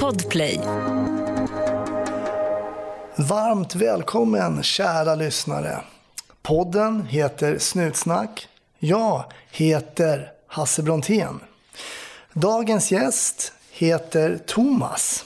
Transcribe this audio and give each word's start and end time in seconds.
Podplay. 0.00 0.60
Varmt 3.16 3.74
välkommen 3.74 4.62
kära 4.62 5.14
lyssnare. 5.14 5.80
Podden 6.42 7.06
heter 7.06 7.58
Snutsnack. 7.58 8.48
Jag 8.78 9.24
heter 9.50 10.32
Hasse 10.46 10.82
Brontén. 10.82 11.40
Dagens 12.32 12.92
gäst 12.92 13.52
heter 13.72 14.38
Thomas. 14.46 15.24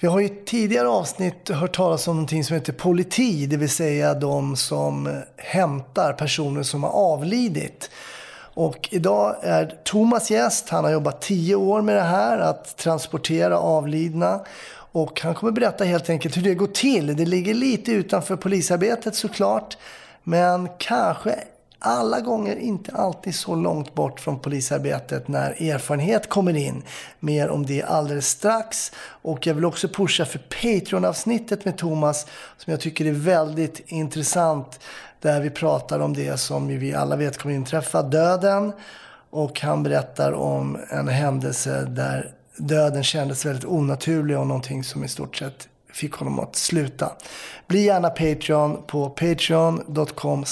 Vi 0.00 0.08
har 0.08 0.20
i 0.20 0.28
tidigare 0.28 0.88
avsnitt 0.88 1.48
hört 1.48 1.76
talas 1.76 2.08
om 2.08 2.16
någonting 2.16 2.44
som 2.44 2.54
heter 2.54 2.72
politi, 2.72 3.46
det 3.46 3.56
vill 3.56 3.70
säga 3.70 4.14
de 4.14 4.56
som 4.56 5.22
hämtar 5.36 6.12
personer 6.12 6.62
som 6.62 6.82
har 6.82 6.90
avlidit. 6.90 7.90
Och 8.56 8.88
idag 8.92 9.36
är 9.42 9.74
Thomas 9.84 10.30
gäst. 10.30 10.68
Han 10.68 10.84
har 10.84 10.90
jobbat 10.90 11.20
tio 11.20 11.54
år 11.54 11.82
med 11.82 11.96
det 11.96 12.02
här, 12.02 12.38
att 12.38 12.76
transportera 12.76 13.58
avlidna. 13.58 14.40
Och 14.92 15.20
han 15.20 15.34
kommer 15.34 15.52
berätta 15.52 15.84
helt 15.84 16.10
enkelt 16.10 16.36
hur 16.36 16.42
det 16.42 16.54
går 16.54 16.66
till. 16.66 17.16
Det 17.16 17.24
ligger 17.24 17.54
lite 17.54 17.92
utanför 17.92 18.36
polisarbetet 18.36 19.14
såklart. 19.14 19.76
Men 20.22 20.68
kanske 20.78 21.38
alla 21.78 22.20
gånger 22.20 22.56
inte 22.56 22.92
alltid 22.92 23.34
så 23.34 23.54
långt 23.54 23.94
bort 23.94 24.20
från 24.20 24.38
polisarbetet 24.38 25.28
när 25.28 25.62
erfarenhet 25.62 26.28
kommer 26.28 26.56
in. 26.56 26.82
Mer 27.20 27.48
om 27.48 27.66
det 27.66 27.82
alldeles 27.82 28.28
strax. 28.28 28.92
Och 29.22 29.46
jag 29.46 29.54
vill 29.54 29.64
också 29.64 29.88
pusha 29.88 30.24
för 30.24 30.38
Patreon-avsnittet 30.38 31.64
med 31.64 31.76
Thomas 31.76 32.26
som 32.56 32.70
jag 32.70 32.80
tycker 32.80 33.06
är 33.06 33.12
väldigt 33.12 33.82
intressant. 33.86 34.80
Där 35.20 35.40
vi 35.40 35.50
pratar 35.50 36.00
om 36.00 36.14
det 36.14 36.36
som 36.36 36.68
vi 36.68 36.94
alla 36.94 37.16
vet 37.16 37.38
kommer 37.38 37.54
inträffa, 37.54 38.02
döden. 38.02 38.72
Och 39.30 39.60
han 39.60 39.82
berättar 39.82 40.32
om 40.32 40.78
en 40.90 41.08
händelse 41.08 41.84
där 41.84 42.32
döden 42.56 43.04
kändes 43.04 43.46
väldigt 43.46 43.64
onaturlig 43.64 44.38
och 44.38 44.46
någonting 44.46 44.84
som 44.84 45.04
i 45.04 45.08
stort 45.08 45.36
sett 45.36 45.68
fick 45.92 46.12
honom 46.12 46.40
att 46.40 46.56
sluta. 46.56 47.12
Bli 47.66 47.84
gärna 47.84 48.10
Patreon 48.10 48.82
på 48.86 49.10
patreon.com 49.10 50.44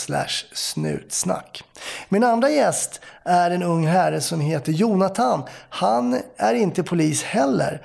snutsnack. 0.52 1.64
Min 2.08 2.24
andra 2.24 2.50
gäst 2.50 3.00
är 3.22 3.50
en 3.50 3.62
ung 3.62 3.86
herre 3.86 4.20
som 4.20 4.40
heter 4.40 4.72
Jonathan. 4.72 5.42
Han 5.68 6.20
är 6.36 6.54
inte 6.54 6.82
polis 6.82 7.22
heller. 7.22 7.82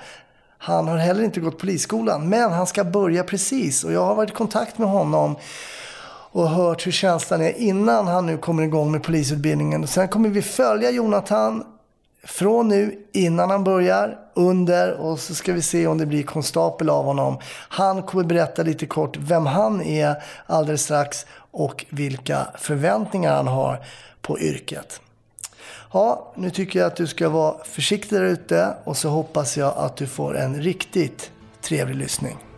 Han 0.58 0.88
har 0.88 0.96
heller 0.96 1.22
inte 1.22 1.40
gått 1.40 1.58
polisskolan, 1.58 2.28
men 2.28 2.52
han 2.52 2.66
ska 2.66 2.84
börja 2.84 3.24
precis. 3.24 3.84
Och 3.84 3.92
jag 3.92 4.04
har 4.04 4.14
varit 4.14 4.30
i 4.30 4.34
kontakt 4.34 4.78
med 4.78 4.88
honom 4.88 5.36
och 6.32 6.48
hört 6.48 6.86
hur 6.86 6.92
känslan 6.92 7.42
är 7.42 7.58
innan 7.58 8.06
han 8.06 8.26
nu 8.26 8.38
kommer 8.38 8.62
igång 8.62 8.92
med 8.92 9.02
polisutbildningen. 9.02 9.86
Sen 9.86 10.08
kommer 10.08 10.28
vi 10.28 10.42
följa 10.42 10.90
Jonathan 10.90 11.64
från 12.24 12.68
nu, 12.68 13.06
innan 13.12 13.50
han 13.50 13.64
börjar, 13.64 14.18
under 14.34 14.92
och 14.92 15.18
så 15.18 15.34
ska 15.34 15.52
vi 15.52 15.62
se 15.62 15.86
om 15.86 15.98
det 15.98 16.06
blir 16.06 16.22
konstapel 16.22 16.90
av 16.90 17.04
honom. 17.04 17.38
Han 17.68 18.02
kommer 18.02 18.24
berätta 18.24 18.62
lite 18.62 18.86
kort 18.86 19.16
vem 19.16 19.46
han 19.46 19.82
är 19.82 20.22
alldeles 20.46 20.82
strax 20.82 21.26
och 21.50 21.84
vilka 21.90 22.46
förväntningar 22.58 23.36
han 23.36 23.46
har 23.46 23.84
på 24.22 24.38
yrket. 24.40 25.00
Ja, 25.92 26.32
nu 26.34 26.50
tycker 26.50 26.78
jag 26.78 26.86
att 26.86 26.96
du 26.96 27.06
ska 27.06 27.28
vara 27.28 27.64
försiktig 27.64 28.18
där 28.18 28.24
ute 28.24 28.74
och 28.84 28.96
så 28.96 29.08
hoppas 29.08 29.56
jag 29.56 29.74
att 29.76 29.96
du 29.96 30.06
får 30.06 30.36
en 30.36 30.62
riktigt 30.62 31.30
trevlig 31.62 31.96
lyssning. 31.96 32.49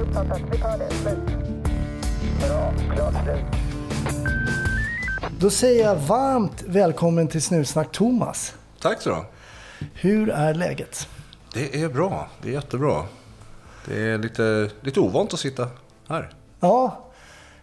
Uppfattat. 0.00 0.40
Vi 0.52 0.58
tar 0.58 0.78
det. 0.78 0.90
Slut. 0.90 1.18
Bra. 2.48 2.72
Klart 2.94 3.14
slut. 3.24 3.60
Då 5.40 5.50
säger 5.50 5.84
jag 5.84 5.96
varmt 5.96 6.62
välkommen 6.66 7.28
till 7.28 7.42
Snutsnack 7.42 7.92
Thomas. 7.92 8.54
Tack 8.80 9.02
så 9.02 9.10
du 9.10 9.86
Hur 9.94 10.30
är 10.30 10.54
läget? 10.54 11.08
Det 11.54 11.82
är 11.82 11.88
bra. 11.88 12.28
Det 12.42 12.48
är 12.48 12.52
jättebra. 12.52 13.04
Det 13.86 14.00
är 14.00 14.18
lite, 14.18 14.70
lite 14.80 15.00
ovant 15.00 15.34
att 15.34 15.40
sitta 15.40 15.68
här. 16.08 16.30
Ja, 16.60 17.10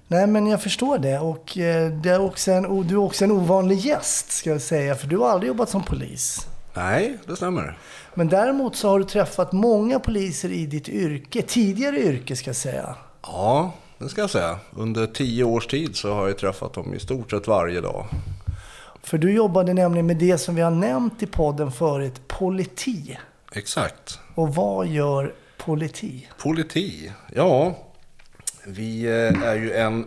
nej 0.08 0.28
men 0.28 0.48
jag 0.48 0.62
förstår 0.62 0.98
det. 0.98 1.20
Och 1.20 1.58
eh, 1.58 1.92
det 1.92 2.10
är 2.10 2.22
också 2.22 2.52
en, 2.52 2.88
du 2.88 2.96
är 2.96 3.00
också 3.00 3.24
en 3.24 3.32
ovanlig 3.32 3.78
gäst 3.78 4.32
ska 4.32 4.50
jag 4.50 4.62
säga. 4.62 4.96
För 4.96 5.08
du 5.08 5.18
har 5.18 5.30
aldrig 5.30 5.48
jobbat 5.48 5.70
som 5.70 5.84
polis. 5.84 6.48
Nej, 6.78 7.18
det 7.26 7.36
stämmer. 7.36 7.78
Men 8.14 8.28
däremot 8.28 8.76
så 8.76 8.90
har 8.90 9.00
du 9.00 9.06
träffat 9.06 9.52
många 9.52 10.00
poliser 10.00 10.50
i 10.50 10.66
ditt 10.66 10.90
yrke, 10.90 11.42
tidigare 11.42 12.00
yrke 12.00 12.36
ska 12.36 12.50
jag 12.50 12.56
säga. 12.56 12.96
Ja, 13.22 13.74
det 13.98 14.10
ska 14.10 14.22
jag 14.22 14.30
säga. 14.30 14.60
Under 14.72 15.08
tio 15.08 15.44
års 15.44 15.68
tid 15.68 15.96
så 15.96 16.14
har 16.14 16.28
jag 16.28 16.38
träffat 16.38 16.74
dem 16.74 16.94
i 16.94 17.00
stort 17.00 17.32
sett 17.32 17.48
varje 17.48 17.82
dag. 17.82 18.06
För 19.04 19.18
du 19.18 19.32
jobbade 19.32 19.74
nämligen 19.74 20.06
med 20.06 20.18
det 20.18 20.38
som 20.38 20.56
vi 20.56 20.62
har 20.62 20.72
nämnt 20.72 21.24
i 21.24 21.26
podden 21.26 21.72
förut, 21.72 22.28
politi. 22.28 23.18
Exakt. 23.52 24.20
Och 24.36 24.56
vad 24.56 24.88
gör 24.88 25.34
politi? 25.58 26.28
Politi. 26.42 27.12
Ja, 27.34 27.78
vi 28.66 29.06
eh, 29.06 29.44
är 29.44 29.56
ju 29.56 29.74
en, 29.74 30.06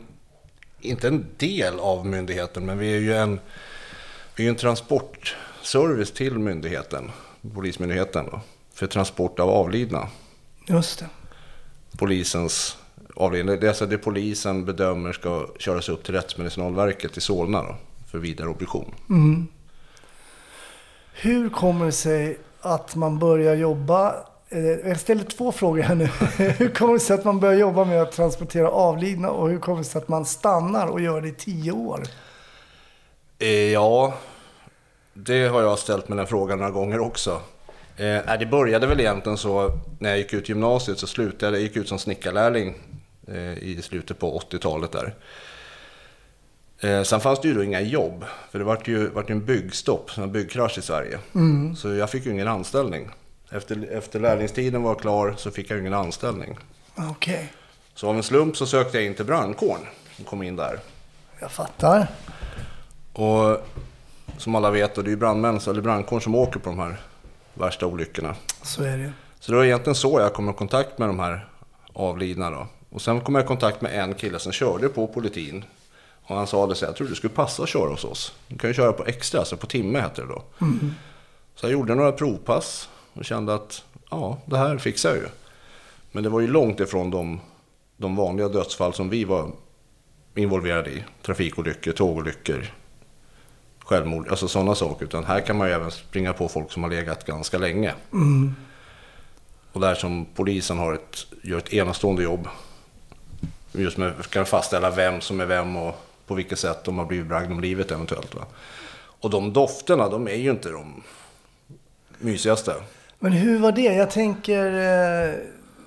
inte 0.81 1.09
en 1.09 1.27
del 1.37 1.79
av 1.79 2.07
myndigheten, 2.07 2.67
men 2.67 2.79
vi 2.79 2.97
är 2.97 3.01
ju 3.01 3.17
en, 3.17 3.41
vi 4.37 4.47
är 4.47 4.51
en 4.51 4.57
transportservice 5.71 6.13
till 6.13 6.39
myndigheten, 6.39 7.11
Polismyndigheten, 7.55 8.27
då, 8.31 8.41
för 8.75 8.87
transport 8.87 9.41
av 9.41 9.51
avlidna. 9.51 10.09
Just 10.67 10.99
det. 10.99 11.07
Polisens 11.99 12.77
avlidna, 13.17 13.57
det 13.57 13.67
är 13.67 13.69
alltså 13.69 13.87
det 13.87 13.99
polisen 13.99 14.65
bedömer 14.65 15.13
ska 15.13 15.47
köras 15.59 15.89
upp 15.89 16.05
till 16.05 16.15
Rättsmedicinalverket 16.15 17.17
i 17.17 17.21
Solna 17.21 17.63
då, 17.63 17.77
för 18.11 18.19
vidare 18.19 18.49
obduktion. 18.49 18.95
Hur 21.13 21.51
kommer 21.51 21.87
det 21.87 21.93
sig 21.93 22.39
att 22.61 22.97
man 22.97 23.19
börjar 23.19 23.55
jobba 23.55 24.15
eh, 24.49 24.89
jag 24.89 25.01
ställer 25.01 25.25
två 25.25 25.53
frågor 25.53 25.83
här 25.83 25.95
nu. 25.95 26.05
Hur 26.59 26.69
kommer 26.69 26.93
det 26.93 27.01
sig 27.01 27.15
att 27.15 27.25
man 27.25 27.41
börjar 27.41 27.59
jobba 27.59 27.85
med 27.85 28.03
att 28.03 28.13
transportera 28.13 28.69
avlidna 28.69 29.31
och 29.31 29.51
hur 29.51 29.59
kommer 29.59 29.79
det 29.79 29.85
sig 29.85 30.03
att 30.03 30.09
man 30.09 30.25
stannar 30.25 30.87
och 30.87 31.01
gör 31.01 31.21
det 31.21 31.29
i 31.29 31.35
tio 31.35 31.73
år? 31.73 32.03
Eh, 33.39 33.73
ja, 33.73 34.15
det 35.27 35.49
har 35.49 35.63
jag 35.63 35.79
ställt 35.79 36.09
mig 36.09 36.17
den 36.19 36.27
frågan 36.27 36.59
några 36.59 36.71
gånger 36.71 37.01
också. 37.01 37.41
Eh, 37.97 38.39
det 38.39 38.47
började 38.51 38.87
väl 38.87 39.01
egentligen 39.01 39.39
så 39.39 39.79
när 39.99 40.09
jag 40.11 40.19
gick 40.19 40.33
ut 40.33 40.49
gymnasiet 40.49 40.99
så 40.99 41.07
slutade 41.07 41.47
jag, 41.47 41.55
jag 41.55 41.63
gick 41.63 41.77
ut 41.77 41.89
som 41.89 41.99
snickarlärling 41.99 42.75
eh, 43.29 43.59
i 43.59 43.83
slutet 43.83 44.19
på 44.19 44.41
80-talet 44.51 44.93
där. 44.93 45.15
Eh, 46.81 47.03
sen 47.03 47.21
fanns 47.21 47.41
det 47.41 47.49
ju 47.49 47.55
då 47.55 47.63
inga 47.65 47.81
jobb, 47.81 48.25
för 48.51 48.59
det 48.59 48.65
vart 48.65 48.89
ju, 48.89 49.09
vart 49.09 49.31
en 49.31 49.45
byggstopp, 49.45 50.11
en 50.19 50.33
byggkrasch 50.33 50.79
i 50.79 50.83
Sverige. 50.83 51.19
Så 51.77 51.95
jag 51.95 52.11
fick 52.11 52.27
ju 52.27 52.33
ingen 52.33 52.49
anställning. 52.49 53.11
Efter, 53.51 53.89
efter 53.93 54.21
lärlingstiden 54.21 54.83
var 54.83 54.95
klar 54.95 55.35
så 55.39 55.51
fick 55.51 55.71
jag 55.71 55.79
ingen 55.79 55.95
anställning. 55.95 56.59
Okej, 56.97 57.53
Så 57.95 58.09
av 58.09 58.17
en 58.17 58.23
slump 58.23 58.57
så 58.57 58.67
sökte 58.67 58.97
jag 58.99 59.07
in 59.07 59.15
till 59.15 59.25
brandkåren 59.25 59.87
och 60.21 60.27
kom 60.27 60.43
in 60.43 60.57
där. 60.57 60.79
jag 61.41 61.51
fattar. 61.51 62.07
Och 63.13 63.67
som 64.41 64.55
alla 64.55 64.71
vet, 64.71 64.99
och 64.99 65.05
det 65.05 65.09
är 65.09 65.13
ju 65.13 65.17
brandmän, 65.17 65.61
eller 65.69 65.81
brandkåren 65.81 66.21
som 66.21 66.35
åker 66.35 66.61
på 66.61 66.71
de 66.71 66.79
här 66.79 67.01
värsta 67.55 67.87
olyckorna. 67.87 68.35
Så 68.63 68.83
är 68.83 68.99
det. 68.99 69.13
Så 69.41 69.53
det 69.53 69.59
var 69.59 69.65
egentligen 69.65 69.95
så 69.95 70.21
jag 70.21 70.35
kom 70.35 70.51
i 70.51 70.53
kontakt 70.53 70.99
med 70.99 71.09
de 71.09 71.19
här 71.19 71.49
avlidna 71.93 72.51
då. 72.51 72.67
Och 72.91 73.03
sen 73.03 73.21
kom 73.21 73.35
jag 73.35 73.45
i 73.45 73.47
kontakt 73.47 73.81
med 73.81 74.01
en 74.01 74.15
kille 74.15 74.39
som 74.39 74.53
körde 74.53 74.89
på 74.89 75.07
politin. 75.07 75.65
Och 76.23 76.37
han 76.37 76.47
sa 76.47 76.67
det 76.67 76.75
så 76.75 76.85
jag 76.85 76.97
tror 76.97 77.09
du 77.09 77.15
skulle 77.15 77.35
passa 77.35 77.63
att 77.63 77.69
köra 77.69 77.91
hos 77.91 78.05
oss. 78.05 78.33
Du 78.49 78.59
kan 78.59 78.71
ju 78.71 78.75
köra 78.75 78.93
på 78.93 79.05
extra, 79.05 79.41
alltså 79.41 79.57
på 79.57 79.67
timme 79.67 80.01
heter 80.01 80.23
det 80.23 80.29
då. 80.29 80.43
Så 81.55 81.67
jag 81.67 81.73
gjorde 81.73 81.95
några 81.95 82.13
provpass 82.13 82.89
och 83.13 83.25
kände 83.25 83.55
att 83.55 83.85
ja, 84.11 84.39
det 84.47 84.59
här 84.59 84.79
fixar 84.79 85.11
jag 85.11 85.19
ju. 85.19 85.29
Men 86.13 86.23
det 86.23 86.29
var 86.29 86.41
ju 86.41 86.47
långt 86.47 86.81
ifrån 86.81 87.11
de, 87.11 87.41
de 87.97 88.17
vanliga 88.17 88.49
dödsfall 88.49 88.95
som 88.95 89.09
vi 89.09 89.25
var 89.25 89.51
involverade 90.35 90.91
i. 90.91 91.05
Trafikolyckor, 91.23 91.93
tågolyckor, 91.93 92.73
självmord, 93.91 94.29
alltså 94.29 94.49
sådana 94.49 94.75
saker. 94.75 95.05
Utan 95.05 95.25
här 95.25 95.41
kan 95.41 95.57
man 95.57 95.69
ju 95.69 95.75
även 95.75 95.91
springa 95.91 96.33
på 96.33 96.49
folk 96.49 96.73
som 96.73 96.83
har 96.83 96.91
legat 96.91 97.27
ganska 97.27 97.59
länge. 97.59 97.95
Och 99.73 99.81
där 99.81 99.95
som 99.95 100.27
polisen 100.35 100.79
har 100.79 100.95
ett, 100.95 101.27
gör 101.43 101.59
ett 101.59 101.73
enastående 101.73 102.23
jobb. 102.23 102.49
Just 103.73 103.97
med 103.97 104.13
att 104.37 104.49
fastställa 104.49 104.91
vem 104.91 105.21
som 105.21 105.41
är 105.41 105.47
vem 105.47 105.77
och 105.77 105.95
på 106.27 106.35
vilket 106.35 106.59
sätt 106.59 106.85
de 106.85 106.99
har 106.99 107.05
blivit 107.05 107.27
bragd 107.27 107.53
om 107.53 107.61
livet 107.61 107.91
eventuellt. 107.91 108.35
Va? 108.35 108.43
Och 109.21 109.31
de 109.31 109.53
dofterna, 109.53 110.09
de 110.09 110.29
är 110.29 110.35
ju 110.35 110.51
inte 110.51 110.69
de 110.71 111.03
mysigaste. 112.19 112.75
Men 113.19 113.33
hur 113.33 113.59
var 113.59 113.73
det? 113.73 113.83
Jag 113.83 114.11
tänker... 114.11 114.67
eh, 114.67 115.35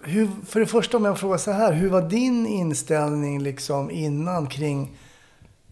Hur, 0.05 0.29
för 0.47 0.59
det 0.59 0.65
första 0.65 0.97
om 0.97 1.05
jag 1.05 1.19
frågar 1.19 1.37
så 1.37 1.51
här. 1.51 1.73
Hur 1.73 1.89
var 1.89 2.01
din 2.01 2.47
inställning 2.47 3.43
liksom 3.43 3.91
innan 3.91 4.47
kring, 4.47 4.97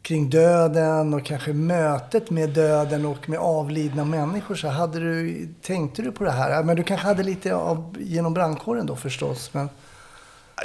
kring 0.02 0.30
döden 0.30 1.14
och 1.14 1.26
kanske 1.26 1.54
mötet 1.54 2.30
med 2.30 2.50
döden 2.50 3.06
och 3.06 3.30
med 3.30 3.40
avlidna 3.40 4.06
människor? 4.06 4.56
Så 4.56 4.68
hade 4.68 5.00
du, 5.00 5.48
tänkte 5.62 6.02
du 6.02 6.12
på 6.12 6.24
det 6.24 6.32
här? 6.32 6.64
Men 6.64 6.76
du 6.76 6.84
kanske 6.84 7.08
hade 7.08 7.24
lite 7.24 7.56
av, 7.56 7.96
genom 8.00 8.34
brandkåren 8.34 8.86
då 8.86 8.96
förstås. 8.96 9.54
Men, 9.54 9.70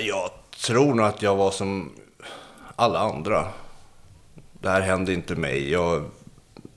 Jag 0.01 0.31
tror 0.67 0.95
nog 0.95 1.07
att 1.07 1.23
jag 1.23 1.37
var 1.37 1.51
som 1.51 1.93
alla 2.77 2.99
andra. 2.99 3.49
Det 4.53 4.69
här 4.69 4.81
hände 4.81 5.13
inte 5.13 5.35
mig. 5.35 5.71
Jag, 5.71 6.05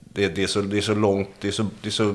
det, 0.00 0.28
det, 0.28 0.42
är 0.42 0.46
så, 0.46 0.60
det, 0.60 0.76
är 0.76 0.82
så 0.82 0.94
långt, 0.94 1.28
det, 1.40 1.48
är 1.48 1.52
så, 1.52 1.66
det, 1.82 1.88
är 1.88 1.92
så, 1.92 2.14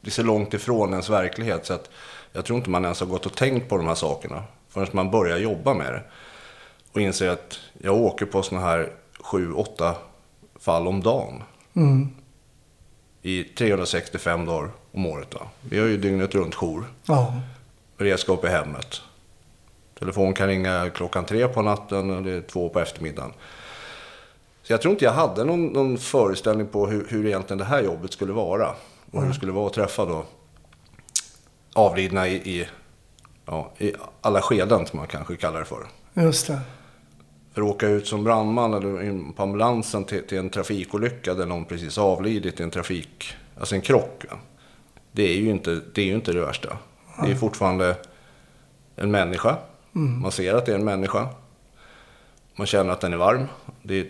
det 0.00 0.08
är 0.08 0.10
så 0.10 0.22
långt 0.22 0.54
ifrån 0.54 0.90
ens 0.90 1.10
verklighet. 1.10 1.66
Så 1.66 1.74
att 1.74 1.90
jag 2.32 2.44
tror 2.44 2.58
inte 2.58 2.70
man 2.70 2.84
ens 2.84 3.00
har 3.00 3.06
gått 3.06 3.26
och 3.26 3.36
tänkt 3.36 3.68
på 3.68 3.76
de 3.76 3.86
här 3.86 3.94
sakerna 3.94 4.42
förrän 4.68 4.88
man 4.92 5.10
börjar 5.10 5.38
jobba 5.38 5.74
med 5.74 5.92
det. 5.92 6.02
Och 6.92 7.00
inser 7.00 7.28
att 7.28 7.58
jag 7.82 7.96
åker 7.96 8.26
på 8.26 8.42
såna 8.42 8.60
här 8.60 8.92
sju, 9.30 9.52
åtta 9.52 9.96
fall 10.60 10.88
om 10.88 11.00
dagen. 11.00 11.42
I 13.22 13.44
365 13.44 14.46
dagar 14.46 14.70
om 14.92 15.06
året. 15.06 15.30
Då. 15.30 15.40
Vi 15.60 15.78
har 15.78 15.86
ju 15.86 15.96
dygnet 15.96 16.34
runt 16.34 16.54
jour. 16.54 16.84
Ja. 17.04 17.40
Beredskap 17.96 18.44
i 18.44 18.48
hemmet. 18.48 19.00
Telefon 19.98 20.34
kan 20.34 20.48
ringa 20.48 20.90
klockan 20.90 21.24
tre 21.24 21.48
på 21.48 21.62
natten 21.62 22.10
eller 22.10 22.40
två 22.40 22.68
på 22.68 22.80
eftermiddagen. 22.80 23.32
Så 24.62 24.72
jag 24.72 24.82
tror 24.82 24.92
inte 24.92 25.04
jag 25.04 25.12
hade 25.12 25.44
någon, 25.44 25.66
någon 25.66 25.98
föreställning 25.98 26.66
på 26.66 26.86
hur, 26.86 27.06
hur 27.08 27.26
egentligen 27.26 27.58
det 27.58 27.64
här 27.64 27.82
jobbet 27.82 28.12
skulle 28.12 28.32
vara. 28.32 28.74
Och 29.10 29.20
hur 29.20 29.28
det 29.28 29.34
skulle 29.34 29.52
vara 29.52 29.66
att 29.66 29.72
träffa 29.72 30.04
då 30.04 30.24
avlidna 31.74 32.28
i, 32.28 32.34
i, 32.34 32.68
ja, 33.46 33.72
i 33.78 33.92
alla 34.20 34.42
skeden 34.42 34.86
som 34.86 34.98
man 34.98 35.06
kanske 35.06 35.36
kallar 35.36 35.58
det 35.58 35.64
för. 35.64 35.86
Just 36.14 36.46
det. 36.46 36.60
För 37.52 37.62
att 37.62 37.68
åka 37.68 37.88
ut 37.88 38.06
som 38.06 38.24
brandman 38.24 38.74
eller 38.74 39.02
in 39.02 39.32
på 39.32 39.42
ambulansen 39.42 40.04
till, 40.04 40.26
till 40.26 40.38
en 40.38 40.50
trafikolycka 40.50 41.34
där 41.34 41.46
någon 41.46 41.64
precis 41.64 41.98
avlidit 41.98 42.60
i 42.60 42.62
en 42.62 42.70
trafik, 42.70 43.34
alltså 43.58 43.74
en 43.74 43.80
krock. 43.80 44.24
Det 45.12 45.22
är 45.22 45.36
ju 45.36 45.50
inte 45.50 45.80
det, 45.94 46.02
är 46.02 46.06
ju 46.06 46.14
inte 46.14 46.32
det 46.32 46.40
värsta. 46.40 46.78
Det 47.24 47.30
är 47.30 47.34
fortfarande 47.34 47.96
en 48.96 49.10
människa. 49.10 49.56
Man 49.92 50.32
ser 50.32 50.54
att 50.54 50.66
det 50.66 50.72
är 50.72 50.76
en 50.76 50.84
människa. 50.84 51.28
Man 52.56 52.66
känner 52.66 52.92
att 52.92 53.00
den 53.00 53.12
är 53.12 53.16
varm. 53.16 53.46
Det, 53.82 54.08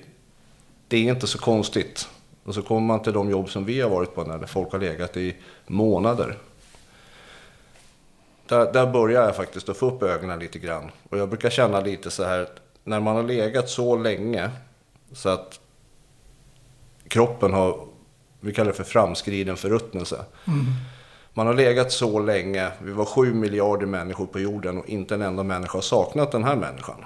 det 0.88 0.96
är 0.96 1.02
inte 1.02 1.26
så 1.26 1.38
konstigt. 1.38 2.08
Och 2.44 2.54
så 2.54 2.62
kommer 2.62 2.80
man 2.80 3.02
till 3.02 3.12
de 3.12 3.30
jobb 3.30 3.50
som 3.50 3.64
vi 3.64 3.80
har 3.80 3.90
varit 3.90 4.14
på 4.14 4.24
när 4.24 4.46
folk 4.46 4.72
har 4.72 4.78
legat 4.78 5.16
i 5.16 5.36
månader. 5.66 6.38
Där, 8.46 8.72
där 8.72 8.86
börjar 8.86 9.24
jag 9.24 9.36
faktiskt 9.36 9.68
att 9.68 9.76
få 9.76 9.86
upp 9.86 10.02
ögonen 10.02 10.38
lite 10.38 10.58
grann. 10.58 10.90
Och 11.08 11.18
jag 11.18 11.28
brukar 11.28 11.50
känna 11.50 11.80
lite 11.80 12.10
så 12.10 12.24
här, 12.24 12.48
när 12.90 13.00
man 13.00 13.16
har 13.16 13.22
legat 13.22 13.68
så 13.68 13.96
länge 13.96 14.50
så 15.12 15.28
att 15.28 15.60
kroppen 17.08 17.52
har, 17.52 17.86
vi 18.40 18.52
kallar 18.52 18.70
det 18.70 18.76
för 18.76 18.84
framskriden 18.84 19.56
förruttnelse. 19.56 20.24
Man 21.32 21.46
har 21.46 21.54
legat 21.54 21.92
så 21.92 22.18
länge, 22.18 22.70
vi 22.82 22.92
var 22.92 23.04
sju 23.04 23.34
miljarder 23.34 23.86
människor 23.86 24.26
på 24.26 24.40
jorden 24.40 24.78
och 24.78 24.88
inte 24.88 25.14
en 25.14 25.22
enda 25.22 25.42
människa 25.42 25.76
har 25.76 25.82
saknat 25.82 26.32
den 26.32 26.44
här 26.44 26.56
människan. 26.56 27.04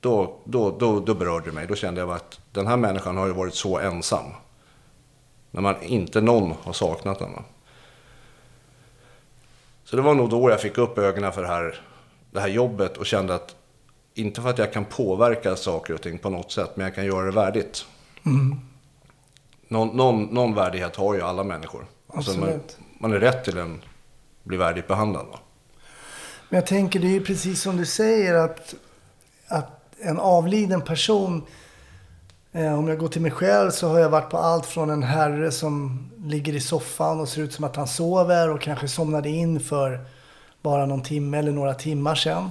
Då, 0.00 0.36
då, 0.44 0.70
då, 0.78 1.00
då 1.00 1.14
berörde 1.14 1.46
det 1.46 1.52
mig. 1.52 1.66
Då 1.66 1.74
kände 1.74 2.00
jag 2.00 2.10
att 2.10 2.40
den 2.52 2.66
här 2.66 2.76
människan 2.76 3.16
har 3.16 3.26
ju 3.26 3.32
varit 3.32 3.54
så 3.54 3.78
ensam. 3.78 4.24
När 5.50 5.60
man 5.60 5.82
inte 5.82 6.20
någon 6.20 6.54
har 6.62 6.72
saknat 6.72 7.18
den. 7.18 7.30
Så 9.84 9.96
det 9.96 10.02
var 10.02 10.14
nog 10.14 10.30
då 10.30 10.50
jag 10.50 10.60
fick 10.60 10.78
upp 10.78 10.98
ögonen 10.98 11.32
för 11.32 11.42
det 11.42 11.48
här, 11.48 11.80
det 12.30 12.40
här 12.40 12.48
jobbet 12.48 12.96
och 12.96 13.06
kände 13.06 13.34
att 13.34 13.56
inte 14.14 14.42
för 14.42 14.50
att 14.50 14.58
jag 14.58 14.72
kan 14.72 14.84
påverka 14.84 15.56
saker 15.56 15.94
och 15.94 16.02
ting 16.02 16.18
på 16.18 16.30
något 16.30 16.52
sätt, 16.52 16.70
men 16.74 16.84
jag 16.84 16.94
kan 16.94 17.04
göra 17.04 17.24
det 17.24 17.32
värdigt. 17.32 17.84
Någon, 19.68 19.96
någon, 19.96 20.22
någon 20.24 20.54
värdighet 20.54 20.96
har 20.96 21.14
ju 21.14 21.22
alla 21.22 21.44
människor. 21.44 21.86
Alltså 22.14 22.40
man, 22.40 22.60
man 22.98 23.12
är 23.12 23.18
rätt 23.18 23.44
till 23.44 23.58
en 23.58 23.82
bli 24.42 24.56
värdigt 24.56 24.88
behandlad. 24.88 25.26
Va? 25.26 25.38
Men 26.48 26.58
jag 26.58 26.66
tänker, 26.66 27.00
det 27.00 27.06
är 27.06 27.12
ju 27.12 27.24
precis 27.24 27.62
som 27.62 27.76
du 27.76 27.86
säger 27.86 28.34
att, 28.34 28.74
att 29.48 29.82
en 30.00 30.18
avliden 30.18 30.80
person, 30.80 31.42
eh, 32.52 32.78
om 32.78 32.88
jag 32.88 32.98
går 32.98 33.08
till 33.08 33.22
mig 33.22 33.30
själv 33.30 33.70
så 33.70 33.88
har 33.88 33.98
jag 33.98 34.10
varit 34.10 34.30
på 34.30 34.38
allt 34.38 34.66
från 34.66 34.90
en 34.90 35.02
herre 35.02 35.52
som 35.52 36.06
ligger 36.24 36.52
i 36.52 36.60
soffan 36.60 37.20
och 37.20 37.28
ser 37.28 37.42
ut 37.42 37.52
som 37.52 37.64
att 37.64 37.76
han 37.76 37.88
sover 37.88 38.50
och 38.50 38.60
kanske 38.60 38.88
somnade 38.88 39.28
in 39.28 39.60
för 39.60 40.00
bara 40.62 40.86
någon 40.86 41.02
timme 41.02 41.38
eller 41.38 41.52
några 41.52 41.74
timmar 41.74 42.14
sedan. 42.14 42.50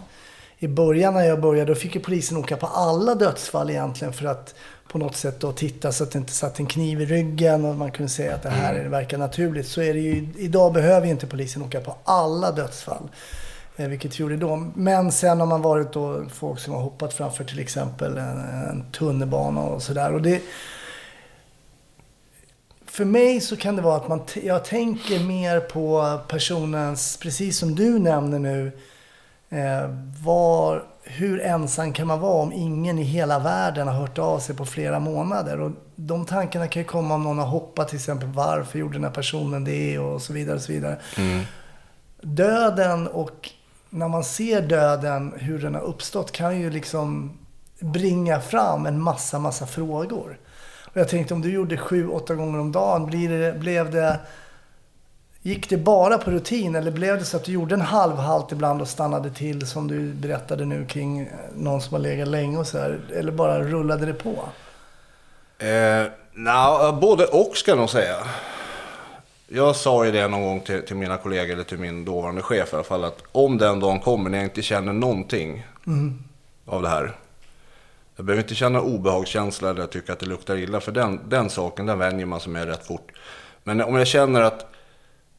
I 0.64 0.68
början 0.68 1.14
när 1.14 1.26
jag 1.26 1.42
började 1.42 1.72
då 1.72 1.76
fick 1.76 1.96
ju 1.96 2.02
polisen 2.02 2.38
åka 2.38 2.58
på 2.58 2.68
alla 2.68 3.16
dödsfall 3.16 3.70
egentligen 3.70 4.14
för 4.14 4.26
att 4.26 4.56
på 4.92 4.98
något 4.98 5.16
sätt 5.16 5.40
då 5.40 5.52
titta 5.52 5.92
så 5.92 6.04
att 6.04 6.12
det 6.12 6.18
inte 6.20 6.32
satt 6.34 6.60
en 6.60 6.66
kniv 6.66 7.02
i 7.02 7.06
ryggen 7.06 7.66
och 7.66 7.76
man 7.76 7.92
kunde 7.92 8.10
säga 8.10 8.36
att 8.36 8.44
det 8.44 8.50
här 8.50 8.74
är- 8.76 8.88
verkar 8.90 9.18
naturligt. 9.18 9.68
Så 9.68 9.82
är 9.82 9.94
det 9.94 10.00
ju, 10.00 10.28
idag 10.38 10.74
behöver 10.74 11.06
ju 11.06 11.12
inte 11.12 11.28
polisen 11.28 11.62
åka 11.62 11.82
på 11.82 11.96
alla 12.04 12.52
dödsfall. 12.52 13.10
Eh, 13.78 13.88
vilket 13.88 14.20
vi 14.20 14.22
gjorde 14.22 14.38
då. 14.38 14.56
Men 14.76 15.12
sen 15.12 15.40
har 15.40 15.48
man 15.48 15.62
varit 15.62 15.94
då 15.94 16.26
folk 16.34 16.60
som 16.60 16.74
har 16.74 16.82
hoppat 16.82 17.14
framför 17.14 17.44
till 17.44 17.60
exempel 17.60 18.18
en, 18.18 18.40
en 18.70 18.84
tunnelbana 18.92 19.62
och 19.62 19.84
sådär. 19.84 20.14
Och 20.14 20.22
det, 20.22 20.42
för 22.86 23.06
mig 23.06 23.42
så 23.42 23.58
kan 23.58 23.76
det 23.76 23.82
vara 23.82 23.96
att 23.96 24.08
man 24.08 24.22
jag 24.44 24.66
tänker 24.66 25.20
mer 25.20 25.60
på 25.60 26.20
personens, 26.28 27.18
precis 27.18 27.58
som 27.58 27.76
du 27.76 28.00
nämner 28.00 28.40
nu, 28.40 28.72
var, 30.24 30.84
hur 31.04 31.42
ensam 31.42 31.94
kan 31.94 32.08
man 32.08 32.20
vara 32.20 32.42
om 32.42 32.54
ingen 32.54 33.00
i 33.00 33.04
hela 33.04 33.40
världen 33.40 33.88
har 33.88 33.96
hört 33.96 34.18
av 34.18 34.40
sig 34.40 34.56
på 34.56 34.66
flera 34.66 35.00
månader? 35.00 35.60
Och 35.60 35.72
de 35.96 36.26
tankarna 36.26 36.68
kan 36.68 36.82
ju 36.82 36.88
komma 36.88 37.16
om 37.16 37.24
någon 37.24 37.38
har 37.38 37.46
hoppat 37.46 37.88
till 37.88 37.98
exempel. 37.98 38.30
Varför 38.30 38.80
gjorde 38.80 38.94
den 38.94 39.04
här 39.04 39.12
personen 39.12 39.64
det? 39.64 40.00
Och 40.00 40.22
så 40.22 40.34
vidare. 40.34 40.56
Och 40.56 40.62
så 40.62 40.72
vidare. 40.72 40.98
Döden 42.22 43.08
och 43.08 43.50
när 43.90 44.08
man 44.08 44.24
ser 44.24 44.62
döden, 44.62 45.34
hur 45.38 45.60
den 45.60 45.76
har 45.76 45.82
uppstått, 45.82 46.32
kan 46.32 46.60
ju 46.60 46.70
liksom 46.70 47.38
bringa 47.80 48.40
fram 48.40 48.86
en 48.86 49.02
massa, 49.02 49.40
massa 49.40 49.66
frågor. 49.66 50.40
Och 50.86 50.98
jag 50.98 51.10
tänkte 51.10 51.34
om 51.34 51.42
du 51.42 51.54
gjorde 51.54 51.78
sju, 51.78 52.08
åtta 52.08 52.36
gånger 52.36 52.60
om 52.60 52.72
dagen, 52.72 53.06
blir 53.06 53.30
det, 53.30 53.60
blev 53.60 53.92
det... 53.92 54.20
Gick 55.44 55.70
det 55.70 55.78
bara 55.78 56.18
på 56.18 56.32
rutin 56.32 56.76
eller 56.76 56.92
blev 56.92 57.18
det 57.18 57.26
så 57.26 57.38
att 57.38 57.44
du 57.44 57.52
gjorde 57.52 57.76
en 57.76 57.82
halvhalt 57.82 58.52
ibland 58.52 58.82
och 58.82 58.88
stannade 58.88 59.30
till 59.30 59.68
som 59.68 59.88
du 59.88 60.14
berättade 60.14 60.66
nu 60.66 60.86
kring 60.86 61.20
eh, 61.20 61.28
någon 61.56 61.82
som 61.82 61.94
har 61.94 62.00
legat 62.00 62.28
länge 62.28 62.58
och 62.58 62.68
så 62.68 62.78
här, 62.78 63.00
Eller 63.16 63.32
bara 63.32 63.64
rullade 63.64 64.06
det 64.06 64.14
på? 64.14 64.44
Eh, 65.66 66.06
nja, 66.34 66.92
både 67.02 67.26
och 67.26 67.58
ska 67.58 67.72
jag 67.72 67.78
nog 67.78 67.90
säga. 67.90 68.16
Jag 69.48 69.76
sa 69.76 70.06
ju 70.06 70.12
det 70.12 70.28
någon 70.28 70.42
gång 70.42 70.62
till, 70.62 70.86
till 70.86 70.96
mina 70.96 71.18
kollegor, 71.18 71.54
eller 71.54 71.64
till 71.64 71.80
min 71.80 72.06
dåvarande 72.06 72.42
chef 72.42 72.74
i 72.74 72.76
alla 72.76 72.84
fall, 72.84 73.04
att 73.04 73.24
om 73.32 73.58
den 73.58 73.80
dagen 73.80 74.00
kommer 74.00 74.30
när 74.30 74.38
jag 74.38 74.46
inte 74.46 74.62
känner 74.62 74.94
någonting 74.94 75.68
av 76.66 76.82
det 76.82 76.90
här. 76.90 77.16
Jag 78.16 78.26
behöver 78.26 78.44
inte 78.44 78.56
känna 78.56 78.82
obehagskänsla 78.82 79.70
eller 79.70 79.88
tycka 79.88 80.14
att 80.14 80.20
det 80.20 80.26
luktar 80.26 80.58
illa, 80.58 80.80
för 80.80 80.92
den, 80.92 81.20
den 81.30 81.50
saken, 81.50 81.86
den 81.86 82.00
vänjer 82.00 82.26
man 82.26 82.40
sig 82.40 82.52
med 82.52 82.68
rätt 82.68 82.88
fort. 82.88 83.12
Men 83.64 83.82
om 83.82 83.96
jag 83.96 84.08
känner 84.08 84.42
att 84.42 84.71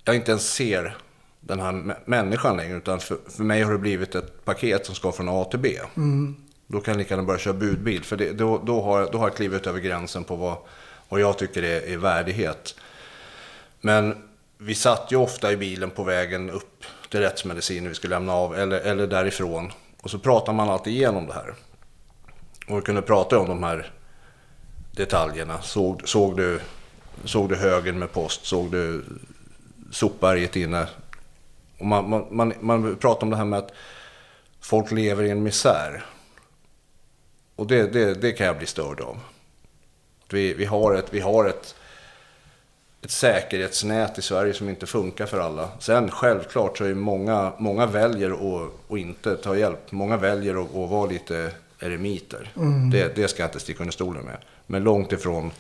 jag 0.04 0.16
inte 0.16 0.30
ens 0.30 0.52
ser 0.52 0.97
den 1.40 1.61
här 1.61 1.73
mä- 1.73 1.97
människan 2.04 2.56
längre, 2.56 2.76
utan 2.76 3.00
för, 3.00 3.18
för 3.37 3.42
mig 3.44 3.62
har 3.62 3.73
det 3.73 3.78
blivit 3.78 4.14
ett 4.14 4.44
paket 4.44 4.87
som 4.87 4.94
ska 4.94 5.12
från 5.12 5.28
A 5.28 5.44
till 5.44 5.59
B. 5.59 5.78
Då 6.66 6.80
kan 6.80 6.92
jag 6.92 6.99
lika 6.99 7.14
gärna 7.14 7.26
börja 7.26 7.38
köra 7.38 7.54
budbil, 7.54 8.04
för 8.04 8.16
det, 8.16 8.32
då, 8.32 8.62
då, 8.66 8.82
har, 8.82 9.09
då 9.12 9.18
har 9.18 9.26
jag 9.28 9.37
klivit 9.37 9.66
över 9.66 9.80
gränsen 9.80 10.25
på 10.25 10.37
vad, 10.37 10.56
vad 11.09 11.21
jag 11.21 11.38
tycker 11.38 11.62
är, 11.62 11.92
är 11.92 11.97
värdighet. 11.97 12.75
Men 13.80 14.16
vi 14.59 14.75
satt 14.75 15.12
ju 15.12 15.16
ofta 15.16 15.52
i 15.52 15.56
bilen 15.56 15.90
på 15.90 16.04
vägen 16.04 16.50
upp 16.50 16.85
till 17.11 17.21
rättsmedicin 17.21 17.82
när 17.82 17.88
vi 17.88 17.94
skulle 17.94 18.14
lämna 18.14 18.32
av, 18.32 18.54
eller, 18.59 18.80
eller 18.80 19.06
därifrån. 19.06 19.73
Och 20.02 20.11
så 20.11 20.18
pratar 20.18 20.52
man 20.52 20.71
alltid 20.71 20.92
igenom 20.92 21.26
det 21.26 21.32
här. 21.32 21.54
Och 22.68 22.78
vi 22.78 22.82
kunde 22.82 23.02
prata 23.02 23.38
om 23.38 23.49
de 23.49 23.62
här 23.62 23.92
detaljerna. 24.92 25.62
Såg, 25.62 26.09
såg, 26.09 26.37
du, 26.37 26.61
såg 27.25 27.49
du 27.49 27.56
högen 27.56 27.99
med 27.99 28.12
post? 28.12 28.47
Såg 28.47 28.71
du 28.71 29.04
sopberget 29.92 30.56
inne? 30.56 30.87
Och 31.78 31.87
man, 31.87 32.11
man, 32.11 32.26
man, 32.30 32.52
man 32.61 32.96
pratar 32.96 33.22
om 33.22 33.30
det 33.30 33.37
här 33.37 33.44
med 33.44 33.58
att 33.58 33.72
folk 34.61 34.90
lever 34.90 35.25
i 35.25 35.30
en 35.30 35.42
misär. 35.42 36.04
Och 37.56 37.66
det, 37.66 37.92
det, 37.92 38.14
det 38.14 38.32
kan 38.32 38.46
jag 38.46 38.58
bli 38.58 38.66
störd 38.66 39.00
av. 39.00 39.18
Vi, 40.30 40.54
vi 40.54 40.64
har 40.64 40.94
ett, 40.94 41.06
vi 41.11 41.20
har 41.20 41.49
ett, 41.49 41.75
ett 43.02 43.11
säkerhetsnät 43.11 44.18
i 44.18 44.22
Sverige 44.22 44.54
som 44.54 44.68
inte 44.68 44.87
funkar 44.87 45.26
för 45.26 45.40
alla. 45.40 45.68
Sen 45.78 46.11
självklart 46.11 46.78
så 46.78 46.84
är 46.84 46.94
många, 46.94 47.52
många 47.58 47.87
väljer 47.87 48.30
att, 48.30 48.70
att 48.88 48.99
inte 48.99 49.37
ta 49.37 49.56
hjälp. 49.56 49.92
Många 49.92 50.16
väljer 50.16 50.62
att, 50.62 50.76
att 50.76 50.90
vara 50.90 51.06
lite 51.06 51.50
eremiter. 51.80 52.52
Det, 52.92 53.16
det 53.16 53.28
ska 53.28 53.42
jag 53.42 53.49
inte 53.49 53.61
sticka 53.61 53.82
under 53.82 53.92
stolen 53.92 54.25
med. 54.25 54.37
Men 54.66 54.84
långt 54.84 55.12
ifrån 55.12 55.50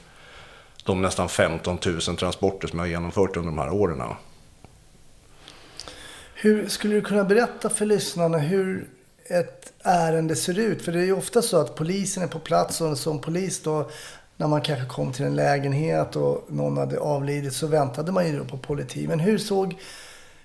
de 0.84 1.02
nästan 1.02 1.28
15 1.28 1.78
000 1.86 2.00
transporter 2.00 2.68
som 2.68 2.78
jag 2.78 2.86
har 2.86 2.90
genomfört 2.90 3.36
under 3.36 3.50
de 3.50 3.58
här 3.58 3.72
åren. 3.72 4.02
Hur 6.34 6.68
Skulle 6.68 6.94
du 6.94 7.00
kunna 7.00 7.24
berätta 7.24 7.70
för 7.70 7.86
lyssnarna 7.86 8.38
hur 8.38 8.88
ett 9.26 9.72
ärende 9.82 10.36
ser 10.36 10.58
ut? 10.58 10.82
För 10.82 10.92
det 10.92 11.00
är 11.00 11.04
ju 11.04 11.12
ofta 11.12 11.42
så 11.42 11.56
att 11.56 11.74
polisen 11.74 12.22
är 12.22 12.26
på 12.26 12.38
plats 12.38 12.80
och 12.80 12.98
som 12.98 13.20
polis 13.20 13.62
då 13.62 13.90
när 14.36 14.48
man 14.48 14.60
kanske 14.60 14.86
kom 14.86 15.12
till 15.12 15.24
en 15.24 15.36
lägenhet 15.36 16.16
och 16.16 16.44
någon 16.48 16.76
hade 16.76 16.98
avlidit 16.98 17.52
så 17.52 17.66
väntade 17.66 18.12
man 18.12 18.26
ju 18.26 18.38
då 18.38 18.44
på 18.44 18.56
politi. 18.56 19.08
Men 19.08 19.20
hur 19.20 19.38
såg, 19.38 19.76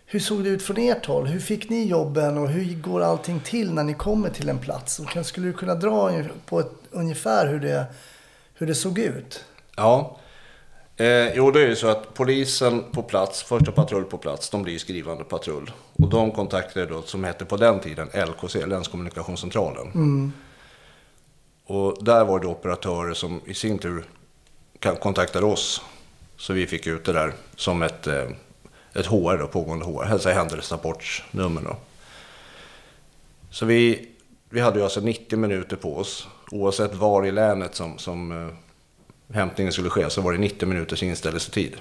hur 0.06 0.20
såg 0.20 0.44
det 0.44 0.50
ut 0.50 0.64
från 0.64 0.78
ert 0.78 1.06
håll? 1.06 1.28
Hur 1.28 1.40
fick 1.40 1.70
ni 1.70 1.86
jobben 1.86 2.38
och 2.38 2.50
hur 2.50 2.82
går 2.82 3.02
allting 3.02 3.40
till 3.40 3.74
när 3.74 3.84
ni 3.84 3.94
kommer 3.94 4.30
till 4.30 4.50
en 4.50 4.60
plats? 4.60 5.00
Och 5.00 5.26
skulle 5.26 5.48
du 5.48 5.54
kunna 5.54 5.76
dra 5.76 6.24
på 6.46 6.60
ett, 6.60 6.72
ungefär 6.92 7.48
hur 7.48 7.60
det, 7.60 7.86
hur 8.54 8.68
det 8.68 8.76
såg 8.76 9.00
ut? 9.00 9.46
Ja. 9.76 10.18
Eh, 10.98 11.36
jo, 11.36 11.52
det 11.52 11.62
är 11.62 11.68
ju 11.68 11.76
så 11.76 11.88
att 11.88 12.14
polisen 12.14 12.84
på 12.92 13.04
plats, 13.04 13.44
första 13.44 13.72
patrull 13.72 14.06
på 14.06 14.18
plats, 14.18 14.50
de 14.50 14.64
blir 14.64 14.80
skrivande 14.80 15.24
patrull. 15.24 15.72
Och 15.94 16.10
de 16.10 16.32
kontaktade 16.32 16.86
då, 16.86 17.02
som 17.02 17.24
hette 17.24 17.46
på 17.46 17.58
den 17.58 17.80
tiden 17.80 18.08
LKC, 18.08 18.66
Länskommunikationscentralen. 18.66 19.88
Mm. 19.88 20.34
Och 21.66 22.04
där 22.04 22.26
var 22.26 22.40
det 22.40 22.48
operatörer 22.48 23.14
som 23.14 23.42
i 23.46 23.54
sin 23.54 23.80
tur 23.80 24.06
kontaktade 25.00 25.46
oss. 25.46 25.82
Så 26.38 26.54
vi 26.54 26.68
fick 26.68 26.88
ut 26.88 27.06
det 27.06 27.14
där 27.14 27.34
som 27.56 27.82
ett, 27.82 28.08
eh, 28.08 28.30
ett 28.94 29.06
HR, 29.06 29.38
då, 29.38 29.48
pågående 29.48 29.86
HR, 29.86 30.04
hälsa 30.04 30.32
händelserapportsnummer. 30.32 31.62
Då. 31.62 31.76
Så 33.50 33.66
vi, 33.66 34.08
vi 34.50 34.60
hade 34.60 34.80
ju 34.80 34.84
alltså 34.84 35.02
90 35.02 35.40
minuter 35.40 35.76
på 35.76 35.98
oss, 35.98 36.28
oavsett 36.52 36.96
var 36.96 37.26
i 37.26 37.32
länet 37.32 37.76
som, 37.76 37.98
som 37.98 38.32
eh, 38.32 38.54
hämtningen 39.34 39.74
skulle 39.74 39.90
ske, 39.90 40.10
så 40.10 40.22
var 40.22 40.32
det 40.32 40.38
90 40.38 40.68
minuters 40.68 41.04
inställelsetid. 41.04 41.76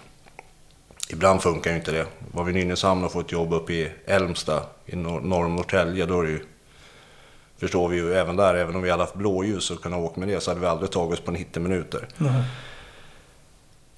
Ibland 1.10 1.42
funkar 1.42 1.70
ju 1.70 1.76
inte 1.76 1.92
det. 1.92 2.06
Var 2.32 2.44
vi 2.44 2.52
i 2.52 2.54
Nynäshamn 2.54 3.04
och 3.04 3.12
får 3.12 3.20
ett 3.20 3.32
jobb 3.32 3.52
uppe 3.52 3.72
i 3.72 3.90
Älmsta, 4.06 4.62
i 4.86 4.96
nor- 4.96 5.20
norr 5.20 5.44
om 5.44 5.56
Norrtälje, 5.56 6.06
då 6.06 6.20
är 6.20 6.24
det 6.24 6.30
ju, 6.30 6.40
förstår 7.58 7.88
vi 7.88 7.96
ju 7.96 8.14
även 8.14 8.36
där, 8.36 8.54
även 8.54 8.76
om 8.76 8.82
vi 8.82 8.90
hade 8.90 9.02
haft 9.02 9.14
blåljus 9.14 9.70
och 9.70 9.82
kunnat 9.82 9.98
åka 10.00 10.20
med 10.20 10.28
det, 10.28 10.40
så 10.40 10.50
hade 10.50 10.60
vi 10.60 10.66
aldrig 10.66 10.90
tagit 10.90 11.18
oss 11.18 11.24
på 11.24 11.30
90 11.30 11.62
minuter. 11.62 12.08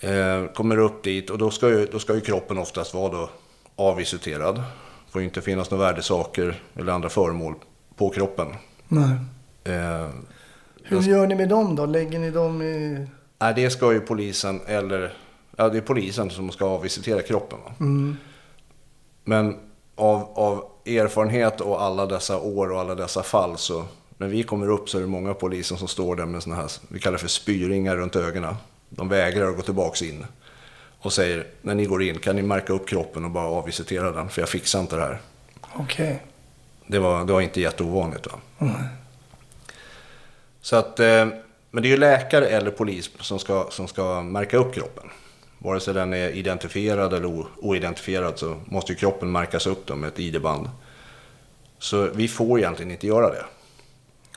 Eh, 0.00 0.46
kommer 0.54 0.78
upp 0.78 1.02
dit 1.04 1.30
och 1.30 1.38
då 1.38 1.50
ska, 1.50 1.68
ju, 1.68 1.86
då 1.86 1.98
ska 1.98 2.14
ju 2.14 2.20
kroppen 2.20 2.58
oftast 2.58 2.94
vara 2.94 3.12
då 3.12 3.30
avvisiterad. 3.76 4.62
får 5.10 5.20
ju 5.20 5.26
inte 5.28 5.40
finnas 5.42 5.70
några 5.70 5.84
värdesaker 5.84 6.62
eller 6.76 6.92
andra 6.92 7.08
föremål 7.08 7.54
på 7.96 8.10
kroppen. 8.10 8.48
Nej. 8.88 9.10
Eh, 9.64 10.08
Hur 10.84 11.00
gör 11.02 11.26
ni 11.26 11.34
med 11.34 11.48
dem 11.48 11.76
då? 11.76 11.86
Lägger 11.86 12.18
ni 12.18 12.30
dem 12.30 12.62
i... 12.62 13.06
nej, 13.38 13.52
det 13.56 13.70
ska 13.70 13.92
ju 13.92 14.00
polisen 14.00 14.60
eller... 14.66 15.14
Ja, 15.56 15.68
det 15.68 15.78
är 15.78 15.82
polisen 15.82 16.30
som 16.30 16.50
ska 16.50 16.64
avvisitera 16.64 17.22
kroppen. 17.22 17.58
Va? 17.64 17.72
Men 19.24 19.56
av, 19.94 20.32
av 20.34 20.64
erfarenhet 20.86 21.60
och 21.60 21.82
alla 21.82 22.06
dessa 22.06 22.38
år 22.38 22.72
och 22.72 22.80
alla 22.80 22.94
dessa 22.94 23.22
fall 23.22 23.58
så... 23.58 23.84
När 24.20 24.28
vi 24.28 24.42
kommer 24.42 24.70
upp 24.70 24.88
så 24.90 24.98
är 24.98 25.02
det 25.02 25.08
många 25.08 25.34
poliser 25.34 25.76
som 25.76 25.88
står 25.88 26.16
där 26.16 26.26
med 26.26 26.42
såna 26.42 26.56
här, 26.56 26.70
vi 26.88 27.00
kallar 27.00 27.18
för 27.18 27.28
spyringar 27.28 27.96
runt 27.96 28.16
ögonen. 28.16 28.54
De 28.88 29.08
vägrar 29.08 29.50
att 29.50 29.56
gå 29.56 29.62
tillbaks 29.62 30.02
in. 30.02 30.26
Och 31.00 31.12
säger, 31.12 31.46
när 31.62 31.74
ni 31.74 31.84
går 31.84 32.02
in, 32.02 32.18
kan 32.18 32.36
ni 32.36 32.42
märka 32.42 32.72
upp 32.72 32.88
kroppen 32.88 33.24
och 33.24 33.30
bara 33.30 33.46
avvisitera 33.46 34.12
den? 34.12 34.28
För 34.28 34.42
jag 34.42 34.48
fixar 34.48 34.80
inte 34.80 34.96
det 34.96 35.02
här. 35.02 35.20
Okej. 35.74 36.22
Det 36.86 36.98
var, 36.98 37.24
det 37.24 37.32
var 37.32 37.40
inte 37.40 37.60
jätteovanligt. 37.60 38.26
Va? 38.26 38.72
Så 40.60 40.76
att, 40.76 41.00
eh, 41.00 41.28
men 41.70 41.82
det 41.82 41.88
är 41.88 41.90
ju 41.90 41.96
läkare 41.96 42.46
eller 42.46 42.70
polis 42.70 43.10
som 43.20 43.38
ska, 43.38 43.66
som 43.70 43.88
ska 43.88 44.22
märka 44.22 44.56
upp 44.56 44.74
kroppen. 44.74 45.10
Vare 45.58 45.80
sig 45.80 45.94
den 45.94 46.12
är 46.12 46.28
identifierad 46.28 47.14
eller 47.14 47.46
oidentifierad 47.56 48.38
så 48.38 48.60
måste 48.64 48.92
ju 48.92 48.98
kroppen 48.98 49.32
märkas 49.32 49.66
upp 49.66 49.86
då 49.86 49.96
med 49.96 50.08
ett 50.08 50.18
ID-band. 50.18 50.70
Så 51.78 52.08
vi 52.14 52.28
får 52.28 52.58
egentligen 52.58 52.92
inte 52.92 53.06
göra 53.06 53.30
det. 53.30 53.44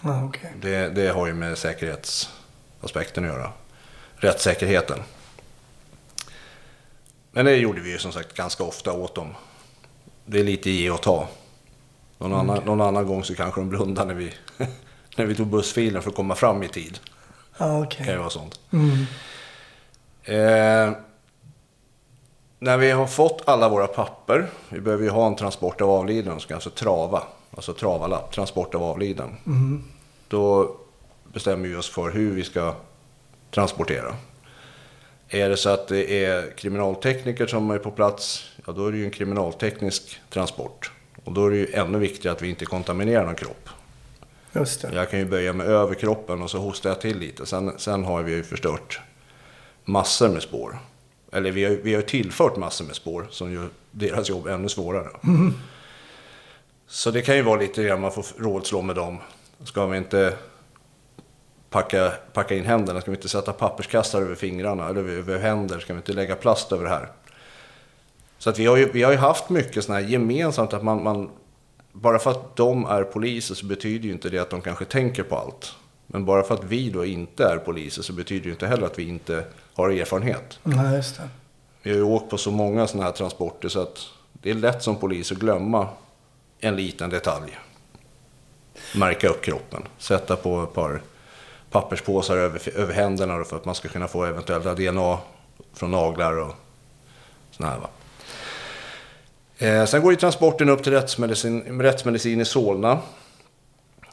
Ja, 0.03 0.23
okej. 0.23 0.53
Det, 0.61 0.89
det 0.89 1.09
har 1.09 1.27
ju 1.27 1.33
med 1.33 1.57
säkerhetsaspekten 1.57 3.23
att 3.23 3.29
göra. 3.29 3.51
Rättssäkerheten. 4.15 4.99
Men 7.31 7.45
det 7.45 7.55
gjorde 7.55 7.81
vi 7.81 7.91
ju 7.91 7.97
som 7.97 8.11
sagt 8.11 8.33
ganska 8.33 8.63
ofta 8.63 8.93
åt 8.93 9.15
dem. 9.15 9.33
Det 10.25 10.39
är 10.39 10.43
lite 10.43 10.69
ge 10.69 10.89
och 10.89 11.01
ta. 11.01 11.27
Någon, 12.17 12.33
annan, 12.33 12.63
någon 12.65 12.81
annan 12.81 13.07
gång 13.07 13.23
så 13.23 13.35
kanske 13.35 13.61
de 13.61 13.69
blundar 13.69 14.05
när 14.05 14.13
vi, 14.13 14.33
när 15.17 15.25
vi 15.25 15.35
tog 15.35 15.47
bussfilen 15.47 16.01
för 16.01 16.09
att 16.09 16.15
komma 16.15 16.35
fram 16.35 16.63
i 16.63 16.67
tid. 16.67 16.99
Ja, 17.57 17.85
Det 17.89 17.95
kan 17.95 18.05
ju 18.07 18.17
vara 18.17 18.29
sånt. 18.29 18.59
Eh, 20.23 20.91
när 22.59 22.77
vi 22.77 22.91
har 22.91 23.07
fått 23.07 23.41
alla 23.45 23.69
våra 23.69 23.87
papper, 23.87 24.49
vi 24.69 24.81
behöver 24.81 25.03
ju 25.03 25.09
ha 25.09 25.27
en 25.27 25.35
transport 25.35 25.81
av 25.81 25.89
avliden, 25.89 26.31
som 26.31 26.39
ska 26.39 26.53
alltså 26.53 26.69
trava, 26.69 27.23
alltså 27.55 27.73
travalapp, 27.73 28.31
transport 28.33 28.75
av 28.75 28.83
avliden. 28.83 29.29
Då 30.27 30.75
bestämmer 31.33 31.67
vi 31.69 31.75
oss 31.75 31.89
för 31.89 32.11
hur 32.11 32.35
vi 32.35 32.43
ska 32.43 32.75
transportera. 33.51 34.15
Är 35.29 35.49
det 35.49 35.57
så 35.57 35.69
att 35.69 35.87
det 35.87 36.25
är 36.25 36.57
kriminaltekniker 36.57 37.47
som 37.47 37.71
är 37.71 37.77
på 37.77 37.91
plats, 37.91 38.43
ja 38.65 38.73
då 38.73 38.87
är 38.87 38.91
det 38.91 38.97
ju 38.97 39.05
en 39.05 39.11
kriminalteknisk 39.11 40.21
transport. 40.29 40.91
Och 41.23 41.31
då 41.33 41.45
är 41.45 41.49
det 41.51 41.57
ju 41.57 41.73
ännu 41.73 41.99
viktigare 41.99 42.35
att 42.35 42.41
vi 42.41 42.49
inte 42.49 42.65
kontaminerar 42.65 43.25
någon 43.25 43.35
kropp. 43.35 43.69
Just 44.53 44.81
det. 44.81 44.95
Jag 44.95 45.09
kan 45.09 45.19
ju 45.19 45.25
böja 45.25 45.53
mig 45.53 45.67
över 45.67 45.95
kroppen 45.95 46.41
och 46.41 46.49
så 46.49 46.57
hostar 46.57 46.89
jag 46.89 47.01
till 47.01 47.17
lite. 47.17 47.45
Sen, 47.45 47.73
sen 47.77 48.03
har 48.03 48.23
vi 48.23 48.31
ju 48.31 48.43
förstört 48.43 49.01
massor 49.85 50.29
med 50.29 50.41
spår. 50.41 50.79
Eller 51.31 51.51
vi 51.51 51.63
har, 51.63 51.71
vi 51.71 51.95
har 51.95 52.01
tillfört 52.01 52.57
massor 52.57 52.85
med 52.85 52.95
spår 52.95 53.27
som 53.29 53.53
gör 53.53 53.69
deras 53.91 54.29
jobb 54.29 54.47
ännu 54.47 54.69
svårare. 54.69 55.09
Så 56.87 57.11
det 57.11 57.21
kan 57.21 57.35
ju 57.35 57.41
vara 57.41 57.59
lite 57.59 57.83
grann 57.83 58.01
man 58.01 58.11
får 58.11 58.25
rådslå 58.37 58.81
med 58.81 58.95
dem. 58.95 59.17
Ska 59.63 59.85
vi 59.85 59.97
inte 59.97 60.33
packa, 61.69 62.13
packa 62.33 62.55
in 62.55 62.65
händerna? 62.65 63.01
Ska 63.01 63.11
vi 63.11 63.17
inte 63.17 63.29
sätta 63.29 63.53
papperskassar 63.53 64.21
över 64.21 64.35
fingrarna 64.35 64.89
eller 64.89 65.03
över 65.03 65.39
händer? 65.39 65.79
Ska 65.79 65.93
vi 65.93 65.97
inte 65.97 66.13
lägga 66.13 66.35
plast 66.35 66.71
över 66.71 66.83
det 66.83 66.89
här? 66.89 67.09
Så 68.37 68.49
att 68.49 68.59
vi, 68.59 68.65
har 68.65 68.77
ju, 68.77 68.91
vi 68.91 69.03
har 69.03 69.11
ju 69.11 69.17
haft 69.17 69.49
mycket 69.49 69.83
sådana 69.83 70.01
här 70.01 70.09
gemensamt 70.09 70.73
att 70.73 70.83
man, 70.83 71.03
man 71.03 71.29
bara 71.91 72.19
för 72.19 72.31
att 72.31 72.55
de 72.55 72.85
är 72.85 73.03
poliser 73.03 73.55
så 73.55 73.65
betyder 73.65 74.05
ju 74.05 74.11
inte 74.11 74.29
det 74.29 74.39
att 74.39 74.49
de 74.49 74.61
kanske 74.61 74.85
tänker 74.85 75.23
på 75.23 75.37
allt. 75.37 75.75
Men 76.07 76.25
bara 76.25 76.43
för 76.43 76.53
att 76.53 76.63
vi 76.63 76.89
då 76.89 77.05
inte 77.05 77.45
är 77.45 77.57
poliser 77.57 78.01
så 78.01 78.13
betyder 78.13 78.45
ju 78.45 78.51
inte 78.51 78.67
heller 78.67 78.85
att 78.85 78.99
vi 78.99 79.07
inte 79.07 79.43
har 79.73 79.89
erfarenhet. 79.89 80.59
Nej, 80.63 80.95
just 80.95 81.17
det. 81.17 81.29
Vi 81.83 81.89
har 81.89 81.97
ju 81.97 82.03
åkt 82.03 82.29
på 82.29 82.37
så 82.37 82.51
många 82.51 82.87
sådana 82.87 83.05
här 83.05 83.11
transporter 83.13 83.69
så 83.69 83.81
att 83.81 83.99
det 84.33 84.49
är 84.49 84.53
lätt 84.53 84.83
som 84.83 84.95
polis 84.95 85.31
att 85.31 85.37
glömma 85.37 85.87
en 86.59 86.75
liten 86.75 87.09
detalj. 87.09 87.59
Märka 88.95 89.29
upp 89.29 89.41
kroppen, 89.41 89.83
sätta 89.97 90.35
på 90.35 90.63
ett 90.63 90.73
par 90.73 91.01
papperspåsar 91.71 92.37
över, 92.37 92.69
över 92.75 92.93
händerna 92.93 93.43
för 93.43 93.57
att 93.57 93.65
man 93.65 93.75
ska 93.75 93.87
kunna 93.89 94.07
få 94.07 94.23
eventuella 94.25 94.73
DNA 94.73 95.17
från 95.73 95.91
naglar 95.91 96.39
och 96.39 96.55
sådana 97.51 97.73
här. 97.73 97.81
Va? 97.81 97.87
Eh, 99.61 99.85
sen 99.85 100.01
går 100.01 100.11
ju 100.11 100.17
transporten 100.17 100.69
upp 100.69 100.83
till 100.83 100.91
rättsmedicin, 100.91 101.81
rättsmedicin 101.81 102.41
i 102.41 102.45
Solna. 102.45 102.99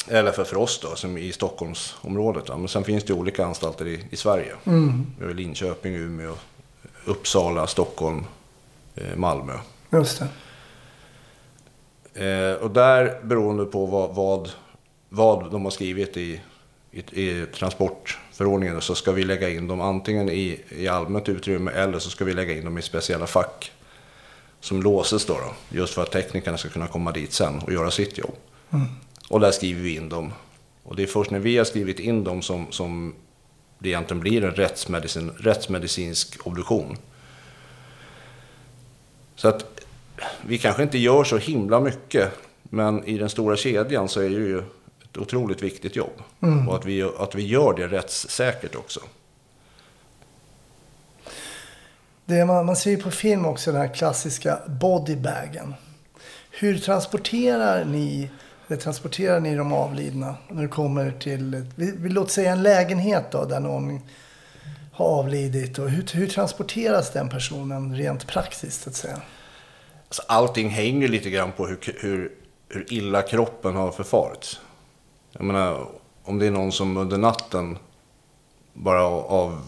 Eller 0.08 0.32
för, 0.32 0.44
för 0.44 0.56
oss 0.56 0.80
då, 0.80 0.96
som 0.96 1.18
i 1.18 1.32
Stockholmsområdet. 1.32 2.48
Va? 2.48 2.56
Men 2.56 2.68
sen 2.68 2.84
finns 2.84 3.04
det 3.04 3.12
olika 3.12 3.44
anstalter 3.44 3.86
i, 3.86 4.04
i 4.10 4.16
Sverige. 4.16 4.52
Har 4.64 5.34
Linköping, 5.34 5.94
Umeå, 5.94 6.34
Uppsala, 7.04 7.66
Stockholm, 7.66 8.24
eh, 8.94 9.16
Malmö. 9.16 9.52
Just 9.90 10.22
det. 12.14 12.26
Eh, 12.26 12.54
och 12.54 12.70
där, 12.70 13.20
beroende 13.22 13.64
på 13.64 13.86
vad, 13.86 14.14
vad, 14.14 14.50
vad 15.08 15.50
de 15.50 15.64
har 15.64 15.70
skrivit 15.70 16.16
i, 16.16 16.40
i, 16.90 17.00
i 17.22 17.46
transportförordningen, 17.46 18.80
så 18.80 18.94
ska 18.94 19.12
vi 19.12 19.24
lägga 19.24 19.48
in 19.48 19.68
dem 19.68 19.80
antingen 19.80 20.28
i, 20.28 20.60
i 20.68 20.88
allmänt 20.88 21.28
utrymme 21.28 21.70
eller 21.70 21.98
så 21.98 22.10
ska 22.10 22.24
vi 22.24 22.34
lägga 22.34 22.56
in 22.56 22.64
dem 22.64 22.78
i 22.78 22.82
speciella 22.82 23.26
fack. 23.26 23.72
Som 24.60 24.82
låses 24.82 25.26
då, 25.26 25.34
då 25.34 25.76
just 25.78 25.94
för 25.94 26.02
att 26.02 26.12
teknikerna 26.12 26.58
ska 26.58 26.68
kunna 26.68 26.86
komma 26.86 27.12
dit 27.12 27.32
sen 27.32 27.58
och 27.58 27.72
göra 27.72 27.90
sitt 27.90 28.18
jobb. 28.18 28.36
Och 29.28 29.40
där 29.40 29.50
skriver 29.50 29.82
vi 29.82 29.96
in 29.96 30.08
dem. 30.08 30.32
Och 30.82 30.96
det 30.96 31.02
är 31.02 31.06
först 31.06 31.30
när 31.30 31.38
vi 31.38 31.58
har 31.58 31.64
skrivit 31.64 32.00
in 32.00 32.24
dem 32.24 32.42
som, 32.42 32.66
som 32.70 33.14
det 33.78 33.88
egentligen 33.88 34.20
blir 34.20 34.44
en 34.44 34.54
rättsmedicin, 34.54 35.30
rättsmedicinsk 35.30 36.46
obduktion. 36.46 36.96
Så 39.36 39.48
att 39.48 39.80
vi 40.46 40.58
kanske 40.58 40.82
inte 40.82 40.98
gör 40.98 41.24
så 41.24 41.38
himla 41.38 41.80
mycket, 41.80 42.32
men 42.62 43.04
i 43.04 43.18
den 43.18 43.28
stora 43.28 43.56
kedjan 43.56 44.08
så 44.08 44.20
är 44.20 44.28
det 44.28 44.34
ju 44.34 44.58
ett 45.04 45.18
otroligt 45.18 45.62
viktigt 45.62 45.96
jobb. 45.96 46.22
Och 46.68 46.76
att 46.76 46.84
vi, 46.84 47.02
att 47.02 47.34
vi 47.34 47.46
gör 47.46 47.74
det 47.76 47.86
rättssäkert 47.86 48.76
också. 48.76 49.00
Det 52.28 52.44
man, 52.44 52.66
man 52.66 52.76
ser 52.76 52.90
ju 52.90 52.96
på 52.96 53.10
film 53.10 53.46
också 53.46 53.72
den 53.72 53.80
här 53.80 53.94
klassiska 53.94 54.58
bodybagen. 54.66 55.74
Hur 56.50 56.78
transporterar 56.78 57.84
ni, 57.84 58.30
eller 58.66 58.80
transporterar 58.80 59.40
ni 59.40 59.56
de 59.56 59.72
avlidna 59.72 60.36
när 60.48 60.62
det 60.62 60.68
kommer 60.68 61.10
till, 61.10 61.66
vi, 61.74 61.94
vi, 61.96 62.08
låt 62.08 62.30
säga 62.30 62.52
en 62.52 62.62
lägenhet 62.62 63.24
då, 63.30 63.44
där 63.44 63.60
någon 63.60 64.00
har 64.92 65.06
avlidit. 65.06 65.78
Och 65.78 65.90
hur, 65.90 66.06
hur 66.12 66.26
transporteras 66.26 67.12
den 67.12 67.28
personen 67.28 67.96
rent 67.96 68.26
praktiskt 68.26 68.82
så 68.82 68.90
att 68.90 68.96
säga? 68.96 69.20
Alltså, 70.08 70.22
allting 70.28 70.68
hänger 70.68 71.08
lite 71.08 71.30
grann 71.30 71.52
på 71.52 71.66
hur, 71.66 71.78
hur, 72.00 72.32
hur 72.68 72.92
illa 72.92 73.22
kroppen 73.22 73.76
har 73.76 73.90
förfarits. 73.90 74.60
Jag 75.32 75.44
menar, 75.44 75.86
om 76.24 76.38
det 76.38 76.46
är 76.46 76.50
någon 76.50 76.72
som 76.72 76.96
under 76.96 77.18
natten 77.18 77.78
bara 78.72 79.02
av 79.04 79.60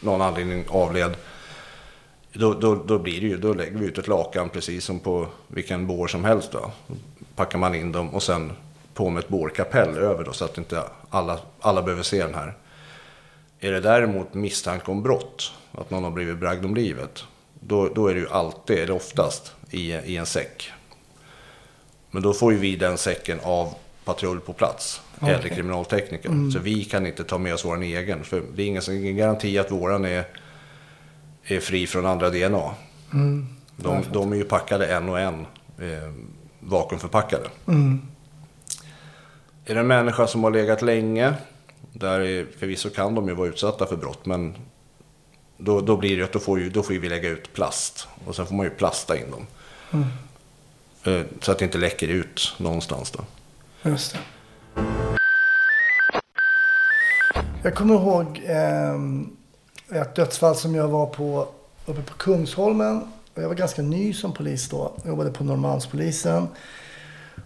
någon 0.00 0.22
anledning 0.22 0.64
avled. 0.68 1.16
Då, 2.34 2.54
då, 2.54 2.74
då 2.74 2.98
blir 2.98 3.20
det 3.20 3.26
ju, 3.26 3.36
då 3.36 3.54
lägger 3.54 3.78
vi 3.78 3.86
ut 3.86 3.98
ett 3.98 4.08
lakan 4.08 4.48
precis 4.48 4.84
som 4.84 5.00
på 5.00 5.26
vilken 5.48 5.86
bår 5.86 6.06
som 6.06 6.24
helst. 6.24 6.52
Då. 6.52 6.72
Packar 7.36 7.58
man 7.58 7.74
in 7.74 7.92
dem 7.92 8.10
och 8.10 8.22
sen 8.22 8.52
på 8.94 9.10
med 9.10 9.22
ett 9.22 9.28
bårkapell 9.28 9.98
över 9.98 10.24
då 10.24 10.32
så 10.32 10.44
att 10.44 10.58
inte 10.58 10.82
alla, 11.10 11.38
alla 11.60 11.82
behöver 11.82 12.02
se 12.02 12.22
den 12.22 12.34
här. 12.34 12.54
Är 13.60 13.72
det 13.72 13.80
däremot 13.80 14.34
misstanke 14.34 14.90
om 14.90 15.02
brott, 15.02 15.52
att 15.72 15.90
någon 15.90 16.04
har 16.04 16.10
blivit 16.10 16.38
bragd 16.38 16.64
om 16.64 16.74
livet, 16.74 17.24
då, 17.60 17.88
då 17.88 18.08
är 18.08 18.14
det 18.14 18.20
ju 18.20 18.28
alltid, 18.28 18.78
eller 18.78 18.94
oftast, 18.94 19.52
i, 19.70 19.92
i 19.92 20.16
en 20.16 20.26
säck. 20.26 20.72
Men 22.10 22.22
då 22.22 22.32
får 22.32 22.52
ju 22.52 22.58
vi 22.58 22.76
den 22.76 22.98
säcken 22.98 23.40
av 23.42 23.74
patrull 24.04 24.40
på 24.40 24.52
plats, 24.52 25.00
Okej. 25.20 25.34
eller 25.34 25.48
kriminaltekniker. 25.48 26.50
Så 26.52 26.58
vi 26.58 26.84
kan 26.84 27.06
inte 27.06 27.24
ta 27.24 27.38
med 27.38 27.54
oss 27.54 27.64
vår 27.64 27.82
egen, 27.82 28.24
för 28.24 28.42
det 28.54 28.62
är 28.62 28.66
ingen, 28.66 28.82
ingen 28.90 29.16
garanti 29.16 29.58
att 29.58 29.70
våran 29.70 30.04
är, 30.04 30.24
är 31.46 31.60
fri 31.60 31.86
från 31.86 32.06
andra 32.06 32.30
DNA. 32.30 32.74
De, 33.76 34.04
de 34.12 34.32
är 34.32 34.36
ju 34.36 34.44
packade 34.44 34.86
en 34.86 35.08
och 35.08 35.20
en, 35.20 35.40
eh, 35.78 36.12
vakuumförpackade. 36.60 37.48
Är 39.66 39.74
det 39.74 39.80
en 39.80 39.86
människa 39.86 40.26
som 40.26 40.44
har 40.44 40.50
legat 40.50 40.82
länge, 40.82 41.34
där 41.92 42.20
är, 42.20 42.46
förvisso 42.58 42.90
kan 42.90 43.14
de 43.14 43.28
ju 43.28 43.34
vara 43.34 43.48
utsatta 43.48 43.86
för 43.86 43.96
brott, 43.96 44.26
men 44.26 44.54
då, 45.58 45.80
då 45.80 45.96
blir 45.96 46.16
det 46.16 46.22
att 46.24 46.32
då 46.32 46.38
får, 46.38 46.60
ju, 46.60 46.70
då 46.70 46.82
får 46.82 46.94
vi 46.94 47.08
lägga 47.08 47.28
ut 47.28 47.52
plast. 47.52 48.08
Och 48.24 48.36
sen 48.36 48.46
får 48.46 48.54
man 48.54 48.66
ju 48.66 48.70
plasta 48.70 49.16
in 49.18 49.30
dem. 49.30 49.46
Eh, 51.04 51.22
Så 51.40 51.52
att 51.52 51.58
det 51.58 51.64
inte 51.64 51.78
läcker 51.78 52.08
ut 52.08 52.54
någonstans 52.58 53.10
då. 53.10 53.24
Just 53.90 54.12
det. 54.12 54.18
Jag 57.62 57.74
kommer 57.74 57.94
ihåg 57.94 58.40
eh, 58.46 58.98
ett 59.92 60.14
dödsfall 60.14 60.56
som 60.56 60.74
jag 60.74 60.88
var 60.88 61.06
på 61.06 61.48
uppe 61.86 62.02
på 62.02 62.14
Kungsholmen. 62.14 63.02
Och 63.34 63.42
Jag 63.42 63.48
var 63.48 63.54
ganska 63.54 63.82
ny 63.82 64.12
som 64.12 64.32
polis 64.32 64.68
då. 64.68 64.92
Jag 65.02 65.08
jobbade 65.08 65.30
på 65.30 65.44
Norrmalmspolisen. 65.44 66.48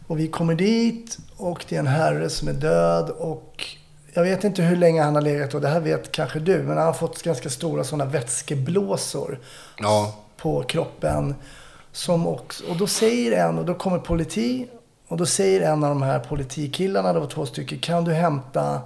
Och 0.06 0.18
vi 0.18 0.28
kommer 0.28 0.54
dit 0.54 1.18
och 1.36 1.64
det 1.68 1.74
är 1.74 1.80
en 1.80 1.86
herre 1.86 2.30
som 2.30 2.48
är 2.48 2.52
död. 2.52 3.10
Och 3.10 3.66
jag 4.12 4.22
vet 4.22 4.44
inte 4.44 4.62
hur 4.62 4.76
länge 4.76 5.02
han 5.02 5.14
har 5.14 5.22
legat 5.22 5.54
och 5.54 5.60
det 5.60 5.68
här 5.68 5.80
vet 5.80 6.12
kanske 6.12 6.38
du. 6.38 6.58
Men 6.58 6.76
han 6.76 6.86
har 6.86 6.92
fått 6.92 7.22
ganska 7.22 7.50
stora 7.50 7.84
sådana 7.84 8.04
vätskeblåsor 8.10 9.38
Ja, 9.78 10.14
på 10.36 10.62
kroppen. 10.62 11.34
Som 11.92 12.26
också, 12.26 12.64
och 12.70 12.76
då 12.76 12.86
säger 12.86 13.48
en, 13.48 13.58
och 13.58 13.64
då 13.64 13.74
kommer 13.74 13.98
politi. 13.98 14.68
Och 15.08 15.16
då 15.16 15.26
säger 15.26 15.60
en 15.60 15.84
av 15.84 15.90
de 15.90 16.02
här 16.02 16.18
politikillarna, 16.18 17.12
det 17.12 17.20
var 17.20 17.26
två 17.26 17.46
stycken, 17.46 17.78
kan 17.78 18.04
du 18.04 18.12
hämta 18.12 18.80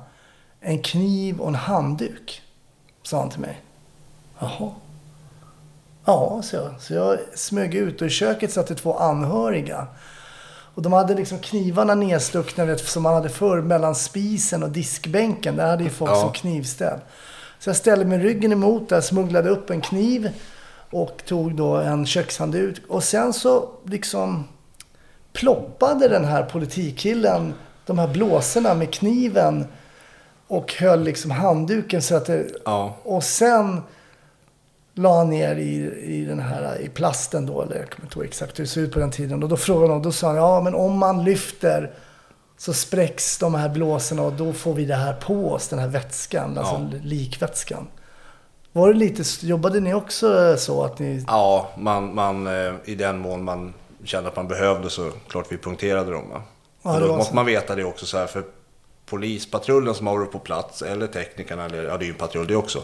en 0.60 0.82
kniv 0.82 1.40
och 1.40 1.48
en 1.48 1.54
handduk? 1.54 2.42
Sa 3.02 3.18
han 3.18 3.30
till 3.30 3.40
mig. 3.40 3.60
Jaha. 4.38 4.70
Ja, 6.04 6.40
så 6.44 6.56
jag. 6.56 6.70
Så 6.80 6.94
jag 6.94 7.18
smög 7.34 7.74
ut 7.74 8.00
och 8.00 8.06
i 8.06 8.10
köket 8.10 8.52
satt 8.52 8.66
det 8.66 8.74
två 8.74 8.98
anhöriga. 8.98 9.86
Och 10.74 10.82
de 10.82 10.92
hade 10.92 11.14
liksom 11.14 11.38
knivarna 11.38 11.94
nedstuckna 11.94 12.64
vet, 12.64 12.80
som 12.88 13.02
man 13.02 13.14
hade 13.14 13.28
förr 13.28 13.60
mellan 13.62 13.94
spisen 13.94 14.62
och 14.62 14.70
diskbänken. 14.70 15.56
Där 15.56 15.66
hade 15.70 15.84
ju 15.84 15.90
folk 15.90 16.10
Ja. 16.10 16.20
som 16.20 16.32
knivställ. 16.32 16.98
Så 17.58 17.68
jag 17.68 17.76
ställde 17.76 18.04
mig 18.04 18.18
ryggen 18.18 18.52
emot 18.52 18.88
där, 18.88 19.00
smugglade 19.00 19.48
upp 19.50 19.70
en 19.70 19.80
kniv 19.80 20.30
och 20.90 21.22
tog 21.26 21.54
då 21.56 21.76
en 21.76 22.06
kökshandduk. 22.06 22.82
Och 22.88 23.04
sen 23.04 23.32
så 23.32 23.68
liksom 23.84 24.48
ploppade 25.32 26.08
den 26.08 26.24
här 26.24 26.42
politikillen 26.42 27.54
de 27.86 27.98
här 27.98 28.08
blåsorna 28.08 28.74
med 28.74 28.94
kniven 28.94 29.64
och 30.52 30.72
höll 30.72 31.02
liksom 31.02 31.30
handduken 31.30 32.02
så 32.02 32.16
att 32.16 32.26
det... 32.26 32.46
ja, 32.64 32.96
Och 33.02 33.24
sen 33.24 33.82
la 34.94 35.16
han 35.18 35.30
ner 35.30 35.56
i, 35.56 35.74
i 36.02 36.24
den 36.24 36.38
här 36.40 36.80
i 36.80 36.88
plasten 36.88 37.46
då, 37.46 37.62
eller 37.62 37.76
jag 37.76 37.90
kommer 37.90 38.06
inte 38.06 38.18
ihåg 38.18 38.24
exakt 38.26 38.58
hur 38.58 38.64
det 38.64 38.70
ser 38.70 38.80
ut 38.80 38.92
på 38.92 38.98
den 38.98 39.10
tiden. 39.10 39.42
Och 39.42 39.48
då 39.48 39.56
frågade 39.56 39.92
de, 39.92 40.02
då 40.02 40.12
sa 40.12 40.26
han, 40.26 40.36
ja 40.36 40.60
men 40.60 40.74
om 40.74 40.98
man 40.98 41.24
lyfter 41.24 41.90
så 42.58 42.72
spräcks 42.72 43.38
de 43.38 43.54
här 43.54 43.68
blåsorna 43.68 44.22
och 44.22 44.32
då 44.32 44.52
får 44.52 44.74
vi 44.74 44.84
det 44.84 44.94
här 44.94 45.12
på 45.12 45.52
oss, 45.52 45.68
den 45.68 45.78
här 45.78 45.88
vätskan, 45.88 46.58
alltså 46.58 46.74
Ja. 46.74 46.98
likvätskan. 47.02 47.86
Var 48.72 48.88
det 48.88 48.98
lite, 48.98 49.46
jobbade 49.46 49.80
ni 49.80 49.94
också 49.94 50.56
så 50.58 50.84
att 50.84 50.98
ni... 50.98 51.24
ja 51.28 51.70
man, 51.78 52.14
man, 52.14 52.46
eh, 52.46 52.72
i 52.84 52.94
den 52.94 53.18
mån 53.18 53.44
man 53.44 53.74
kände 54.04 54.28
att 54.28 54.36
man 54.36 54.48
behövde 54.48 54.90
så 54.90 55.10
klart 55.28 55.46
vi 55.50 55.58
punkterade 55.58 56.10
dem. 56.12 56.30
Va? 56.30 56.42
Ja, 56.82 56.98
då 57.00 57.16
måste 57.16 57.34
man 57.34 57.46
veta 57.46 57.74
det 57.74 57.84
också 57.84 58.06
så 58.06 58.18
här 58.18 58.26
för 58.26 58.44
polispatrullen 59.12 59.94
som 59.94 60.06
har 60.06 60.18
varit 60.18 60.32
på 60.32 60.38
plats 60.38 60.82
eller 60.82 61.06
teknikerna, 61.06 61.64
eller 61.64 61.84
ja 61.84 61.96
det 61.96 62.04
är 62.04 62.06
ju 62.06 62.12
en 62.12 62.18
patrull 62.18 62.46
det 62.46 62.56
också. 62.56 62.82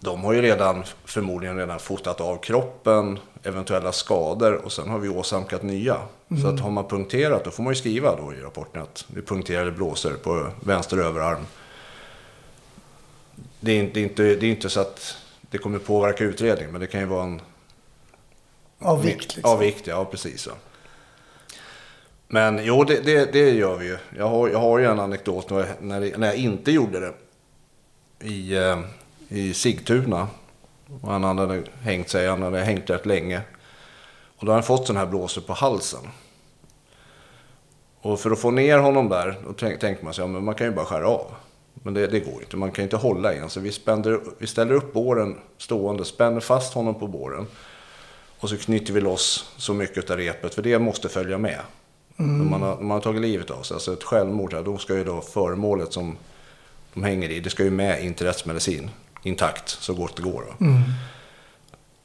De 0.00 0.24
har 0.24 0.32
ju 0.32 0.42
redan 0.42 0.84
förmodligen 1.04 1.56
redan 1.56 1.78
fotat 1.78 2.20
av 2.20 2.36
kroppen, 2.36 3.18
eventuella 3.42 3.92
skador 3.92 4.54
och 4.64 4.72
sen 4.72 4.88
har 4.88 4.98
vi 4.98 5.08
åsamkat 5.08 5.62
nya. 5.62 5.96
Så 6.42 6.48
att 6.48 6.60
har 6.60 6.70
man 6.70 6.88
punkterat 6.88 7.44
då 7.44 7.50
får 7.50 7.62
man 7.62 7.72
ju 7.72 7.76
skriva 7.76 8.16
då 8.16 8.34
i 8.34 8.40
rapporten 8.40 8.82
att 8.82 9.04
vi 9.14 9.22
punkterade 9.22 9.70
blåsor 9.70 10.12
på 10.12 10.48
vänster 10.60 10.96
överarm. 10.98 11.46
Det 13.60 13.72
är, 13.72 13.78
inte, 13.78 13.94
det, 13.94 14.00
är 14.00 14.04
inte, 14.04 14.22
det 14.22 14.46
är 14.46 14.50
inte 14.50 14.68
så 14.68 14.80
att 14.80 15.16
det 15.40 15.58
kommer 15.58 15.78
påverka 15.78 16.24
utredningen 16.24 16.72
men 16.72 16.80
det 16.80 16.86
kan 16.86 17.00
ju 17.00 17.06
vara 17.06 17.24
en 17.24 17.40
Av 18.78 19.02
vikt 19.02 19.36
liksom? 19.36 19.50
Ja, 19.50 19.56
vikt, 19.56 19.86
ja 19.86 20.04
precis. 20.04 20.46
Ja. 20.46 20.73
Men 22.34 22.60
jo, 22.64 22.84
det, 22.84 23.00
det, 23.00 23.32
det 23.32 23.50
gör 23.50 23.76
vi 23.76 23.86
ju. 23.86 23.98
Jag 24.16 24.28
har, 24.28 24.48
jag 24.48 24.58
har 24.58 24.78
ju 24.78 24.84
en 24.84 25.00
anekdot 25.00 25.50
när, 25.50 25.66
när, 25.80 26.18
när 26.18 26.26
jag 26.26 26.36
inte 26.36 26.72
gjorde 26.72 27.00
det. 27.00 27.12
I, 28.28 28.56
eh, 28.56 28.80
i 29.28 29.54
Sigtuna. 29.54 30.28
Och 31.00 31.12
han 31.12 31.24
hade 31.24 31.62
hängt 31.80 32.08
sig, 32.08 32.28
han 32.28 32.42
hade 32.42 32.60
hängt 32.60 32.90
rätt 32.90 33.06
länge. 33.06 33.40
Och 34.38 34.46
då 34.46 34.52
hade 34.52 34.56
han 34.56 34.62
fått 34.62 34.86
sån 34.86 34.96
här 34.96 35.06
blåsor 35.06 35.40
på 35.42 35.52
halsen. 35.52 36.00
Och 38.00 38.20
för 38.20 38.30
att 38.30 38.38
få 38.38 38.50
ner 38.50 38.78
honom 38.78 39.08
där, 39.08 39.40
då 39.46 39.52
tänk, 39.52 39.80
tänkte 39.80 40.04
man 40.04 40.14
sig, 40.14 40.22
ja, 40.24 40.28
men 40.28 40.44
man 40.44 40.54
kan 40.54 40.66
ju 40.66 40.72
bara 40.72 40.86
skära 40.86 41.08
av. 41.08 41.34
Men 41.74 41.94
det, 41.94 42.06
det 42.06 42.20
går 42.20 42.34
ju 42.34 42.40
inte, 42.40 42.56
man 42.56 42.70
kan 42.70 42.82
ju 42.82 42.86
inte 42.86 42.96
hålla 42.96 43.34
i. 43.34 43.48
Så 43.48 43.60
vi, 43.60 43.72
spänner, 43.72 44.20
vi 44.38 44.46
ställer 44.46 44.74
upp 44.74 44.92
båren 44.92 45.36
stående, 45.58 46.04
spänner 46.04 46.40
fast 46.40 46.74
honom 46.74 46.94
på 46.94 47.06
båren. 47.06 47.46
Och 48.40 48.48
så 48.48 48.56
knyter 48.56 48.92
vi 48.92 49.00
loss 49.00 49.52
så 49.56 49.74
mycket 49.74 50.10
av 50.10 50.16
repet, 50.16 50.54
för 50.54 50.62
det 50.62 50.78
måste 50.78 51.08
följa 51.08 51.38
med. 51.38 51.60
När 52.16 52.44
man, 52.44 52.62
har, 52.62 52.76
när 52.76 52.82
man 52.82 52.90
har 52.90 53.00
tagit 53.00 53.22
livet 53.22 53.50
av 53.50 53.62
sig, 53.62 53.74
alltså 53.74 53.92
ett 53.92 54.02
självmord, 54.02 54.54
här, 54.54 54.62
då 54.62 54.78
ska 54.78 54.94
ju 54.94 55.04
då 55.04 55.20
föremålet 55.20 55.92
som 55.92 56.16
de 56.94 57.04
hänger 57.04 57.28
i, 57.28 57.40
det 57.40 57.50
ska 57.50 57.64
ju 57.64 57.70
med 57.70 58.04
in 58.04 58.14
till 58.14 58.26
rättsmedicin. 58.26 58.90
Intakt, 59.22 59.68
så 59.68 59.94
gott 59.94 60.16
det 60.16 60.22
går. 60.22 60.44
Då. 60.48 60.66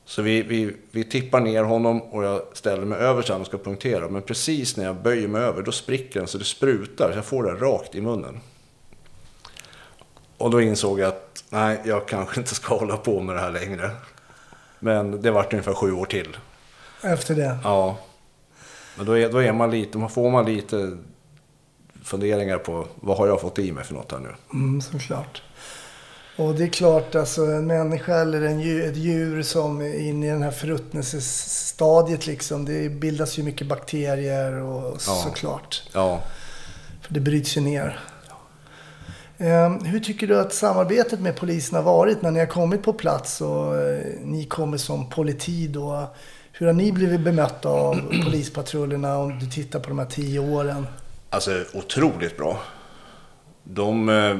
Så 0.09 0.21
vi, 0.21 0.41
vi, 0.41 0.75
vi 0.91 1.03
tippar 1.03 1.39
ner 1.39 1.63
honom 1.63 2.01
och 2.01 2.23
jag 2.23 2.41
ställer 2.53 2.85
mig 2.85 2.99
över 2.99 3.21
så 3.21 3.33
han 3.33 3.45
ska 3.45 3.57
punktera. 3.57 4.09
Men 4.09 4.21
precis 4.21 4.77
när 4.77 4.85
jag 4.85 4.95
böjer 4.95 5.27
mig 5.27 5.41
över, 5.41 5.61
då 5.61 5.71
spricker 5.71 6.19
den 6.19 6.27
så 6.27 6.37
det 6.37 6.43
sprutar. 6.43 7.11
Så 7.11 7.17
jag 7.17 7.25
får 7.25 7.43
det 7.43 7.51
rakt 7.51 7.95
i 7.95 8.01
munnen. 8.01 8.39
Och 10.37 10.51
då 10.51 10.61
insåg 10.61 10.99
jag 10.99 11.07
att 11.07 11.43
nej, 11.49 11.81
jag 11.85 12.07
kanske 12.07 12.39
inte 12.39 12.55
ska 12.55 12.75
hålla 12.79 12.97
på 12.97 13.19
med 13.19 13.35
det 13.35 13.41
här 13.41 13.51
längre. 13.51 13.91
Men 14.79 15.21
det 15.21 15.31
vart 15.31 15.53
ungefär 15.53 15.73
sju 15.73 15.91
år 15.91 16.05
till. 16.05 16.37
Efter 17.01 17.35
det? 17.35 17.57
Ja. 17.63 17.97
Men 18.99 19.05
då 19.07 19.17
är, 19.17 19.29
då 19.29 19.37
är 19.37 19.53
man 19.53 19.71
lite, 19.71 19.97
man 19.97 20.09
får 20.09 20.31
man 20.31 20.45
lite 20.45 20.97
funderingar 22.03 22.57
på 22.57 22.87
vad 22.95 23.17
har 23.17 23.27
jag 23.27 23.41
fått 23.41 23.59
i 23.59 23.71
mig 23.71 23.83
för 23.83 23.93
något 23.93 24.11
här 24.11 24.19
nu. 24.19 24.35
Mm, 24.53 24.81
såklart. 24.81 25.43
Och 26.37 26.55
det 26.55 26.63
är 26.63 26.67
klart, 26.67 27.15
alltså 27.15 27.41
en 27.45 27.67
människa 27.67 28.15
eller 28.15 28.41
en 28.41 28.59
djur, 28.59 28.85
ett 28.89 28.97
djur 28.97 29.41
som 29.43 29.81
är 29.81 29.99
inne 29.99 30.27
i 30.27 30.29
den 30.29 30.41
här 30.43 30.51
förruttnelsestadiet 30.51 32.27
liksom. 32.27 32.65
Det 32.65 32.89
bildas 32.89 33.39
ju 33.39 33.43
mycket 33.43 33.67
bakterier 33.67 34.53
och 34.53 34.93
Ja. 35.07 35.23
såklart. 35.25 35.83
Ja. 35.93 36.21
För 37.01 37.13
det 37.13 37.19
bryts 37.19 37.57
ju 37.57 37.61
ner. 37.61 37.99
Ehm, 39.37 39.83
hur 39.83 39.99
tycker 39.99 40.27
du 40.27 40.39
att 40.39 40.53
samarbetet 40.53 41.19
med 41.19 41.35
polisen 41.35 41.75
har 41.75 41.83
varit 41.83 42.21
när 42.21 42.31
ni 42.31 42.39
har 42.39 42.45
kommit 42.47 42.83
på 42.83 42.93
plats 42.93 43.41
och 43.41 43.77
eh, 43.77 44.01
ni 44.23 44.45
kommer 44.45 44.77
som 44.77 45.09
politi 45.09 45.67
då? 45.67 46.07
Hur 46.59 46.67
har 46.67 46.73
ni 46.73 46.91
blivit 46.91 47.21
bemötta 47.21 47.69
av 47.69 47.95
polispatrullerna 48.23 49.17
om 49.17 49.39
du 49.39 49.45
tittar 49.45 49.79
på 49.79 49.89
de 49.89 49.99
här 49.99 50.05
tio 50.05 50.39
åren? 50.39 50.87
Alltså 51.29 51.63
otroligt 51.73 52.37
bra. 52.37 52.61
De, 53.63 54.09
eh, 54.09 54.37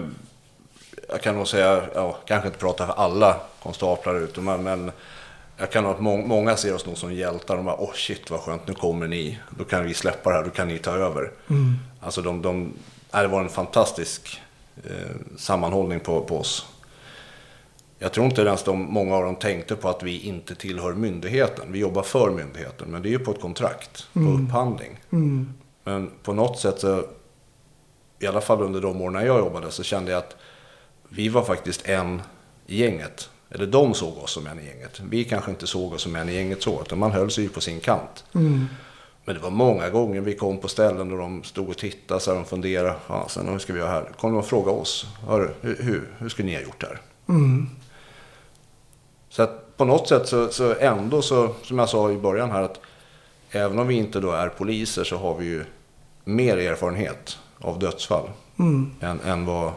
jag 1.09 1.21
kan 1.21 1.35
nog 1.35 1.47
säga, 1.47 1.83
ja, 1.95 2.17
kanske 2.25 2.47
inte 2.47 2.59
prata 2.59 2.87
för 2.87 2.93
alla 2.93 3.41
konstaplar 3.63 4.15
ute, 4.15 4.41
men, 4.41 4.91
jag 5.57 5.71
kan 5.71 5.83
nog 5.83 5.93
att 5.93 5.99
må, 5.99 6.17
många 6.17 6.55
ser 6.55 6.75
oss 6.75 6.85
nog 6.85 6.97
som 6.97 7.13
hjältar. 7.13 7.55
De 7.55 7.65
bara, 7.65 7.75
åh 7.75 7.89
oh, 7.89 7.93
shit 7.93 8.31
vad 8.31 8.39
skönt, 8.39 8.67
nu 8.67 8.73
kommer 8.73 9.07
ni. 9.07 9.39
Då 9.57 9.63
kan 9.63 9.85
vi 9.85 9.93
släppa 9.93 10.29
det 10.29 10.35
här, 10.35 10.43
då 10.43 10.49
kan 10.49 10.67
ni 10.67 10.77
ta 10.77 10.91
över. 10.91 11.31
Alltså 12.01 12.21
de, 12.21 12.41
de, 12.41 12.73
det 13.11 13.27
var 13.27 13.41
en 13.41 13.49
fantastisk 13.49 14.41
eh, 14.83 15.15
sammanhållning 15.37 15.99
på, 15.99 16.21
på 16.21 16.37
oss. 16.37 16.65
Jag 18.01 18.11
tror 18.11 18.25
inte 18.25 18.41
ens 18.41 18.63
de, 18.63 18.93
många 18.93 19.15
av 19.15 19.23
dem 19.23 19.35
tänkte 19.35 19.75
på 19.75 19.89
att 19.89 20.03
vi 20.03 20.19
inte 20.19 20.55
tillhör 20.55 20.93
myndigheten. 20.93 21.71
Vi 21.71 21.79
jobbar 21.79 22.03
för 22.03 22.31
myndigheten, 22.31 22.87
men 22.91 23.01
det 23.01 23.09
är 23.09 23.11
ju 23.11 23.19
på 23.19 23.31
ett 23.31 23.41
kontrakt, 23.41 24.07
på 24.13 24.19
upphandling. 24.19 24.99
Men 25.83 26.11
på 26.23 26.33
något 26.33 26.59
sätt 26.59 26.79
så, 26.79 27.03
i 28.19 28.27
alla 28.27 28.41
fall 28.41 28.61
under 28.61 28.81
de 28.81 29.01
åren 29.01 29.25
jag 29.25 29.39
jobbade, 29.39 29.71
så 29.71 29.83
kände 29.83 30.11
jag 30.11 30.17
att 30.19 30.35
vi 31.09 31.29
var 31.29 31.43
faktiskt 31.43 31.89
en 31.89 32.21
i 32.67 32.77
gänget. 32.81 33.29
Eller 33.49 33.67
de 33.67 33.93
såg 33.93 34.17
oss 34.17 34.31
som 34.31 34.47
en 34.47 34.59
i 34.59 34.65
gänget. 34.65 34.99
Vi 35.09 35.23
kanske 35.23 35.51
inte 35.51 35.67
såg 35.67 35.93
oss 35.93 36.01
som 36.01 36.15
en 36.15 36.29
i 36.29 36.35
gänget 36.35 36.63
så, 36.63 36.81
utan 36.81 36.99
man 36.99 37.11
höll 37.11 37.31
sig 37.31 37.43
ju 37.43 37.49
på 37.49 37.61
sin 37.61 37.79
kant. 37.79 38.23
Men 39.25 39.35
det 39.35 39.41
var 39.41 39.49
många 39.49 39.89
gånger 39.89 40.21
vi 40.21 40.35
kom 40.35 40.57
på 40.57 40.67
ställen 40.67 41.11
och 41.11 41.17
de 41.17 41.43
stod 41.43 41.69
och 41.69 41.77
tittade 41.77 42.19
så 42.19 42.31
här, 42.31 42.37
de 42.39 42.45
funderade. 42.45 42.95
Fasen, 43.07 43.47
hur 43.47 43.59
ska 43.59 43.73
vi 43.73 43.79
göra 43.79 43.91
här? 43.91 44.11
Kom 44.17 44.31
de 44.31 44.37
och 44.39 44.45
frågade 44.45 44.77
oss. 44.77 45.05
Hur, 45.29 45.55
hur, 45.61 46.09
hur 46.17 46.29
skulle 46.29 46.45
ni 46.45 46.55
ha 46.55 46.61
gjort 46.61 46.83
här? 46.83 47.01
Så 49.29 49.43
att 49.43 49.77
på 49.77 49.85
något 49.85 50.07
sätt 50.07 50.27
så, 50.27 50.49
så 50.49 50.75
ändå 50.79 51.21
så, 51.21 51.55
som 51.63 51.79
jag 51.79 51.89
sa 51.89 52.11
i 52.11 52.17
början 52.17 52.51
här, 52.51 52.61
att 52.61 52.79
även 53.51 53.79
om 53.79 53.87
vi 53.87 53.95
inte 53.95 54.19
då 54.19 54.31
är 54.31 54.49
poliser 54.49 55.03
så 55.03 55.17
har 55.17 55.35
vi 55.35 55.45
ju 55.45 55.65
mer 56.23 56.57
erfarenhet 56.57 57.37
av 57.59 57.79
dödsfall 57.79 58.29
än, 59.01 59.19
än 59.25 59.45
vad 59.45 59.71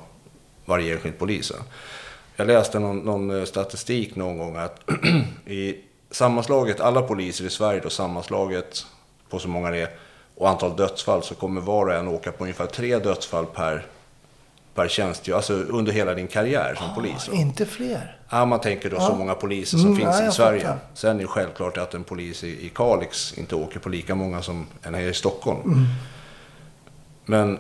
varje 0.65 0.95
enskild 0.95 1.19
polis 1.19 1.51
är. 1.51 1.61
Jag 2.37 2.47
läste 2.47 2.79
någon, 2.79 2.99
någon 2.99 3.39
eh, 3.39 3.45
statistik 3.45 4.17
någon 4.17 4.39
gång 4.39 4.57
att 4.57 4.81
i 5.47 5.77
sammanslaget, 6.11 6.81
alla 6.81 7.03
poliser 7.03 7.45
i 7.45 7.51
Sverige 7.51 7.81
då 7.81 7.91
sammanslaget 7.91 8.87
på 9.29 9.39
så 9.39 9.49
många 9.49 9.71
det 9.71 9.81
är 9.81 9.91
och 10.35 10.49
antal 10.49 10.77
dödsfall 10.77 11.23
så 11.23 11.35
kommer 11.35 11.61
var 11.61 11.87
och 11.87 11.95
en 11.95 12.09
åka 12.09 12.33
på 12.33 12.45
ungefär 12.45 12.67
tre 12.67 12.99
dödsfall 12.99 13.47
per, 13.47 13.87
per 14.75 14.89
tjänstgöring, 14.89 15.37
alltså 15.37 15.55
under 15.55 15.93
hela 15.93 16.15
din 16.15 16.29
karriär 16.29 16.75
som 16.75 16.95
polis. 16.95 17.27
då. 17.27 17.33
Inte 17.37 17.67
fler. 17.67 18.17
Ja, 18.35 18.45
man 18.45 18.61
tänker 18.61 18.91
då 18.91 18.97
så 18.97 19.03
Ja. 19.03 19.15
många 19.15 19.35
poliser 19.35 19.79
som 19.79 19.87
Mm, 19.87 19.99
finns 20.03 20.21
ja, 20.21 20.29
i 20.29 20.33
Sverige. 20.33 20.61
fattar. 20.61 20.79
Sen 20.95 21.17
är 21.17 21.21
det 21.21 21.27
självklart 21.27 21.79
att 21.79 21.95
en 21.95 22.05
polis 22.05 22.45
i, 22.45 22.67
i 22.67 22.69
Kalix 22.75 23.39
inte 23.39 23.55
åker 23.57 23.79
på 23.81 23.89
lika 23.89 24.15
många 24.15 24.43
som 24.43 24.67
en 24.83 24.95
här 24.95 25.03
i 25.03 25.15
Stockholm. 25.15 25.61
Mm. 25.65 25.85
Men 27.25 27.59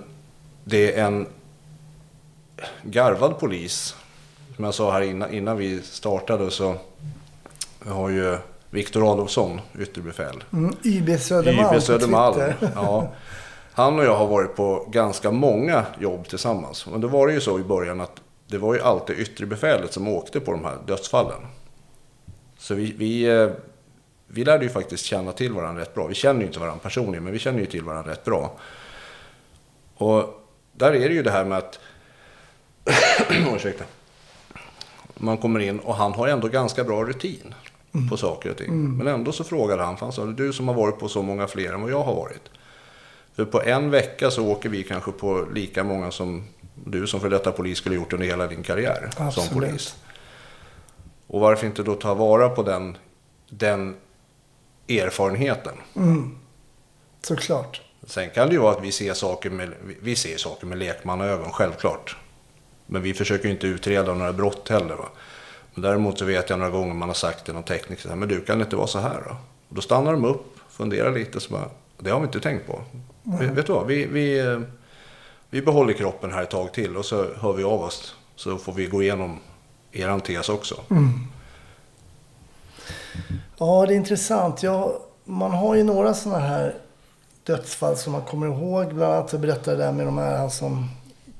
det 0.64 0.98
är 0.98 1.04
en 1.06 1.26
garvad 2.82 3.38
polis. 3.38 3.94
Som 4.56 4.64
jag 4.64 4.74
sa 4.74 4.92
här 4.92 5.00
innan, 5.00 5.34
innan 5.34 5.56
vi 5.56 5.82
startade 5.82 6.50
så 6.50 6.74
har 7.86 8.08
ju 8.08 8.38
Viktor 8.70 9.12
Adolfsson, 9.12 9.60
ytterbefäl. 9.78 10.44
Mm. 10.52 10.76
YB 10.84 11.20
Södermalm 11.20 11.74
på 11.74 11.80
Södermalm. 11.80 12.52
Ja. 12.74 13.08
Han 13.74 13.98
och 13.98 14.04
jag 14.04 14.16
har 14.16 14.26
varit 14.26 14.56
på 14.56 14.86
ganska 14.90 15.30
många 15.30 15.84
jobb 16.00 16.28
tillsammans. 16.28 16.86
Men 16.90 17.00
då 17.00 17.08
var 17.08 17.26
det 17.26 17.32
ju 17.32 17.40
så 17.40 17.58
i 17.58 17.62
början 17.62 18.00
att 18.00 18.20
det 18.52 18.58
var 18.58 18.74
ju 18.74 18.80
alltid 18.80 19.18
yttre 19.18 19.46
befälet 19.46 19.92
som 19.92 20.08
åkte 20.08 20.40
på 20.40 20.52
de 20.52 20.64
här 20.64 20.78
dödsfallen. 20.86 21.40
Så 22.58 22.74
vi, 22.74 22.94
vi, 22.98 23.22
eh, 23.22 23.50
vi 24.26 24.44
lärde 24.44 24.64
ju 24.64 24.70
faktiskt 24.70 25.04
känna 25.04 25.32
till 25.32 25.52
varandra 25.52 25.82
rätt 25.82 25.94
bra. 25.94 26.06
Vi 26.06 26.14
känner 26.14 26.40
ju 26.40 26.46
inte 26.46 26.58
varandra 26.58 26.80
personligen, 26.82 27.24
men 27.24 27.32
vi 27.32 27.38
känner 27.38 27.60
ju 27.60 27.66
till 27.66 27.84
varandra 27.84 28.12
rätt 28.12 28.24
bra. 28.24 28.56
Och 29.96 30.48
där 30.72 30.92
är 30.92 31.08
det 31.08 31.14
ju 31.14 31.22
det 31.22 31.30
här 31.30 31.44
med 31.44 31.58
att... 31.58 31.80
Ursäkta. 33.54 33.84
Man 35.14 35.38
kommer 35.38 35.60
in 35.60 35.78
och 35.78 35.94
han 35.94 36.12
har 36.12 36.28
ändå 36.28 36.48
ganska 36.48 36.84
bra 36.84 37.04
rutin 37.04 37.54
på 38.10 38.16
saker 38.16 38.50
och 38.50 38.56
ting. 38.56 38.96
Men 38.96 39.06
ändå 39.06 39.32
så 39.32 39.44
frågade 39.44 39.82
han, 39.82 39.96
för 39.96 40.06
han 40.06 40.12
sa, 40.12 40.26
du 40.26 40.52
som 40.52 40.68
har 40.68 40.74
varit 40.74 40.98
på 40.98 41.08
så 41.08 41.22
många 41.22 41.46
fler 41.46 41.72
än 41.72 41.82
vad 41.82 41.90
jag 41.90 42.02
har 42.02 42.14
varit. 42.14 42.50
För 43.34 43.44
på 43.44 43.62
en 43.62 43.90
vecka 43.90 44.30
så 44.30 44.46
åker 44.46 44.68
vi 44.68 44.82
kanske 44.82 45.12
på 45.12 45.46
lika 45.54 45.84
många 45.84 46.10
som 46.10 46.44
du 46.74 47.06
som 47.06 47.20
för 47.20 47.30
detta 47.30 47.52
polis 47.52 47.78
skulle 47.78 47.94
gjort 47.94 48.12
under 48.12 48.26
hela 48.26 48.46
din 48.46 48.62
karriär 48.62 49.10
som 49.16 49.26
Absolut. 49.26 49.52
polis. 49.52 49.96
Och 51.26 51.40
varför 51.40 51.66
inte 51.66 51.82
då 51.82 51.94
ta 51.94 52.14
vara 52.14 52.48
på 52.48 52.62
den, 52.62 52.96
den 53.50 53.96
erfarenheten? 54.88 55.74
Såklart. 57.22 57.82
Sen 58.06 58.30
kan 58.30 58.48
det 58.48 58.52
ju 58.54 58.60
vara 58.60 58.72
att 58.76 58.84
vi 58.84 58.92
ser 58.92 59.14
saker 59.14 59.50
med, 59.50 59.72
vi 60.00 60.16
ser 60.16 60.36
saker 60.36 60.66
med 60.66 60.78
lekmannaögon, 60.78 61.52
självklart. 61.52 62.16
Men 62.86 63.02
vi 63.02 63.14
försöker 63.14 63.44
ju 63.44 63.50
inte 63.50 63.66
utreda 63.66 64.14
några 64.14 64.32
brott 64.32 64.68
heller. 64.68 64.94
Va? 64.94 65.08
Men 65.74 65.82
däremot 65.82 66.18
så 66.18 66.24
vet 66.24 66.50
jag 66.50 66.58
några 66.58 66.70
gånger 66.70 66.94
man 66.94 67.08
har 67.08 67.14
sagt 67.14 67.44
till 67.44 67.54
någon 67.54 67.62
tekniker, 67.62 68.16
men 68.16 68.28
du 68.28 68.40
kan 68.40 68.58
det 68.58 68.64
inte 68.64 68.76
vara 68.76 68.86
så 68.86 68.98
här 68.98 69.22
då? 69.28 69.36
Och 69.68 69.74
då 69.74 69.80
stannar 69.80 70.12
de 70.12 70.24
upp, 70.24 70.58
funderar 70.68 71.12
lite, 71.12 71.40
så 71.40 71.52
bara, 71.52 71.68
det 71.98 72.10
har 72.10 72.20
vi 72.20 72.26
inte 72.26 72.40
tänkt 72.40 72.66
på. 72.66 72.82
Vet, 73.22 73.50
vet 73.50 73.66
du 73.66 73.72
vad, 73.72 73.86
vi, 73.86 74.06
vi, 74.06 74.38
eh, 74.38 74.60
vi 75.52 75.62
behåller 75.62 75.92
kroppen 75.92 76.32
här 76.32 76.42
ett 76.42 76.50
tag 76.50 76.72
till 76.72 76.96
och 76.96 77.04
så 77.04 77.34
hör 77.34 77.52
vi 77.52 77.64
av 77.64 77.82
oss. 77.82 78.14
Så 78.36 78.58
får 78.58 78.72
vi 78.72 78.86
gå 78.86 79.02
igenom 79.02 79.38
eran 79.92 80.20
tes 80.20 80.48
också. 80.48 80.74
Ja, 83.58 83.86
det 83.86 83.94
är 83.94 83.96
intressant. 83.96 84.62
Jag, 84.62 84.92
man 85.24 85.50
har 85.50 85.74
ju 85.74 85.82
några 85.82 86.14
sådana 86.14 86.40
här 86.40 86.74
dödsfall 87.44 87.96
som 87.96 88.12
man 88.12 88.22
kommer 88.22 88.46
ihåg. 88.46 88.94
Bland 88.94 89.14
annat 89.14 89.30
så 89.30 89.38
berättade 89.38 89.70
jag 89.70 89.78
där 89.78 89.92
med 89.92 90.06
de 90.06 90.18
här 90.18 90.38
han 90.38 90.50
som 90.50 90.88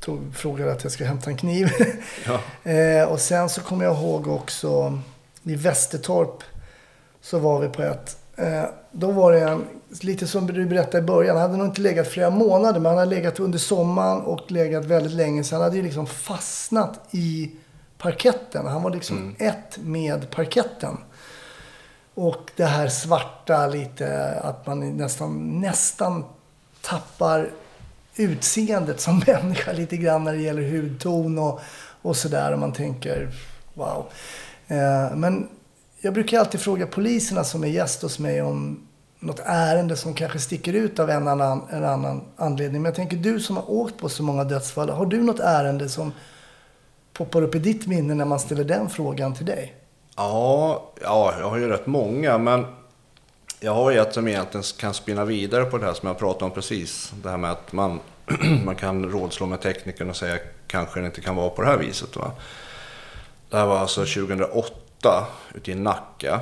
tog, 0.00 0.36
frågade 0.36 0.72
att 0.72 0.82
jag 0.82 0.92
ska 0.92 1.04
hämta 1.04 1.30
en 1.30 1.36
kniv. 1.36 1.70
Ja. 2.26 2.70
eh, 2.70 3.08
och 3.08 3.20
sen 3.20 3.48
så 3.48 3.60
kommer 3.60 3.84
jag 3.84 3.96
ihåg 3.96 4.28
också 4.28 4.98
i 5.42 5.54
Västertorp 5.54 6.42
så 7.20 7.38
var 7.38 7.60
vi 7.60 7.68
på 7.68 7.82
ett. 7.82 8.16
Eh, 8.36 8.64
då 8.90 9.10
var 9.10 9.32
det 9.32 9.40
en, 9.40 9.64
lite 10.00 10.26
som 10.26 10.46
du 10.46 10.66
berättade 10.66 10.98
i 10.98 11.06
början, 11.06 11.36
han 11.36 11.42
hade 11.42 11.56
nog 11.56 11.66
inte 11.66 11.80
legat 11.80 12.08
flera 12.08 12.30
månader 12.30 12.80
men 12.80 12.90
han 12.90 12.98
hade 12.98 13.10
legat 13.10 13.40
under 13.40 13.58
sommaren 13.58 14.20
och 14.20 14.50
legat 14.50 14.84
väldigt 14.84 15.12
länge. 15.12 15.44
Så 15.44 15.54
han 15.54 15.62
hade 15.62 15.76
ju 15.76 15.82
liksom 15.82 16.06
fastnat 16.06 17.00
i 17.10 17.50
parketten. 17.98 18.66
Han 18.66 18.82
var 18.82 18.90
liksom 18.90 19.34
ett 19.38 19.78
med 19.78 20.30
parketten. 20.30 20.96
Och 22.14 22.50
det 22.56 22.64
här 22.64 22.88
svarta 22.88 23.66
lite, 23.66 24.40
att 24.42 24.66
man 24.66 24.96
nästan, 24.96 25.60
nästan 25.60 26.24
tappar 26.80 27.50
utseendet 28.16 29.00
som 29.00 29.18
människa 29.26 29.72
lite 29.72 29.96
grann 29.96 30.24
när 30.24 30.32
det 30.32 30.42
gäller 30.42 30.70
hudton 30.70 31.38
och, 31.38 31.60
och 32.02 32.16
sådär. 32.16 32.52
Och 32.52 32.58
man 32.58 32.72
tänker, 32.72 33.30
wow. 33.74 34.06
Eh, 34.66 35.16
men 35.16 35.48
jag 36.00 36.14
brukar 36.14 36.38
alltid 36.38 36.60
fråga 36.60 36.86
poliserna 36.86 37.44
som 37.44 37.64
är 37.64 37.68
gäst 37.68 38.02
hos 38.02 38.18
mig 38.18 38.42
om 38.42 38.86
något 39.22 39.40
ärende 39.44 39.96
som 39.96 40.14
kanske 40.14 40.38
sticker 40.38 40.72
ut 40.72 40.98
av 40.98 41.10
en 41.10 41.28
annan, 41.28 41.62
en 41.70 41.84
annan 41.84 42.24
anledning. 42.36 42.82
Men 42.82 42.88
jag 42.88 42.96
tänker, 42.96 43.16
du 43.16 43.40
som 43.40 43.56
har 43.56 43.70
åkt 43.70 43.98
på 43.98 44.08
så 44.08 44.22
många 44.22 44.44
dödsfall, 44.44 44.90
har 44.90 45.06
du 45.06 45.22
något 45.22 45.40
ärende 45.40 45.88
som 45.88 46.12
poppar 47.12 47.42
upp 47.42 47.54
i 47.54 47.58
ditt 47.58 47.86
minne 47.86 48.14
när 48.14 48.24
man 48.24 48.40
ställer 48.40 48.64
den 48.64 48.90
frågan 48.90 49.34
till 49.34 49.46
dig? 49.46 49.74
Ja, 50.16 50.92
ja, 51.02 51.34
jag 51.40 51.50
har 51.50 51.56
ju 51.56 51.68
rätt 51.68 51.86
många, 51.86 52.38
men 52.38 52.66
jag 53.60 53.74
har 53.74 53.90
ju 53.90 53.98
ett 53.98 54.14
som 54.14 54.28
egentligen 54.28 54.64
kan 54.78 54.94
spinna 54.94 55.24
vidare 55.24 55.64
på 55.64 55.78
det 55.78 55.86
här 55.86 55.94
som 55.94 56.06
jag 56.06 56.18
pratade 56.18 56.44
om 56.44 56.50
precis. 56.50 57.12
Det 57.22 57.30
här 57.30 57.36
med 57.36 57.50
att 57.50 57.72
man, 57.72 58.00
man 58.64 58.76
kan 58.76 59.10
rådslå 59.10 59.46
med 59.46 59.60
teknikern 59.60 60.10
och 60.10 60.16
säga 60.16 60.38
kanske 60.66 61.00
det 61.00 61.06
inte 61.06 61.20
kan 61.20 61.36
vara 61.36 61.50
på 61.50 61.62
det 61.62 61.68
här 61.68 61.78
viset. 61.78 62.16
Va? 62.16 62.32
Det 63.50 63.56
här 63.56 63.66
var 63.66 63.78
alltså 63.78 64.00
2008 64.00 65.26
ute 65.54 65.70
i 65.70 65.74
Nacka. 65.74 66.40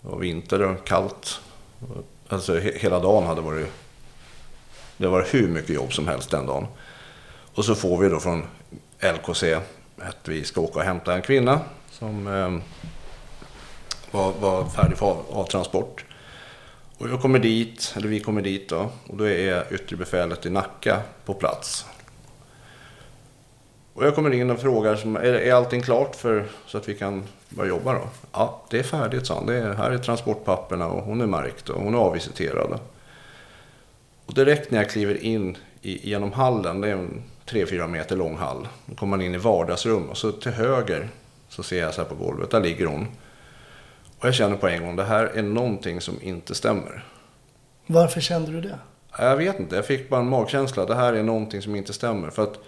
Det 0.00 0.08
var 0.08 0.18
vinter 0.18 0.62
och 0.62 0.86
kallt. 0.86 1.40
Alltså 2.32 2.58
he- 2.58 2.78
hela 2.78 2.98
dagen 3.00 3.26
hade 3.26 3.40
varit... 3.40 3.66
Det 4.96 5.06
var 5.08 5.26
hur 5.30 5.48
mycket 5.48 5.70
jobb 5.70 5.92
som 5.92 6.08
helst 6.08 6.30
den 6.30 6.46
dagen. 6.46 6.66
Och 7.54 7.64
så 7.64 7.74
får 7.74 7.98
vi 7.98 8.08
då 8.08 8.20
från 8.20 8.42
LKC 9.00 9.42
att 9.98 10.28
vi 10.28 10.44
ska 10.44 10.60
åka 10.60 10.78
och 10.78 10.84
hämta 10.84 11.14
en 11.14 11.22
kvinna 11.22 11.60
som 11.90 12.26
eh, 12.26 12.58
var, 14.10 14.32
var 14.40 14.68
färdig 14.68 14.98
för 14.98 15.06
av, 15.06 15.24
avtransport. 15.32 16.04
Och 16.98 17.08
jag 17.08 17.20
kommer 17.22 17.38
dit, 17.38 17.92
eller 17.96 18.08
vi 18.08 18.20
kommer 18.20 18.42
dit 18.42 18.68
då, 18.68 18.90
och 19.08 19.16
då 19.16 19.28
är 19.28 19.74
yttre 19.74 19.96
befälet 19.96 20.46
i 20.46 20.50
Nacka 20.50 21.00
på 21.24 21.34
plats. 21.34 21.86
Och 23.94 24.06
jag 24.06 24.14
kommer 24.14 24.30
in 24.30 24.50
och 24.50 24.60
frågar, 24.60 24.96
som, 24.96 25.16
är, 25.16 25.22
är 25.22 25.52
allting 25.52 25.82
klart 25.82 26.16
för, 26.16 26.44
så 26.66 26.78
att 26.78 26.88
vi 26.88 26.94
kan 26.94 27.22
börja 27.48 27.68
jobba 27.68 27.92
då? 27.92 28.08
Ja, 28.32 28.62
det 28.70 28.78
är 28.78 28.82
färdigt, 28.82 29.26
sa 29.26 29.34
han. 29.34 29.46
Det 29.46 29.54
är, 29.54 29.74
här 29.74 29.90
är 29.90 29.98
transportpapperna 29.98 30.86
och 30.86 31.04
hon 31.04 31.20
är 31.20 31.26
märkt 31.26 31.68
och 31.68 31.82
hon 31.82 31.94
är 31.94 31.98
avvisiterad. 31.98 32.78
Och 34.26 34.34
direkt 34.34 34.70
när 34.70 34.78
jag 34.78 34.90
kliver 34.90 35.24
in 35.24 35.56
i, 35.82 36.10
genom 36.10 36.32
hallen, 36.32 36.80
det 36.80 36.88
är 36.88 36.92
en 36.92 37.22
3-4 37.46 37.88
meter 37.88 38.16
lång 38.16 38.36
hall. 38.36 38.68
Då 38.86 38.94
kommer 38.94 39.16
man 39.16 39.26
in 39.26 39.34
i 39.34 39.38
vardagsrum 39.38 40.10
och 40.10 40.16
så 40.16 40.32
till 40.32 40.52
höger 40.52 41.08
så 41.48 41.62
ser 41.62 41.80
jag 41.80 41.94
så 41.94 42.02
här 42.02 42.08
på 42.08 42.14
golvet, 42.14 42.50
där 42.50 42.60
ligger 42.60 42.86
hon. 42.86 43.06
Och 44.18 44.26
jag 44.26 44.34
känner 44.34 44.56
på 44.56 44.68
en 44.68 44.84
gång, 44.84 44.96
det 44.96 45.04
här 45.04 45.24
är 45.24 45.42
någonting 45.42 46.00
som 46.00 46.22
inte 46.22 46.54
stämmer. 46.54 47.04
Varför 47.86 48.20
kände 48.20 48.52
du 48.52 48.60
det? 48.60 48.78
Jag 49.18 49.36
vet 49.36 49.60
inte, 49.60 49.76
jag 49.76 49.86
fick 49.86 50.08
bara 50.08 50.20
en 50.20 50.28
magkänsla. 50.28 50.84
Det 50.84 50.94
här 50.94 51.12
är 51.12 51.22
någonting 51.22 51.62
som 51.62 51.76
inte 51.76 51.92
stämmer. 51.92 52.30
För 52.30 52.42
att 52.42 52.58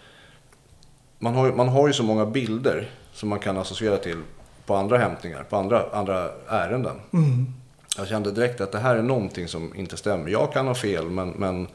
man 1.18 1.34
har, 1.34 1.52
man 1.52 1.68
har 1.68 1.86
ju 1.86 1.92
så 1.92 2.02
många 2.02 2.26
bilder 2.26 2.90
som 3.12 3.28
man 3.28 3.38
kan 3.38 3.58
associera 3.58 3.96
till 3.96 4.22
på 4.66 4.74
andra 4.74 4.98
hämtningar, 4.98 5.42
på 5.42 5.56
andra, 5.56 5.90
andra 5.92 6.30
ärenden. 6.48 7.00
Jag 7.96 8.08
kände 8.08 8.30
direkt 8.30 8.60
att 8.60 8.72
det 8.72 8.78
här 8.78 8.96
är 8.96 9.02
någonting 9.02 9.48
som 9.48 9.74
inte 9.74 9.96
stämmer. 9.96 10.30
Jag 10.30 10.52
kan 10.52 10.66
ha 10.66 10.74
fel, 10.74 11.10
men... 11.10 11.28
men 11.28 11.68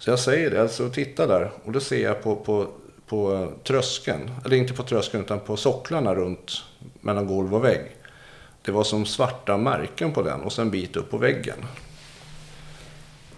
så 0.00 0.10
jag 0.10 0.18
säger 0.18 0.50
det, 0.50 0.62
alltså 0.62 0.90
titta 0.90 1.26
där. 1.26 1.50
Och 1.64 1.72
då 1.72 1.80
ser 1.80 2.04
jag 2.04 2.22
på, 2.22 2.36
på, 2.36 2.66
på 3.06 3.52
tröskeln, 3.64 4.30
eller 4.44 4.56
inte 4.56 4.74
på 4.74 4.82
tröskeln 4.82 5.24
utan 5.24 5.40
på 5.40 5.56
socklarna 5.56 6.14
runt 6.14 6.62
mellan 7.00 7.26
golv 7.26 7.54
och 7.54 7.64
vägg. 7.64 7.96
Det 8.62 8.72
var 8.72 8.84
som 8.84 9.06
svarta 9.06 9.56
märken 9.56 10.12
på 10.12 10.22
den 10.22 10.40
och 10.40 10.52
sen 10.52 10.64
en 10.64 10.70
bit 10.70 10.96
upp 10.96 11.10
på 11.10 11.18
väggen. 11.18 11.56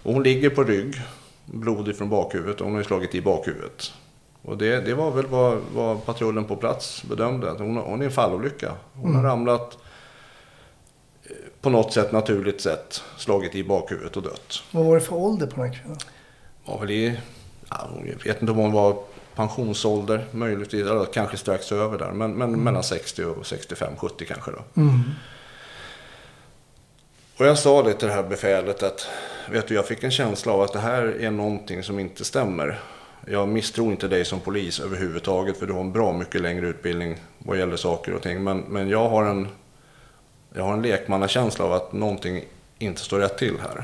Och 0.03 0.13
hon 0.13 0.23
ligger 0.23 0.49
på 0.49 0.63
rygg, 0.63 1.01
blodig 1.45 1.95
från 1.95 2.09
bakhuvudet 2.09 2.61
och 2.61 2.65
hon 2.65 2.73
har 2.73 2.81
ju 2.81 2.87
slagit 2.87 3.15
i 3.15 3.21
bakhuvudet. 3.21 3.93
Och 4.41 4.57
det, 4.57 4.81
det 4.81 4.93
var 4.93 5.11
väl 5.11 5.25
vad, 5.25 5.57
vad 5.73 6.05
patrullen 6.05 6.45
på 6.45 6.55
plats 6.55 7.03
bedömde. 7.03 7.51
Att 7.51 7.59
hon, 7.59 7.77
hon 7.77 8.01
är 8.01 8.05
en 8.05 8.11
fallolycka. 8.11 8.75
Hon 8.93 9.15
har 9.15 9.23
ramlat 9.23 9.77
eh, 11.23 11.35
på 11.61 11.69
något 11.69 11.93
sätt 11.93 12.11
naturligt 12.11 12.61
sätt, 12.61 13.03
slagit 13.17 13.55
i 13.55 13.63
bakhuvudet 13.63 14.17
och 14.17 14.23
dött. 14.23 14.63
Vad 14.71 14.85
var 14.85 14.95
det 14.95 15.01
för 15.01 15.15
ålder 15.15 15.47
på 15.47 15.55
den 15.55 15.65
här 15.65 15.79
kvinnan? 15.81 15.97
Var 16.65 16.79
väl 16.79 16.91
i, 16.91 17.19
ja, 17.69 17.89
jag 18.05 18.23
vet 18.23 18.41
inte 18.41 18.51
om 18.51 18.57
hon 18.57 18.71
var 18.71 19.03
pensionsålder, 19.35 20.25
möjligtvis, 20.31 20.85
eller 20.85 21.05
kanske 21.05 21.37
strax 21.37 21.71
över 21.71 21.97
där. 21.97 22.11
Men, 22.11 22.33
men 22.33 22.63
mellan 22.63 22.83
60 22.83 23.23
och 23.23 23.45
65, 23.45 23.93
70 23.97 24.25
kanske 24.25 24.51
då. 24.51 24.57
Och 27.37 27.45
jag 27.45 27.57
sa 27.57 27.83
det 27.83 27.93
till 27.93 28.07
det 28.07 28.13
här 28.13 28.23
befälet 28.23 28.83
att, 28.83 29.07
vet 29.51 29.67
du, 29.67 29.75
jag 29.75 29.87
fick 29.87 30.03
en 30.03 30.11
känsla 30.11 30.53
av 30.53 30.61
att 30.61 30.73
det 30.73 30.79
här 30.79 31.03
är 31.03 31.31
någonting 31.31 31.83
som 31.83 31.99
inte 31.99 32.25
stämmer. 32.25 32.79
Jag 33.25 33.47
misstror 33.47 33.91
inte 33.91 34.07
dig 34.07 34.25
som 34.25 34.39
polis 34.39 34.79
överhuvudtaget, 34.79 35.57
för 35.57 35.67
du 35.67 35.73
har 35.73 35.81
en 35.81 35.91
bra 35.91 36.13
mycket 36.13 36.41
längre 36.41 36.67
utbildning 36.67 37.17
vad 37.37 37.57
gäller 37.57 37.77
saker 37.77 38.13
och 38.13 38.21
ting. 38.21 38.43
Men, 38.43 38.59
men 38.59 38.89
jag 38.89 39.09
har 39.09 39.25
en, 39.25 39.47
jag 40.53 40.63
har 40.63 40.73
en 40.73 40.81
lekmannakänsla 40.81 41.65
av 41.65 41.73
att 41.73 41.93
någonting 41.93 42.43
inte 42.79 43.01
står 43.01 43.19
rätt 43.19 43.37
till 43.37 43.59
här. 43.59 43.83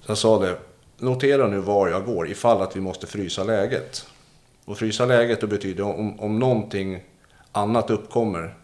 Så 0.00 0.10
jag 0.10 0.18
sa 0.18 0.38
det, 0.38 0.58
notera 0.98 1.46
nu 1.46 1.58
var 1.58 1.88
jag 1.88 2.04
går 2.04 2.28
ifall 2.28 2.62
att 2.62 2.76
vi 2.76 2.80
måste 2.80 3.06
frysa 3.06 3.44
läget. 3.44 4.06
Och 4.64 4.78
frysa 4.78 5.06
läget 5.06 5.40
det 5.40 5.46
betyder 5.46 5.84
om, 5.84 6.20
om 6.20 6.38
någonting 6.38 7.02
annat 7.52 7.90
uppkommer 7.90 8.54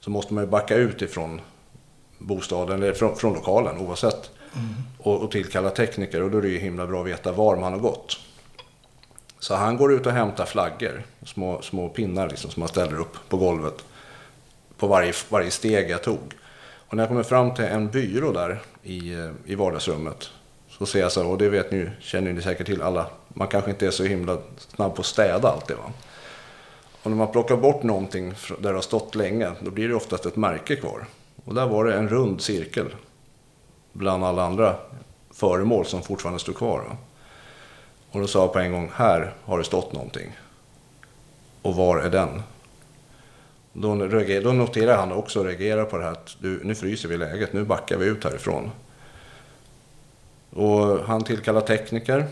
så 0.00 0.10
måste 0.10 0.34
man 0.34 0.44
ju 0.44 0.50
backa 0.50 0.76
ut 0.76 1.02
ifrån 1.02 1.40
bostaden 2.18 2.82
eller 2.82 2.92
från, 2.92 3.16
från 3.16 3.34
lokalen 3.34 3.78
oavsett. 3.78 4.30
Och, 4.98 5.22
och 5.22 5.30
tillkalla 5.30 5.70
tekniker 5.70 6.22
och 6.22 6.30
då 6.30 6.38
är 6.38 6.42
det 6.42 6.48
ju 6.48 6.58
himla 6.58 6.86
bra 6.86 7.00
att 7.00 7.06
veta 7.06 7.32
var 7.32 7.56
man 7.56 7.72
har 7.72 7.80
gått. 7.80 8.18
Så 9.44 9.54
han 9.54 9.76
går 9.76 9.92
ut 9.92 10.06
och 10.06 10.12
hämtar 10.12 10.44
flaggor, 10.44 11.02
små, 11.22 11.62
små 11.62 11.88
pinnar 11.88 12.28
liksom, 12.28 12.50
som 12.50 12.62
han 12.62 12.68
ställer 12.68 13.00
upp 13.00 13.28
på 13.28 13.36
golvet. 13.36 13.84
På 14.76 14.86
varje, 14.86 15.12
varje 15.28 15.50
steg 15.50 15.90
jag 15.90 16.02
tog. 16.02 16.34
Och 16.88 16.96
när 16.96 17.02
jag 17.02 17.08
kommer 17.08 17.22
fram 17.22 17.54
till 17.54 17.64
en 17.64 17.88
byrå 17.90 18.32
där 18.32 18.62
i, 18.82 19.14
eh, 19.14 19.30
i 19.44 19.54
vardagsrummet. 19.54 20.30
Så 20.68 20.86
ser 20.86 21.00
jag 21.00 21.12
så 21.12 21.22
här, 21.22 21.28
och 21.28 21.38
det 21.38 21.48
vet 21.48 21.72
ni 21.72 21.90
känner 22.00 22.32
ni 22.32 22.42
säkert 22.42 22.66
till 22.66 22.82
alla. 22.82 23.06
Man 23.28 23.48
kanske 23.48 23.70
inte 23.70 23.86
är 23.86 23.90
så 23.90 24.04
himla 24.04 24.38
snabb 24.56 24.94
på 24.94 25.00
att 25.00 25.06
städa 25.06 25.48
alltid 25.48 25.76
va. 25.76 25.92
Och 27.02 27.10
när 27.10 27.16
man 27.16 27.32
plockar 27.32 27.56
bort 27.56 27.82
någonting 27.82 28.34
där 28.58 28.68
det 28.68 28.74
har 28.74 28.80
stått 28.80 29.14
länge, 29.14 29.52
då 29.60 29.70
blir 29.70 29.88
det 29.88 29.94
oftast 29.94 30.26
ett 30.26 30.36
märke 30.36 30.76
kvar. 30.76 31.06
Och 31.44 31.54
där 31.54 31.66
var 31.66 31.84
det 31.84 31.94
en 31.94 32.08
rund 32.08 32.40
cirkel. 32.40 32.94
Bland 33.92 34.24
alla 34.24 34.44
andra 34.44 34.76
föremål 35.30 35.86
som 35.86 36.02
fortfarande 36.02 36.40
stod 36.40 36.56
kvar. 36.56 36.78
Va? 36.78 36.96
Och 38.14 38.20
då 38.20 38.26
sa 38.26 38.40
jag 38.40 38.52
på 38.52 38.58
en 38.58 38.72
gång, 38.72 38.90
här 38.94 39.34
har 39.44 39.58
det 39.58 39.64
stått 39.64 39.92
någonting. 39.92 40.36
Och 41.62 41.74
var 41.74 41.98
är 41.98 42.10
den? 42.10 42.42
Då, 43.72 43.94
då 44.42 44.52
noterar 44.52 44.96
han 44.96 45.12
också 45.12 45.40
och 45.40 45.46
reagerar 45.46 45.84
på 45.84 45.98
det 45.98 46.04
här 46.04 46.12
att 46.12 46.36
du, 46.40 46.60
nu 46.64 46.74
fryser 46.74 47.08
vi 47.08 47.16
läget, 47.16 47.52
nu 47.52 47.64
backar 47.64 47.96
vi 47.96 48.06
ut 48.06 48.24
härifrån. 48.24 48.70
Och 50.50 51.06
han 51.06 51.24
tillkallar 51.24 51.60
tekniker. 51.60 52.26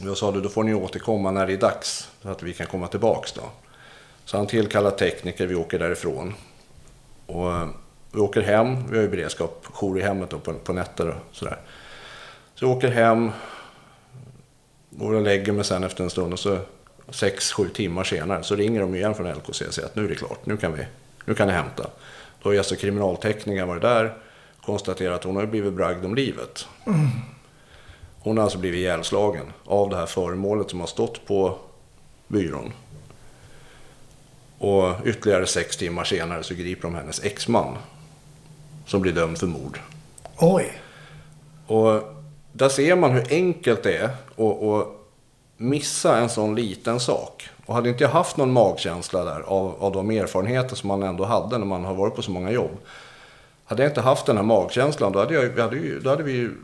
Jag 0.00 0.16
sa 0.16 0.30
då 0.30 0.48
får 0.48 0.64
ni 0.64 0.74
återkomma 0.74 1.30
när 1.30 1.46
det 1.46 1.52
är 1.52 1.58
dags, 1.58 2.10
så 2.22 2.28
att 2.28 2.42
vi 2.42 2.52
kan 2.52 2.66
komma 2.66 2.86
tillbaks 2.86 3.32
då. 3.32 3.42
Så 4.24 4.36
han 4.36 4.46
tillkallar 4.46 4.90
tekniker, 4.90 5.46
vi 5.46 5.54
åker 5.54 5.78
därifrån. 5.78 6.34
Och 7.26 7.52
eh, 7.52 7.68
vi 8.12 8.20
åker 8.20 8.42
hem, 8.42 8.90
vi 8.90 8.96
har 8.96 9.02
ju 9.02 9.10
beredskap, 9.10 9.66
jour 9.72 9.98
i 9.98 10.02
hemmet 10.02 10.30
då, 10.30 10.38
på, 10.38 10.54
på 10.54 10.72
nätter 10.72 11.08
och 11.08 11.16
sådär. 11.32 11.58
Så 12.54 12.66
vi 12.66 12.72
åker 12.72 12.88
hem, 12.88 13.30
går 14.98 15.14
och 15.14 15.22
lägger 15.22 15.52
mig 15.52 15.64
sen 15.64 15.84
efter 15.84 16.04
en 16.04 16.10
stund 16.10 16.32
och 16.32 16.38
så 16.38 16.58
sex, 17.08 17.52
sju 17.52 17.68
timmar 17.68 18.04
senare 18.04 18.42
så 18.42 18.56
ringer 18.56 18.80
de 18.80 18.94
igen 18.94 19.14
från 19.14 19.32
LKC 19.32 19.66
och 19.66 19.74
säger 19.74 19.88
att 19.88 19.96
nu 19.96 20.04
är 20.04 20.08
det 20.08 20.14
klart, 20.14 20.46
nu 20.46 20.56
kan 20.56 20.72
vi, 20.72 20.86
nu 21.24 21.34
kan 21.34 21.46
ni 21.48 21.54
hämta. 21.54 21.90
Då 22.42 22.50
har 22.50 22.56
alltså 22.56 22.76
kriminaltekniker 22.76 23.66
varit 23.66 23.82
där, 23.82 24.16
konstaterat 24.62 25.14
att 25.14 25.24
hon 25.24 25.36
har 25.36 25.46
blivit 25.46 25.72
bragd 25.72 26.04
om 26.04 26.14
livet. 26.14 26.66
Hon 28.18 28.36
har 28.36 28.44
alltså 28.44 28.58
blivit 28.58 28.78
ihjälslagen 28.78 29.46
av 29.64 29.90
det 29.90 29.96
här 29.96 30.06
föremålet 30.06 30.70
som 30.70 30.80
har 30.80 30.86
stått 30.86 31.26
på 31.26 31.58
byrån. 32.28 32.72
Och 34.58 34.94
ytterligare 35.04 35.46
sex 35.46 35.76
timmar 35.76 36.04
senare 36.04 36.42
så 36.42 36.54
griper 36.54 36.82
de 36.82 36.94
hennes 36.94 37.24
exman. 37.24 37.76
Som 38.86 39.00
blir 39.00 39.12
dömd 39.12 39.38
för 39.38 39.46
mord. 39.46 39.78
Oj. 40.38 40.80
Och 41.66 42.13
där 42.56 42.68
ser 42.68 42.96
man 42.96 43.10
hur 43.10 43.26
enkelt 43.30 43.82
det 43.82 43.96
är 43.96 44.04
att, 44.04 44.86
missa 45.56 46.18
en 46.18 46.28
sån 46.28 46.54
liten 46.54 47.00
sak. 47.00 47.48
Och 47.66 47.74
hade 47.74 47.88
inte 47.88 48.04
jag 48.04 48.10
haft 48.10 48.36
någon 48.36 48.52
magkänsla 48.52 49.24
där 49.24 49.40
av, 49.40 49.76
av 49.78 49.92
de 49.92 50.10
erfarenheter 50.10 50.76
som 50.76 50.88
man 50.88 51.02
ändå 51.02 51.24
hade 51.24 51.58
när 51.58 51.66
man 51.66 51.84
har 51.84 51.94
varit 51.94 52.14
på 52.14 52.22
så 52.22 52.30
många 52.30 52.50
jobb. 52.50 52.70
Hade 53.64 53.82
jag 53.82 53.90
inte 53.90 54.00
haft 54.00 54.26
den 54.26 54.36
här 54.36 54.44
magkänslan 54.44 55.12
då 55.12 55.18
hade, 55.18 55.34
jag, 55.34 55.42
vi 55.42 55.60
hade, 55.60 55.76
ju, 55.76 56.00
då 56.00 56.10
hade 56.10 56.22
vi 56.22 56.32
ju 56.32 56.54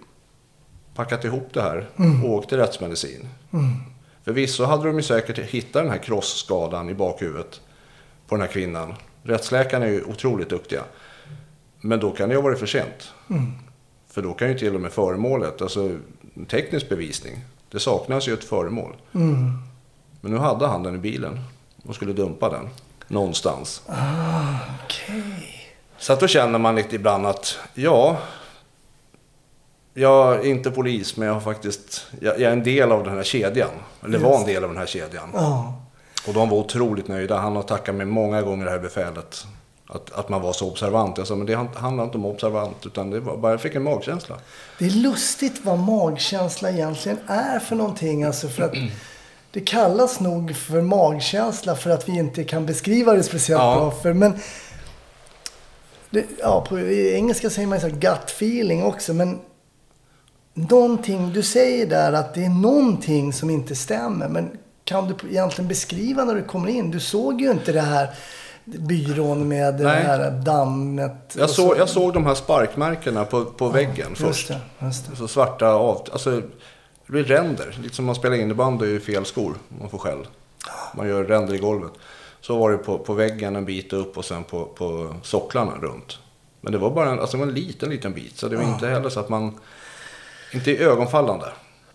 packat 0.94 1.24
ihop 1.24 1.48
det 1.53 1.62
här 1.62 1.87
och 2.24 2.31
åkt 2.31 2.48
till 2.48 2.59
rättsmedicin. 2.59 3.29
Förvisso 4.24 4.64
hade 4.64 4.85
de 4.85 4.96
ju 4.96 5.03
säkert 5.03 5.38
hittat 5.38 5.83
den 5.83 5.90
här 5.90 5.98
krossskadan 5.98 6.88
i 6.88 6.94
bakhuvudet 6.94 7.61
på 8.29 8.35
den 8.35 8.40
här 8.40 8.48
kvinnan. 8.48 8.94
Rättsläkarna 9.22 9.87
är 9.87 9.90
ju 9.90 10.05
otroligt 10.05 10.48
duktiga. 10.48 10.83
Men 11.81 12.00
då 12.00 12.11
kan 12.11 12.29
det 12.29 12.33
ju 12.33 12.38
ha 12.38 12.44
varit 12.44 12.59
för 12.59 12.66
sent. 12.66 13.12
För 14.10 14.22
då 14.22 14.32
kan 14.34 14.48
ju 14.48 14.58
till 14.58 14.74
och 14.74 14.80
med 14.80 14.92
föremålet, 14.92 15.62
alltså 15.62 15.98
teknisk 16.48 16.88
bevisning, 16.88 17.40
det 17.70 17.80
saknas 17.80 18.28
ju 18.28 18.34
ett 18.34 18.44
föremål. 18.44 18.96
Men 20.20 20.32
nu 20.32 20.38
hade 20.38 20.66
han 20.66 20.82
den 20.82 20.94
i 20.94 20.98
bilen 20.98 21.40
och 21.86 21.94
skulle 21.94 22.12
dumpa 22.12 22.50
den 22.50 22.68
någonstans. 23.08 23.82
Okej. 24.84 25.66
Så 25.98 26.12
att 26.12 26.20
då 26.20 26.26
känner 26.26 26.58
man 26.58 26.76
lite 26.76 26.96
ibland 26.96 27.26
att, 27.26 27.58
ja, 27.74 28.18
jag 29.94 30.34
är 30.34 30.46
inte 30.46 30.70
polis, 30.70 31.16
men 31.16 31.28
jag 31.28 31.34
har 31.34 31.40
faktiskt, 31.40 32.06
jag, 32.20 32.40
är 32.40 32.50
en 32.50 32.62
del 32.62 32.92
av 32.92 33.04
den 33.04 33.16
här 33.16 33.22
kedjan. 33.22 33.70
Eller 34.04 34.18
var 34.18 34.38
en 34.38 34.46
del 34.46 34.64
av 34.64 34.70
den 34.70 34.78
här 34.78 34.86
kedjan. 34.86 35.30
Ja. 35.34 35.74
Och 36.26 36.34
de 36.34 36.48
var 36.48 36.58
otroligt 36.58 37.08
nöjda. 37.08 37.38
Han 37.38 37.56
har 37.56 37.62
tackat 37.62 37.94
mig 37.94 38.06
många 38.06 38.42
gånger 38.42 38.64
det 38.64 38.70
här 38.70 38.78
befälet. 38.78 39.46
Att, 39.92 40.12
att 40.12 40.29
man 40.29 40.42
var 40.42 40.53
så 40.53 40.68
observant. 40.68 41.18
Jag 41.18 41.26
sa, 41.26 41.37
men 41.37 41.46
det 41.46 41.55
handlar 41.74 42.05
inte 42.05 42.18
om 42.18 42.26
observant, 42.26 42.87
utan 42.87 43.11
det 43.11 43.20
var 43.20 43.37
bara, 43.37 43.53
jag 43.53 43.61
fick 43.61 43.74
en 43.74 43.83
magkänsla. 43.83 44.37
Det 44.79 44.87
är 44.87 44.90
lustigt 44.90 45.61
vad 45.64 45.79
magkänsla 45.79 46.70
egentligen 46.70 47.18
är 47.26 47.59
för 47.59 47.76
någonting. 47.76 48.24
Alltså 48.24 48.48
för 48.48 48.62
att 48.62 48.74
det 49.53 49.61
kallas 49.61 50.20
nog 50.20 50.57
för 50.57 50.83
magkänsla 50.83 51.76
för 51.76 51.90
att 51.90 52.09
vi 52.09 52.18
inte 52.18 52.44
kan 52.44 52.66
beskriva 52.66 53.12
det 53.12 53.22
speciellt 53.22 53.62
Ja. 53.62 53.74
bra. 53.76 53.90
För, 53.90 54.12
men 54.12 54.38
det, 56.11 56.24
ja, 56.38 56.66
på 56.68 56.81
engelska 56.81 57.50
säger 57.50 57.68
man 57.68 57.81
så 57.81 57.87
här 57.88 57.94
gut 57.96 58.24
feeling 58.26 58.83
också. 58.85 59.14
Men 59.14 59.38
någonting, 60.55 61.33
du 61.33 61.42
säger 61.42 61.87
där 61.87 62.12
att 62.12 62.35
det 62.35 62.44
är 62.44 62.48
någonting 62.48 63.33
som 63.33 63.50
inte 63.50 63.74
stämmer. 63.76 64.29
Men 64.29 64.50
kan 64.85 65.07
du 65.09 65.29
egentligen 65.31 65.68
beskriva 65.68 66.24
när 66.24 66.35
du 66.35 66.42
kommer 66.42 66.68
in? 66.68 66.90
Du 66.90 67.00
såg 67.00 67.40
ju 67.40 67.50
inte 67.50 67.72
det 67.72 67.81
här 67.81 68.09
byrån 68.64 69.48
med 69.48 69.74
det 69.74 69.84
Nej. 69.84 70.02
här 70.02 70.30
dammet. 70.30 71.36
Jag, 71.38 71.50
så. 71.50 71.74
jag 71.78 71.88
såg 71.88 72.14
de 72.14 72.26
här 72.26 72.34
sparkmärkena 72.34 73.24
på, 73.24 73.44
på 73.44 73.68
väggen 73.68 74.08
Just 74.08 74.20
först. 74.20 74.48
det, 74.48 74.60
det. 74.78 75.16
Så 75.16 75.28
svarta 75.28 75.68
av... 75.68 76.06
Alltså, 76.12 76.30
det 77.06 77.12
blir 77.12 77.24
ränder. 77.24 77.76
Lite 77.82 77.94
som 77.94 78.04
man 78.04 78.14
spelar 78.14 78.36
innebandy 78.36 78.96
i 78.96 79.00
fel 79.00 79.24
skor. 79.24 79.54
Man 79.80 79.90
får 79.90 79.98
skäll. 79.98 80.26
Man 80.94 81.08
gör 81.08 81.24
ränder 81.24 81.54
i 81.54 81.58
golvet. 81.58 81.92
Så 82.40 82.58
var 82.58 82.70
det 82.70 82.78
på, 82.78 82.98
på 82.98 83.14
väggen 83.14 83.56
en 83.56 83.64
bit 83.64 83.92
upp 83.92 84.18
och 84.18 84.24
sen 84.24 84.44
på, 84.44 84.64
på 84.64 85.14
socklarna 85.22 85.72
runt. 85.80 86.18
Men 86.60 86.72
det 86.72 86.78
var 86.78 86.90
bara 86.90 87.10
en, 87.10 87.20
alltså 87.20 87.36
det 87.36 87.42
en 87.42 87.54
liten, 87.54 87.90
liten 87.90 88.12
bit. 88.12 88.38
Så 88.38 88.48
det 88.48 88.56
var 88.56 88.64
inte 88.64 88.88
heller 88.88 89.08
så 89.08 89.20
att 89.20 89.28
man... 89.28 89.58
Inte 90.52 90.76
ögonfallande. 90.76 91.46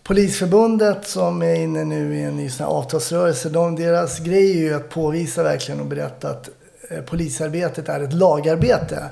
Polisförbundet 0.06 1.06
som 1.06 1.42
är 1.42 1.54
inne 1.54 1.84
nu 1.84 2.16
i 2.16 2.22
en 2.22 2.36
ny 2.36 2.50
sån 2.50 2.66
här 2.66 2.72
avtalsrörelse. 2.72 3.48
De, 3.48 3.76
deras 3.76 4.18
grej 4.18 4.50
är 4.50 4.62
ju 4.62 4.74
att 4.74 4.88
påvisa 4.88 5.42
verkligen 5.42 5.80
och 5.80 5.86
berätta 5.86 6.30
att 6.30 6.48
eh, 6.90 7.00
polisarbetet 7.00 7.88
är 7.88 8.00
ett 8.00 8.12
lagarbete. 8.12 9.04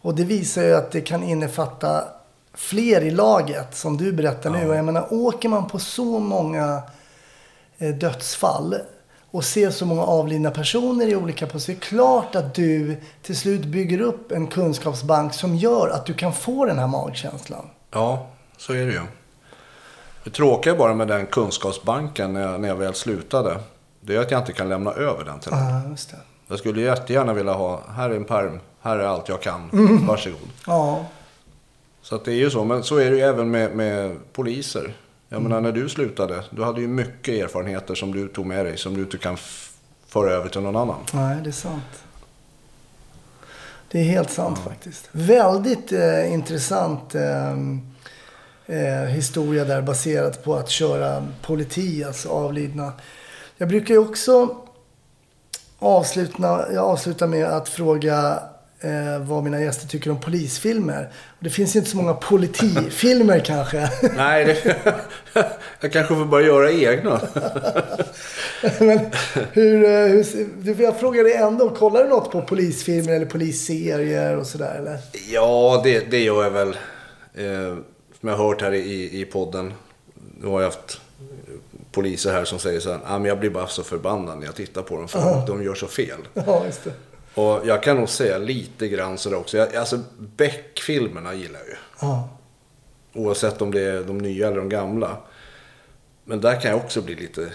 Och 0.00 0.14
det 0.14 0.24
visar 0.24 0.62
ju 0.62 0.74
att 0.74 0.90
det 0.90 1.00
kan 1.00 1.22
innefatta 1.22 2.04
fler 2.54 3.00
i 3.00 3.10
laget 3.10 3.76
som 3.76 3.96
du 3.96 4.12
berättar 4.12 4.50
nu. 4.50 4.68
Och 4.68 4.76
jag 4.76 4.84
menar, 4.84 5.12
åker 5.12 5.48
man 5.48 5.68
på 5.68 5.78
så 5.78 6.18
många 6.18 6.82
eh, 7.78 7.94
dödsfall 7.94 8.74
och 9.30 9.44
ser 9.44 9.70
så 9.70 9.86
många 9.86 10.02
avlidna 10.02 10.50
personer 10.50 11.06
i 11.06 11.16
olika 11.16 11.46
positioner. 11.46 11.78
Det 11.78 11.86
är 11.86 11.88
klart 11.88 12.34
att 12.34 12.54
du 12.54 12.96
till 13.22 13.36
slut 13.36 13.64
bygger 13.64 14.00
upp 14.00 14.32
en 14.32 14.46
kunskapsbank 14.46 15.34
som 15.34 15.56
gör 15.56 15.88
att 15.88 16.06
du 16.06 16.14
kan 16.14 16.32
få 16.32 16.64
den 16.64 16.78
här 16.78 16.86
magkänslan. 16.86 17.70
Ja, 17.90 18.26
så 18.56 18.72
är 18.72 18.86
det 18.86 18.92
ju. 18.92 19.02
Det 20.26 20.32
tråkiga 20.32 20.74
bara 20.74 20.94
med 20.94 21.08
den 21.08 21.26
kunskapsbanken 21.26 22.32
när 22.32 22.40
jag, 22.40 22.60
när 22.60 22.68
jag 22.68 22.76
väl 22.76 22.94
slutade. 22.94 23.58
Det 24.00 24.16
är 24.16 24.20
att 24.20 24.30
jag 24.30 24.40
inte 24.40 24.52
kan 24.52 24.68
lämna 24.68 24.92
över 24.92 25.24
den 25.24 25.40
till 25.40 25.50
någon. 25.52 25.60
Ja, 25.60 25.88
just 25.90 26.10
det. 26.10 26.16
Jag 26.48 26.58
skulle 26.58 26.80
jättegärna 26.80 27.32
vilja 27.32 27.52
ha, 27.52 27.82
här 27.90 28.10
är 28.10 28.16
en 28.16 28.24
perm, 28.24 28.60
här 28.80 28.98
är 28.98 29.04
allt 29.04 29.28
jag 29.28 29.42
kan, 29.42 29.68
varsågod. 30.06 30.38
Ja, 30.66 31.04
Så 32.02 32.18
det 32.24 32.30
är 32.30 32.34
ju 32.36 32.50
så, 32.50 32.64
men 32.64 32.82
så 32.82 32.96
är 32.96 33.10
det 33.10 33.16
ju 33.16 33.22
även 33.22 33.50
med, 33.50 33.76
med 33.76 34.16
poliser. 34.32 34.96
Jag 35.28 35.42
menar 35.42 35.60
när 35.60 35.72
du 35.72 35.88
slutade, 35.88 36.44
du 36.50 36.64
hade 36.64 36.80
ju 36.80 36.88
mycket 36.88 37.34
erfarenheter 37.44 37.94
som 37.94 38.12
du 38.12 38.28
tog 38.28 38.46
med 38.46 38.66
dig 38.66 38.76
som 38.78 38.94
du 38.94 39.00
inte 39.00 39.18
kan 39.18 39.36
föra 40.06 40.30
över 40.30 40.48
till 40.48 40.60
någon 40.60 40.76
annan. 40.76 41.00
Nej, 41.12 41.38
det 41.42 41.50
är 41.50 41.52
sant. 41.52 42.02
Det 43.90 43.98
är 43.98 44.04
helt 44.04 44.30
sant 44.30 44.58
faktiskt. 44.58 45.08
Väldigt 45.12 45.92
eh, 45.92 46.32
intressant 46.32 47.14
eh, 47.14 47.56
eh, 48.66 49.08
historia 49.08 49.64
där 49.64 49.82
baserat 49.82 50.44
på 50.44 50.54
att 50.54 50.70
köra 50.70 51.26
politi, 51.42 52.04
alltså 52.04 52.28
avlidna. 52.28 52.92
Jag 53.56 53.68
brukar 53.68 53.94
ju 53.94 54.00
också 54.00 54.56
avsluta, 55.78 56.66
jag 56.72 56.84
avslutar 56.84 57.26
med 57.26 57.44
att 57.46 57.68
fråga 57.68 58.42
eh, 58.80 59.18
vad 59.26 59.44
mina 59.44 59.60
gäster 59.60 59.88
tycker 59.88 60.10
om 60.10 60.20
polisfilmer. 60.20 61.12
Och 61.38 61.44
det 61.44 61.50
finns 61.50 61.76
inte 61.76 61.90
så 61.90 61.96
många 61.96 62.14
politifilmer 62.14 63.38
kanske. 63.44 63.90
Nej, 64.16 64.44
det, 64.44 64.76
jag 65.80 65.92
kanske 65.92 66.14
får 66.14 66.24
börja 66.24 66.46
göra 66.46 66.72
egna. 66.72 67.20
Men 68.80 69.00
hur, 69.52 69.84
eh, 69.84 70.24
hur, 70.64 70.82
jag 70.82 71.00
frågar 71.00 71.24
dig 71.24 71.32
ändå, 71.32 71.70
kollar 71.70 72.04
du 72.04 72.08
något 72.08 72.30
på 72.30 72.42
polisfilmer 72.42 73.12
eller 73.12 73.26
polisserier 73.26 74.36
och 74.36 74.46
sådär 74.46 74.74
eller? 74.78 74.98
Ja, 75.28 75.80
det, 75.84 76.10
det 76.10 76.20
gör 76.20 76.42
jag 76.42 76.50
väl. 76.50 76.76
Eh, 77.34 77.76
som 78.20 78.28
jag 78.28 78.36
har 78.36 78.48
hört 78.48 78.60
här 78.62 78.72
i, 78.74 79.20
i 79.20 79.24
podden. 79.24 79.74
Nu 80.40 80.46
har 80.46 80.60
jag 80.60 80.68
haft 80.70 81.00
poliser 81.92 82.32
här 82.32 82.44
som 82.44 82.58
säger 82.58 82.80
så 82.80 82.90
här. 82.92 83.00
Ah, 83.06 83.18
men 83.18 83.28
jag 83.28 83.40
blir 83.40 83.50
bara 83.50 83.66
så 83.66 83.82
förbannad 83.82 84.38
när 84.38 84.46
jag 84.46 84.54
tittar 84.54 84.82
på 84.82 84.96
dem 84.96 85.08
för 85.08 85.46
de 85.46 85.62
gör 85.64 85.74
så 85.74 85.86
fel. 85.86 86.18
Ja, 86.34 86.64
just 86.66 86.84
det. 86.84 86.92
Och 87.40 87.66
jag 87.66 87.82
kan 87.82 87.96
nog 87.96 88.08
säga 88.08 88.38
lite 88.38 88.88
grann 88.88 89.18
sådär 89.18 89.36
också. 89.36 89.56
Jag, 89.56 89.76
alltså 89.76 90.00
Beck-filmerna 90.18 91.34
gillar 91.34 91.58
jag 91.58 91.68
ju. 91.68 91.74
Ja. 92.00 92.28
Oavsett 93.12 93.62
om 93.62 93.70
det 93.70 93.80
är 93.82 94.02
de 94.04 94.18
nya 94.18 94.46
eller 94.46 94.56
de 94.56 94.68
gamla. 94.68 95.16
Men 96.24 96.40
där 96.40 96.60
kan 96.60 96.70
jag 96.70 96.80
också 96.80 97.02
bli 97.02 97.14
lite 97.14 97.48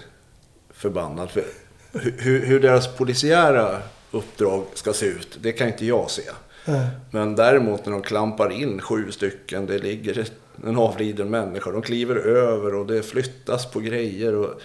förbannad. 0.74 1.32
För 1.32 1.44
hur, 1.92 2.16
hur- 2.20 2.46
hur 2.46 2.60
deras 2.60 2.96
polisiära 2.98 3.82
uppdrag 4.12 4.66
ska 4.74 4.94
se 4.94 5.06
ut, 5.06 5.38
det 5.42 5.52
kan 5.52 5.68
inte 5.68 5.86
jag 5.86 6.12
se. 6.12 6.22
Nej. 6.66 6.88
Men 7.12 7.36
däremot 7.36 7.86
när 7.86 7.92
de 7.94 8.02
klampar 8.02 8.50
in 8.52 8.82
sju 8.82 9.12
stycken, 9.12 9.66
det 9.66 9.78
ligger 9.78 10.28
en 10.68 10.78
avliden 10.78 11.30
människa, 11.30 11.72
de 11.72 11.82
kliver 11.82 12.16
över 12.16 12.76
och 12.76 12.86
det 12.86 13.04
flyttas 13.04 13.66
på 13.72 13.80
grejer. 13.80 14.36
Och, 14.36 14.62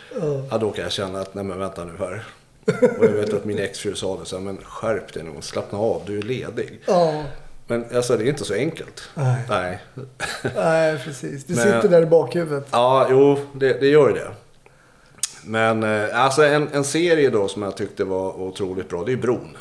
ja, 0.50 0.58
då 0.58 0.70
kan 0.70 0.82
jag 0.82 0.92
känna 0.92 1.20
att, 1.20 1.34
nej 1.34 1.44
men 1.44 1.58
vänta 1.58 1.84
nu 1.84 1.92
här. 1.98 2.24
Och 2.98 3.04
jag 3.04 3.12
vet 3.12 3.34
att 3.34 3.44
min 3.44 3.58
exfru 3.58 3.94
sa 3.94 4.16
det 4.18 4.24
så 4.26 4.36
här, 4.36 4.44
men 4.44 4.58
skärp 4.64 5.12
dig 5.12 5.22
nu, 5.22 5.30
slappna 5.40 5.78
av, 5.78 6.02
du 6.06 6.18
är 6.18 6.22
ledig. 6.22 6.80
Ja, 6.86 7.24
Men 7.66 7.84
alltså 7.94 8.16
det 8.16 8.24
är 8.24 8.28
inte 8.28 8.44
så 8.44 8.54
enkelt. 8.54 9.08
Nej. 9.14 9.42
Nej. 9.48 9.78
nej 10.56 10.98
precis. 11.04 11.44
Det 11.44 11.54
Men- 11.54 11.64
sitter 11.64 11.88
där 11.88 12.02
i 12.02 12.06
bakhuvudet. 12.06 12.66
Ja, 12.70 13.06
jo, 13.10 13.38
det, 13.52 13.80
det 13.80 13.88
gör 13.88 14.08
ju 14.08 14.14
det. 14.14 14.30
Men 15.44 15.82
eh, 15.82 16.24
alltså 16.24 16.44
en, 16.44 16.68
en 16.72 16.84
serie 16.84 17.30
då 17.30 17.48
som 17.48 17.62
jag 17.62 17.76
tyckte 17.76 18.04
var 18.04 18.40
otroligt 18.40 18.88
bra, 18.88 19.04
det 19.04 19.12
är 19.12 19.16
Bron. 19.16 19.56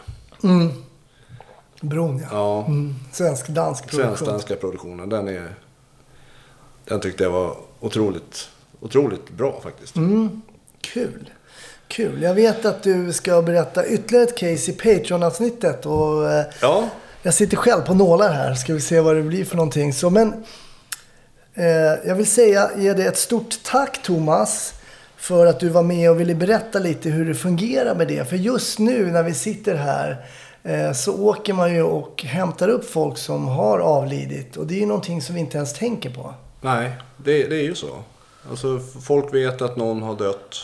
Bron 1.90 2.20
ja. 2.20 2.28
Ja, 2.32 2.66
Mm. 2.68 2.96
Svensk-dansk 3.12 3.88
produktion. 3.88 4.18
svensk-danska 4.18 4.56
produktionen. 4.56 5.10
Den, 5.10 5.28
är, 5.28 5.56
den 6.86 7.00
tyckte 7.00 7.24
jag 7.24 7.32
var 7.32 7.56
otroligt, 7.80 8.50
otroligt 8.80 9.30
bra 9.30 9.60
faktiskt. 9.64 9.96
Mm. 9.96 10.42
Kul. 10.82 11.30
Kul. 11.88 12.22
Jag 12.22 12.34
vet 12.34 12.66
att 12.66 12.84
du 12.84 13.14
ska 13.14 13.42
berätta 13.42 13.86
ytterligare 13.88 14.24
ett 14.26 14.38
case 14.38 14.72
i 14.72 14.74
Patreon-avsnittet. 14.74 15.86
Och, 15.86 16.32
eh, 16.32 16.46
Ja, 16.62 16.90
jag 17.22 17.34
sitter 17.34 17.58
själv 17.58 17.82
på 17.82 17.94
nålar 17.94 18.34
här. 18.34 18.54
Ska 18.54 18.74
vi 18.74 18.82
se 18.82 19.00
vad 19.00 19.16
det 19.16 19.22
blir 19.24 19.46
för 19.46 19.56
någonting. 19.56 19.94
Så, 19.94 20.10
men, 20.10 20.34
eh, 21.54 21.66
jag 22.08 22.16
vill 22.16 22.28
säga, 22.28 22.70
ge 22.78 22.94
dig 22.94 23.06
ett 23.06 23.18
stort 23.18 23.56
tack 23.64 24.02
Thomas. 24.04 24.74
För 25.18 25.46
att 25.46 25.60
du 25.60 25.70
var 25.70 25.84
med 25.84 26.12
och 26.12 26.20
ville 26.20 26.36
berätta 26.36 26.80
lite 26.80 27.10
hur 27.10 27.26
det 27.26 27.36
fungerar 27.36 27.96
med 27.96 28.08
det. 28.08 28.30
För 28.30 28.36
just 28.36 28.80
nu 28.80 29.06
när 29.12 29.24
vi 29.24 29.34
sitter 29.34 29.76
här 29.76 30.26
så 30.94 31.22
åker 31.24 31.54
man 31.54 31.74
ju 31.74 31.82
och 31.82 32.24
hämtar 32.24 32.70
upp 32.70 32.86
folk 32.86 33.18
som 33.18 33.48
har 33.48 33.80
avlidit. 33.80 34.58
Och 34.58 34.68
det 34.68 34.76
är 34.76 34.80
ju 34.80 34.86
någonting 34.86 35.22
som 35.22 35.36
vi 35.36 35.42
inte 35.42 35.58
ens 35.58 35.74
tänker 35.74 36.10
på. 36.10 36.34
nej, 36.62 36.92
det, 37.18 37.48
det 37.48 37.56
är 37.56 37.64
ju 37.64 37.76
så. 37.76 37.90
Alltså 38.50 38.80
folk 39.02 39.34
vet 39.34 39.62
att 39.62 39.76
någon 39.76 40.02
har 40.02 40.16
dött. 40.16 40.56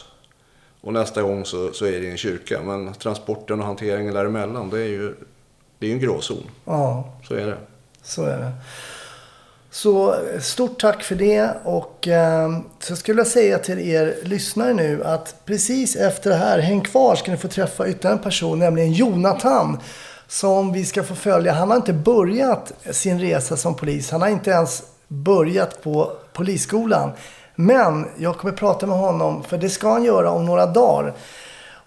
Och 0.82 0.94
nästa 0.94 1.22
gång 1.22 1.46
så, 1.46 1.74
så 1.74 1.86
är 1.86 1.92
det 1.92 2.06
i 2.06 2.12
en 2.12 2.18
kyrka. 2.18 2.62
Men 2.64 2.94
transporten 2.94 3.60
och 3.60 3.66
hanteringen 3.66 4.14
däremellan, 4.14 4.70
det 4.70 4.80
är 4.80 4.88
ju 4.88 5.16
det 5.80 5.88
är 5.88 5.92
en 5.94 6.00
gråzon. 6.00 6.44
Ja, 6.66 7.14
Så 7.28 7.34
är 7.34 7.46
det. 7.46 7.58
Så 8.04 8.24
är 8.24 8.38
det. 8.38 8.52
Så 9.72 10.14
eh, 10.14 10.40
stort 10.40 10.82
tack 10.82 11.04
för 11.04 11.16
det. 11.16 11.54
Och 11.64 12.08
eh, 12.08 12.50
så 12.80 12.96
skulle 12.96 13.20
jag 13.20 13.28
säga 13.28 13.58
till 13.58 13.80
er 13.80 14.16
lyssnare 14.24 14.74
nu 14.74 15.04
att 15.04 15.46
precis 15.46 15.96
efter 15.96 16.30
det 16.30 16.36
här, 16.36 16.60
häng 16.60 16.82
kvar 16.82 17.16
ska 17.16 17.32
ni 17.32 17.38
få 17.38 17.48
träffa 17.48 17.88
ytterligare 17.88 18.18
en 18.18 18.24
person, 18.24 18.60
nämligen 18.60 18.92
Jonathan. 18.92 19.80
Som 20.28 20.74
vi 20.74 20.86
ska 20.86 21.04
få 21.04 21.16
följa. 21.16 21.54
Han 21.54 21.70
har 21.70 21.78
inte 21.78 21.94
börjat 21.94 22.74
sin 22.92 23.20
resa 23.20 23.58
som 23.58 23.76
polis. 23.76 24.12
Han 24.12 24.22
har 24.22 24.30
inte 24.30 24.52
ens 24.52 24.84
börjat 25.08 25.84
på 25.84 26.12
polisskolan. 26.34 27.12
Men 27.56 28.06
jag 28.18 28.38
kommer 28.38 28.54
prata 28.54 28.88
med 28.88 28.98
honom, 28.98 29.44
för 29.44 29.58
det 29.58 29.70
ska 29.70 29.92
han 29.92 30.04
göra 30.04 30.32
om 30.32 30.46
några 30.46 30.66
dagar. 30.66 31.14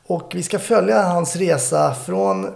Och 0.06 0.32
vi 0.34 0.42
ska 0.42 0.58
följa 0.58 1.02
hans 1.02 1.36
resa 1.36 1.94
från 1.94 2.54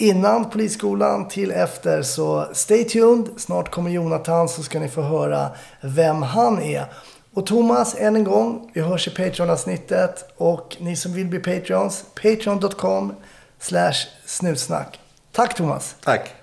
innan 0.00 0.50
polisskolan 0.50 1.28
till 1.28 1.50
efter. 1.50 2.02
Så 2.02 2.48
stay 2.52 2.84
tuned. 2.84 3.28
Snart 3.36 3.70
kommer 3.70 3.90
Jonathan 3.90 4.48
så 4.48 4.62
ska 4.62 4.80
ni 4.80 4.88
få 4.88 5.02
höra 5.02 5.50
vem 5.80 6.22
han 6.22 6.62
är. 6.62 6.84
Och 7.34 7.46
Thomas, 7.46 7.94
än 7.98 8.16
en 8.16 8.24
gång, 8.24 8.70
vi 8.74 8.80
hörs 8.80 9.08
i 9.08 9.10
Patreon-avsnittet. 9.10 10.32
Och 10.36 10.76
ni 10.80 10.96
som 10.96 11.12
vill 11.12 11.26
bli 11.26 11.38
Patreons, 11.38 12.04
patreon.com 12.22 13.14
slash 13.58 13.94
snutsnack. 14.26 15.00
Tack 15.32 15.54
Thomas! 15.54 15.96
Tack. 16.04 16.34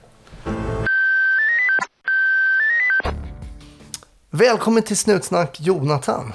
Välkommen 4.29 4.83
till 4.83 4.97
Snutsnack 4.97 5.59
Jonathan. 5.59 6.33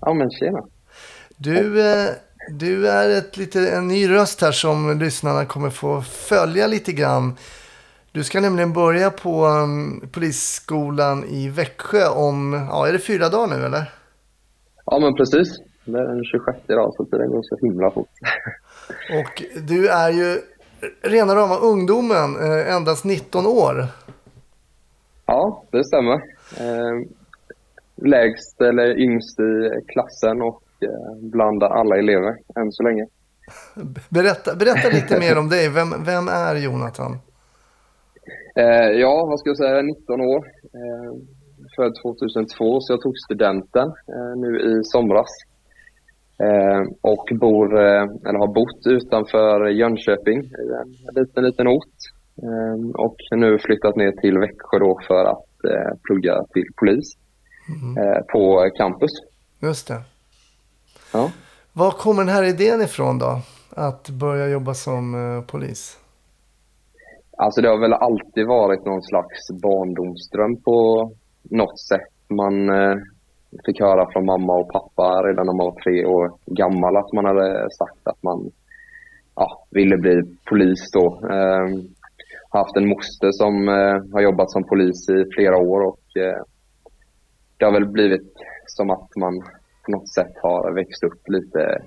Ja 0.00 0.14
men 0.14 0.30
tjena. 0.30 0.62
Du, 1.36 1.90
eh, 1.90 2.10
du 2.50 2.88
är 2.88 3.18
ett 3.18 3.36
lite, 3.36 3.70
en 3.70 3.88
ny 3.88 4.10
röst 4.10 4.42
här 4.42 4.52
som 4.52 4.98
lyssnarna 4.98 5.44
kommer 5.44 5.70
få 5.70 6.02
följa 6.02 6.66
lite 6.66 6.92
grann. 6.92 7.36
Du 8.12 8.24
ska 8.24 8.40
nämligen 8.40 8.72
börja 8.72 9.10
på 9.10 9.46
um, 9.46 10.08
polisskolan 10.12 11.24
i 11.24 11.48
Växjö 11.48 12.08
om, 12.08 12.66
ja 12.70 12.88
är 12.88 12.92
det 12.92 12.98
fyra 12.98 13.28
dagar 13.28 13.56
nu 13.56 13.64
eller? 13.64 13.92
Ja 14.84 14.98
men 14.98 15.14
precis. 15.14 15.48
Det 15.84 15.98
är 15.98 16.06
den 16.06 16.24
26 16.24 16.58
idag 16.68 16.94
så 16.96 17.04
tiden 17.04 17.30
går 17.30 17.42
så 17.42 17.56
himla 17.66 17.90
fort. 17.90 18.08
Och 19.20 19.42
du 19.68 19.88
är 19.88 20.10
ju 20.10 20.40
rena 21.02 21.34
rama 21.34 21.56
ungdomen, 21.56 22.36
eh, 22.36 22.74
endast 22.74 23.04
19 23.04 23.46
år. 23.46 23.86
Ja, 25.26 25.64
det 25.70 25.84
stämmer. 25.84 26.14
Eh, 26.60 27.08
lägst 27.96 28.60
eller 28.60 28.98
yngst 28.98 29.40
i 29.40 29.70
klassen 29.86 30.42
och 30.42 30.62
eh, 30.82 31.28
bland 31.32 31.62
alla 31.62 31.96
elever 31.96 32.36
än 32.56 32.72
så 32.72 32.82
länge. 32.82 33.06
Berätta, 34.08 34.56
berätta 34.56 34.88
lite 34.88 35.20
mer 35.20 35.38
om 35.38 35.48
dig. 35.48 35.68
Vem, 35.68 36.04
vem 36.04 36.28
är 36.28 36.54
Jonathan? 36.54 37.12
Eh, 38.56 38.90
ja, 39.04 39.26
vad 39.26 39.40
ska 39.40 39.50
jag 39.50 39.56
säga, 39.56 39.82
19 39.82 40.20
år. 40.20 40.46
Eh, 40.74 41.12
född 41.76 41.94
2002 42.02 42.80
så 42.80 42.92
jag 42.92 43.00
tog 43.00 43.18
studenten 43.18 43.88
eh, 43.88 44.32
nu 44.36 44.60
i 44.60 44.84
somras. 44.84 45.30
Eh, 46.42 46.82
och 47.02 47.28
bor, 47.40 47.78
eh, 47.78 48.02
eller 48.26 48.38
har 48.38 48.54
bott 48.54 48.86
utanför 48.86 49.66
Jönköping 49.66 50.38
i 50.44 50.64
en 50.80 51.14
liten, 51.22 51.44
liten 51.44 51.68
ort. 51.68 51.98
Och 52.94 53.16
nu 53.36 53.58
flyttat 53.58 53.96
ner 53.96 54.12
till 54.12 54.38
Växjö 54.38 54.78
då 54.78 55.00
för 55.06 55.24
att 55.24 55.44
plugga 56.06 56.44
till 56.52 56.64
polis 56.80 57.14
eh, 57.98 58.22
på 58.32 58.70
campus. 58.76 59.10
Just 59.62 59.88
det. 59.88 60.00
Ja. 61.12 61.30
Var 61.72 61.90
kommer 61.90 62.24
den 62.24 62.34
här 62.34 62.42
idén 62.42 62.80
ifrån 62.80 63.18
då? 63.18 63.40
Att 63.70 64.10
börja 64.10 64.48
jobba 64.48 64.74
som 64.74 65.14
eh, 65.14 65.44
polis? 65.44 65.98
Alltså 67.36 67.60
det 67.60 67.68
har 67.68 67.78
väl 67.78 67.92
alltid 67.92 68.46
varit 68.46 68.84
någon 68.84 69.02
slags 69.02 69.50
barndomsdröm 69.62 70.62
på 70.62 71.10
något 71.42 71.80
sätt. 71.80 72.12
Man 72.28 72.68
eh, 72.68 72.96
fick 73.66 73.80
höra 73.80 74.12
från 74.12 74.26
mamma 74.26 74.52
och 74.52 74.72
pappa 74.72 75.22
redan 75.22 75.46
när 75.46 75.56
man 75.56 75.66
var 75.66 75.82
tre 75.82 76.06
år 76.06 76.32
gammal 76.46 76.96
att 76.96 77.12
man 77.12 77.24
hade 77.24 77.70
sagt 77.70 78.06
att 78.08 78.22
man 78.22 78.50
ja, 79.34 79.66
ville 79.70 79.96
bli 79.96 80.22
polis 80.48 80.90
då. 80.92 81.06
Eh, 81.30 81.66
har 82.50 82.60
haft 82.60 82.76
en 82.76 82.88
moster 82.88 83.30
som 83.32 83.68
eh, 83.68 84.12
har 84.12 84.20
jobbat 84.20 84.50
som 84.50 84.64
polis 84.64 85.08
i 85.08 85.24
flera 85.34 85.56
år 85.56 85.80
och 85.80 86.16
eh, 86.16 86.42
det 87.56 87.64
har 87.64 87.72
väl 87.72 87.88
blivit 87.88 88.32
som 88.66 88.90
att 88.90 89.16
man 89.16 89.42
på 89.88 89.92
något 89.92 90.14
sätt 90.14 90.34
har 90.42 90.74
växt 90.74 91.02
upp 91.04 91.22
lite 91.28 91.82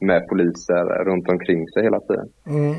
med 0.00 0.28
poliser 0.28 1.04
runt 1.04 1.28
omkring 1.28 1.68
sig 1.68 1.82
hela 1.82 2.00
tiden. 2.00 2.28
Mm. 2.46 2.72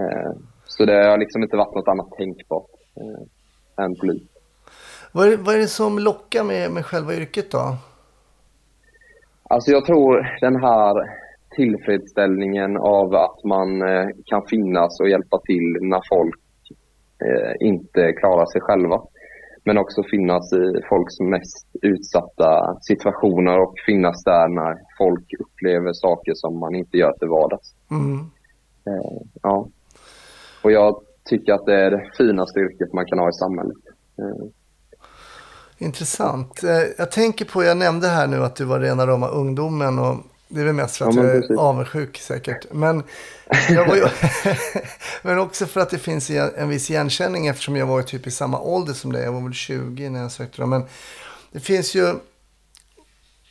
Eh, 0.00 0.32
Så 0.64 0.84
det 0.84 1.08
har 1.10 1.18
liksom 1.18 1.42
inte 1.42 1.56
varit 1.56 1.74
något 1.74 1.88
annat 1.88 2.10
tänkbart 2.18 2.70
eh, 3.00 3.84
än 3.84 3.94
polis. 4.00 4.22
Vad, 5.12 5.32
är, 5.32 5.36
vad 5.36 5.54
är 5.54 5.58
det 5.58 5.66
som 5.66 5.98
lockar 5.98 6.44
med, 6.44 6.70
med 6.70 6.84
själva 6.84 7.14
yrket 7.14 7.50
då? 7.50 7.76
Alltså 9.42 9.70
jag 9.70 9.84
tror 9.84 10.38
den 10.40 10.56
här 10.56 10.94
tillfredsställningen 11.56 12.76
av 12.76 13.14
att 13.14 13.44
man 13.44 13.82
eh, 13.82 14.08
kan 14.24 14.42
finnas 14.46 15.00
och 15.00 15.08
hjälpa 15.08 15.38
till 15.38 15.76
när 15.80 16.02
folk 16.08 16.40
inte 17.60 18.12
klarar 18.12 18.46
sig 18.46 18.60
själva. 18.60 19.02
Men 19.66 19.78
också 19.78 20.02
finnas 20.10 20.52
i 20.52 20.82
folks 20.88 21.20
mest 21.20 21.66
utsatta 21.82 22.78
situationer 22.80 23.60
och 23.60 23.74
finnas 23.86 24.24
där 24.24 24.48
när 24.48 24.74
folk 24.98 25.26
upplever 25.40 25.92
saker 25.92 26.32
som 26.34 26.58
man 26.58 26.74
inte 26.74 26.96
gör 26.96 27.12
till 27.12 27.28
vardags. 27.28 27.74
Mm. 27.90 28.18
Eh, 28.86 29.20
ja. 29.42 29.68
Och 30.62 30.72
jag 30.72 31.00
tycker 31.24 31.52
att 31.52 31.66
det 31.66 31.74
är 31.74 31.90
det 31.90 32.10
finaste 32.18 32.60
yrket 32.60 32.92
man 32.92 33.06
kan 33.06 33.18
ha 33.18 33.28
i 33.28 33.32
samhället. 33.32 33.76
Eh, 34.18 34.46
Intressant. 35.78 36.62
Eh, 36.62 36.82
Jag 36.98 37.10
tänker 37.12 37.44
på, 37.44 37.64
jag 37.64 37.76
nämnde 37.76 38.08
här 38.08 38.26
nu 38.26 38.36
att 38.36 38.56
du 38.56 38.64
var 38.64 38.80
rena 38.80 39.06
rama 39.06 39.28
ungdomen 39.28 39.98
och 39.98 40.16
det 40.48 40.60
är 40.60 40.64
väl 40.64 40.74
mest 40.74 40.96
för 40.96 41.08
att 41.08 41.14
Ja, 41.14 41.22
jag 41.22 41.36
är 41.36 41.40
precis. 41.40 41.58
avundsjuk 41.58 42.18
säkert. 42.18 42.66
Men, 42.72 43.02
ju, 43.68 44.06
men 45.22 45.38
också 45.38 45.66
för 45.66 45.80
att 45.80 45.90
det 45.90 45.98
finns 45.98 46.30
en 46.30 46.68
viss 46.68 46.90
igenkänning 46.90 47.46
eftersom 47.46 47.76
jag 47.76 47.86
var 47.86 48.02
typ 48.02 48.26
i 48.26 48.30
samma 48.30 48.60
ålder 48.60 48.92
som 48.92 49.12
dig. 49.12 49.24
Jag 49.24 49.32
var 49.32 49.40
väl 49.40 49.52
20 49.52 50.08
när 50.10 50.20
jag 50.20 50.32
sökte 50.32 50.62
dem. 50.62 50.70
Men 50.70 50.84
det 51.52 51.60
finns 51.60 51.94
ju, 51.94 52.14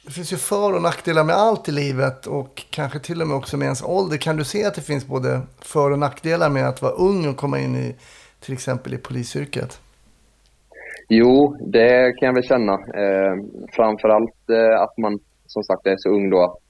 det 0.05 0.11
finns 0.11 0.33
ju 0.33 0.37
för 0.37 0.73
och 0.73 0.81
nackdelar 0.81 1.23
med 1.23 1.35
allt 1.35 1.69
i 1.69 1.71
livet 1.71 2.27
och 2.27 2.63
kanske 2.69 2.99
till 2.99 3.21
och 3.21 3.27
med 3.27 3.37
också 3.37 3.57
med 3.57 3.65
ens 3.65 3.83
ålder. 3.83 4.17
Kan 4.17 4.37
du 4.37 4.43
se 4.43 4.65
att 4.65 4.75
det 4.75 4.81
finns 4.81 5.05
både 5.05 5.41
för 5.61 5.91
och 5.91 5.99
nackdelar 5.99 6.49
med 6.49 6.67
att 6.67 6.81
vara 6.81 6.93
ung 6.93 7.27
och 7.27 7.37
komma 7.37 7.59
in 7.59 7.75
i 7.75 7.95
till 8.39 8.53
exempel 8.53 8.93
i 8.93 8.97
polisyrket? 8.97 9.79
Jo, 11.09 11.57
det 11.59 12.13
kan 12.19 12.25
jag 12.27 12.33
väl 12.33 12.43
känna. 12.43 12.73
Eh, 12.73 13.35
framförallt 13.71 14.49
eh, 14.49 14.81
att 14.81 14.97
man 14.97 15.19
som 15.45 15.63
sagt 15.63 15.87
är 15.87 15.95
så 15.97 16.09
ung 16.09 16.29
då 16.29 16.43
att 16.43 16.64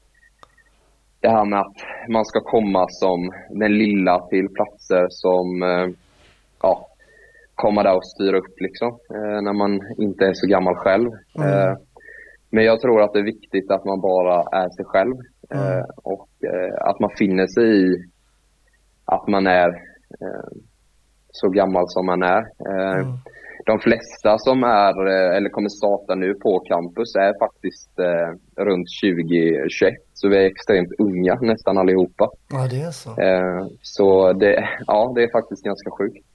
det 1.25 1.31
här 1.37 1.45
med 1.45 1.59
att 1.59 1.77
man 2.09 2.25
ska 2.25 2.39
komma 2.39 2.85
som 2.89 3.19
den 3.49 3.73
lilla 3.77 4.15
till 4.29 4.47
platser 4.57 5.05
som 5.09 5.63
eh, 5.63 5.87
ja, 6.61 6.87
komma 7.55 7.83
där 7.83 7.95
och 7.95 8.05
styra 8.13 8.37
upp 8.37 8.55
liksom 8.57 8.89
eh, 9.15 9.39
när 9.45 9.53
man 9.53 9.71
inte 9.97 10.25
är 10.25 10.33
så 10.33 10.47
gammal 10.47 10.75
själv. 10.75 11.07
Eh, 11.45 11.73
men 12.49 12.63
jag 12.63 12.81
tror 12.81 13.01
att 13.01 13.13
det 13.13 13.19
är 13.19 13.33
viktigt 13.35 13.71
att 13.71 13.85
man 13.85 14.01
bara 14.01 14.37
är 14.63 14.69
sig 14.69 14.85
själv 14.85 15.15
eh, 15.53 15.85
och 16.13 16.29
att 16.89 16.99
man 16.99 17.09
finner 17.17 17.47
sig 17.47 17.67
i 17.81 17.95
att 19.05 19.27
man 19.27 19.47
är 19.47 19.69
så 21.35 21.49
gammal 21.49 21.85
som 21.87 22.05
man 22.05 22.23
är. 22.23 22.41
Eh, 22.71 23.07
De 23.65 23.79
flesta 23.79 24.37
som 24.37 24.63
är 24.63 24.95
eh, 25.07 25.37
eller 25.37 25.49
kommer 25.49 25.69
starta 25.69 26.15
nu 26.15 26.33
på 26.33 26.59
campus 26.59 27.15
är 27.15 27.33
faktiskt 27.45 27.93
eh, 27.99 28.29
runt 28.65 28.87
20-21 29.03 29.95
så 30.13 30.29
vi 30.29 30.37
är 30.37 30.45
extremt 30.53 30.93
unga 30.99 31.35
nästan 31.41 31.77
allihopa. 31.77 32.29
Ja, 32.51 32.67
det 32.71 32.81
är 32.81 32.91
så. 32.91 33.09
Så 33.81 34.33
det, 34.33 34.69
ja, 34.87 35.11
det 35.15 35.23
är 35.23 35.31
faktiskt 35.31 35.63
ganska 35.63 35.89
sjukt. 35.97 36.25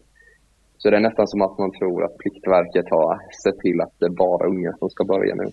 Så 0.79 0.91
det 0.91 0.97
är 0.97 1.01
nästan 1.01 1.27
som 1.29 1.43
att 1.43 1.59
man 1.59 1.73
tror 1.79 2.05
att 2.05 2.19
Pliktverket 2.19 2.87
har 2.91 3.19
sett 3.43 3.59
till 3.59 3.81
att 3.81 3.95
det 3.99 4.07
är 4.07 4.17
bara 4.27 4.49
unga 4.49 4.73
som 4.79 4.89
ska 4.91 5.05
börja 5.05 5.35
nu. 5.35 5.47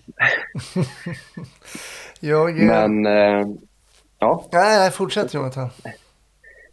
Jag, 2.20 2.54
Men 2.74 2.92
ja, 4.18 4.44
Nej, 4.52 4.78
nej, 4.78 4.90
fortsätt 4.90 5.34
Jonathan. 5.34 5.68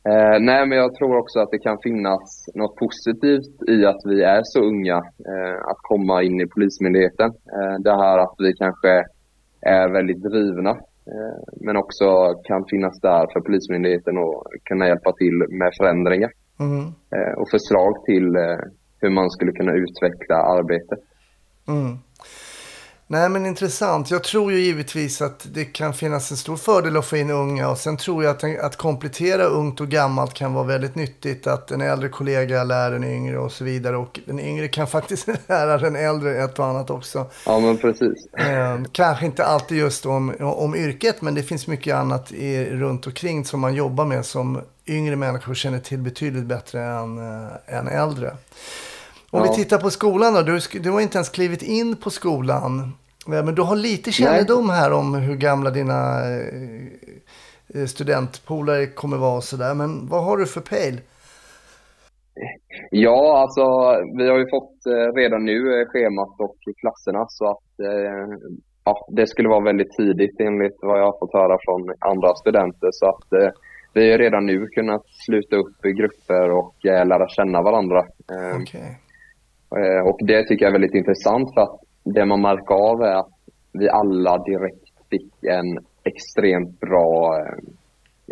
Eh, 0.09 0.37
nej, 0.39 0.67
men 0.67 0.77
jag 0.77 0.95
tror 0.95 1.17
också 1.17 1.39
att 1.39 1.51
det 1.51 1.59
kan 1.59 1.77
finnas 1.83 2.45
något 2.55 2.75
positivt 2.75 3.69
i 3.75 3.85
att 3.85 4.01
vi 4.11 4.23
är 4.23 4.41
så 4.43 4.59
unga, 4.71 4.97
eh, 5.31 5.57
att 5.69 5.81
komma 5.91 6.23
in 6.23 6.41
i 6.41 6.47
Polismyndigheten. 6.47 7.29
Eh, 7.55 7.75
det 7.85 7.95
här 8.03 8.17
att 8.17 8.35
vi 8.37 8.53
kanske 8.53 8.91
är 9.61 9.93
väldigt 9.97 10.23
drivna, 10.23 10.69
eh, 11.11 11.39
men 11.65 11.77
också 11.77 12.07
kan 12.43 12.65
finnas 12.71 12.99
där 13.01 13.25
för 13.33 13.39
Polismyndigheten 13.39 14.17
och 14.17 14.43
kunna 14.69 14.87
hjälpa 14.87 15.11
till 15.11 15.37
med 15.59 15.71
förändringar 15.79 16.31
Mm. 16.59 16.85
eh, 17.15 17.33
och 17.39 17.49
förslag 17.49 17.93
till 18.05 18.35
eh, 18.35 18.59
hur 19.01 19.09
man 19.09 19.29
skulle 19.29 19.51
kunna 19.51 19.73
utveckla 19.73 20.35
arbetet. 20.35 20.99
Mm. 21.67 21.97
Nej 23.07 23.29
men 23.29 23.45
intressant. 23.45 24.11
Jag 24.11 24.23
tror 24.23 24.51
ju 24.51 24.59
givetvis 24.59 25.21
att 25.21 25.47
det 25.53 25.65
kan 25.65 25.93
finnas 25.93 26.31
en 26.31 26.37
stor 26.37 26.57
fördel 26.57 26.97
att 26.97 27.05
få 27.05 27.17
in 27.17 27.29
unga. 27.29 27.69
Och 27.69 27.77
sen 27.77 27.97
tror 27.97 28.23
jag 28.23 28.31
att, 28.31 28.59
att 28.59 28.75
komplettera 28.75 29.43
ungt 29.43 29.81
och 29.81 29.87
gammalt 29.87 30.33
kan 30.33 30.53
vara 30.53 30.63
väldigt 30.63 30.95
nyttigt. 30.95 31.47
Att 31.47 31.71
en 31.71 31.81
äldre 31.81 32.09
kollega 32.09 32.63
lär 32.63 32.91
en 32.91 33.03
yngre 33.03 33.37
och 33.37 33.51
så 33.51 33.63
vidare. 33.63 33.97
Och 33.97 34.19
den 34.25 34.39
yngre 34.39 34.67
kan 34.67 34.87
faktiskt 34.87 35.27
lära 35.47 35.77
den 35.77 35.95
äldre 35.95 36.43
ett 36.43 36.59
och 36.59 36.65
annat 36.65 36.89
också. 36.89 37.25
Ja, 37.45 37.59
men 37.59 37.77
precis. 37.77 38.33
Eh, 38.33 38.79
kanske 38.91 39.25
inte 39.25 39.45
alltid 39.45 39.77
just 39.77 40.05
om, 40.05 40.35
om 40.39 40.75
yrket, 40.75 41.21
men 41.21 41.35
det 41.35 41.43
finns 41.43 41.67
mycket 41.67 41.95
annat 41.95 42.31
i, 42.31 42.65
runt 42.65 43.07
omkring 43.07 43.45
som 43.45 43.59
man 43.59 43.73
jobbar 43.73 44.05
med 44.05 44.25
som 44.25 44.61
yngre 44.87 45.15
människor 45.15 45.53
känner 45.53 45.79
till 45.79 45.99
betydligt 45.99 46.45
bättre 46.45 46.83
än, 46.83 47.17
äh, 47.17 47.77
än 47.77 47.87
äldre. 47.87 48.35
Om 49.35 49.41
Ja. 49.45 49.51
vi 49.51 49.63
tittar 49.63 49.77
på 49.77 49.89
skolan 49.89 50.33
då. 50.33 50.41
Du, 50.41 50.59
du 50.79 50.91
har 50.91 51.01
inte 51.01 51.17
ens 51.17 51.29
klivit 51.29 51.61
in 51.63 51.95
på 51.95 52.09
skolan. 52.09 52.79
Eh, 53.27 53.43
Men 53.45 53.55
du 53.55 53.61
har 53.61 53.75
lite 53.75 54.11
kännedom 54.11 54.69
här 54.69 54.93
om 54.93 55.13
hur 55.15 55.35
gamla 55.35 55.69
dina 55.69 55.99
eh, 57.73 57.85
studentpolare 57.87 58.85
kommer 58.85 59.17
vara 59.17 59.37
och 59.37 59.43
sådär. 59.43 59.73
Men 59.75 60.07
vad 60.07 60.23
har 60.23 60.37
du 60.37 60.45
för 60.45 60.61
pejl? 60.61 61.01
Ja, 62.91 63.37
alltså 63.41 63.63
vi 64.17 64.29
har 64.29 64.37
ju 64.37 64.49
fått 64.49 64.85
eh, 64.85 65.07
redan 65.21 65.45
nu 65.45 65.57
eh, 65.81 65.85
schemat 65.87 66.33
och 66.39 66.55
klasserna 66.81 67.25
så 67.29 67.45
att 67.51 67.79
eh, 67.89 68.27
ja, 68.85 69.07
det 69.17 69.27
skulle 69.27 69.49
vara 69.49 69.63
väldigt 69.63 69.91
tidigt 69.97 70.39
enligt 70.39 70.77
vad 70.81 70.99
jag 70.99 71.05
har 71.05 71.19
fått 71.19 71.33
höra 71.33 71.57
från 71.65 71.81
andra 72.11 72.35
studenter. 72.35 72.89
Så 72.91 73.05
att 73.09 73.33
eh, 73.33 73.49
vi 73.93 74.11
har 74.11 74.17
redan 74.17 74.45
nu 74.45 74.67
kunnat 74.67 75.03
sluta 75.25 75.55
upp 75.55 75.85
i 75.85 75.91
grupper 75.91 76.51
och 76.51 76.85
eh, 76.85 77.05
lära 77.07 77.27
känna 77.27 77.61
varandra. 77.61 77.99
Eh. 78.33 78.49
Eh, 78.49 78.91
Och 80.09 80.19
det 80.27 80.43
tycker 80.43 80.65
jag 80.65 80.69
är 80.69 80.79
väldigt 80.79 80.95
intressant 80.95 81.53
för 81.53 81.61
att 81.61 81.79
det 82.03 82.25
man 82.25 82.41
märker 82.41 82.75
av 82.75 83.01
är 83.01 83.15
att 83.15 83.33
vi 83.71 83.89
alla 83.89 84.37
direkt 84.37 84.85
fick 85.09 85.43
en 85.43 85.85
extremt 86.03 86.79
bra 86.79 87.39
eh, 87.39 87.57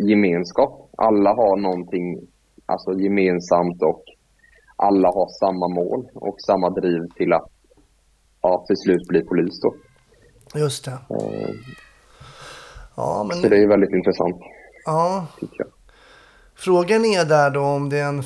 gemenskap. 0.08 0.90
Alla 0.96 1.30
har 1.30 1.56
någonting 1.56 2.26
alltså, 2.66 2.92
gemensamt 2.92 3.82
och 3.82 4.02
alla 4.76 5.08
har 5.08 5.28
samma 5.28 5.68
mål 5.68 6.08
och 6.14 6.36
samma 6.46 6.70
driv 6.70 7.02
till 7.16 7.32
att 7.32 7.50
ja, 8.42 8.64
till 8.66 8.76
slut 8.76 9.08
bli 9.08 9.24
polis. 9.24 9.60
Då. 9.60 9.74
Just 10.60 10.84
det. 10.84 10.90
Eh, 10.90 11.54
Ja, 12.96 13.26
Så 13.30 13.42
men 13.42 13.50
det 13.50 13.62
är 13.62 13.68
väldigt 13.68 13.92
intressant 13.92 14.36
ja. 14.84 15.26
Frågan 16.54 17.04
är 17.04 17.24
där 17.24 17.50
då 17.50 17.60
om 17.60 17.88
det 17.88 17.98
är, 17.98 18.08
en, 18.08 18.22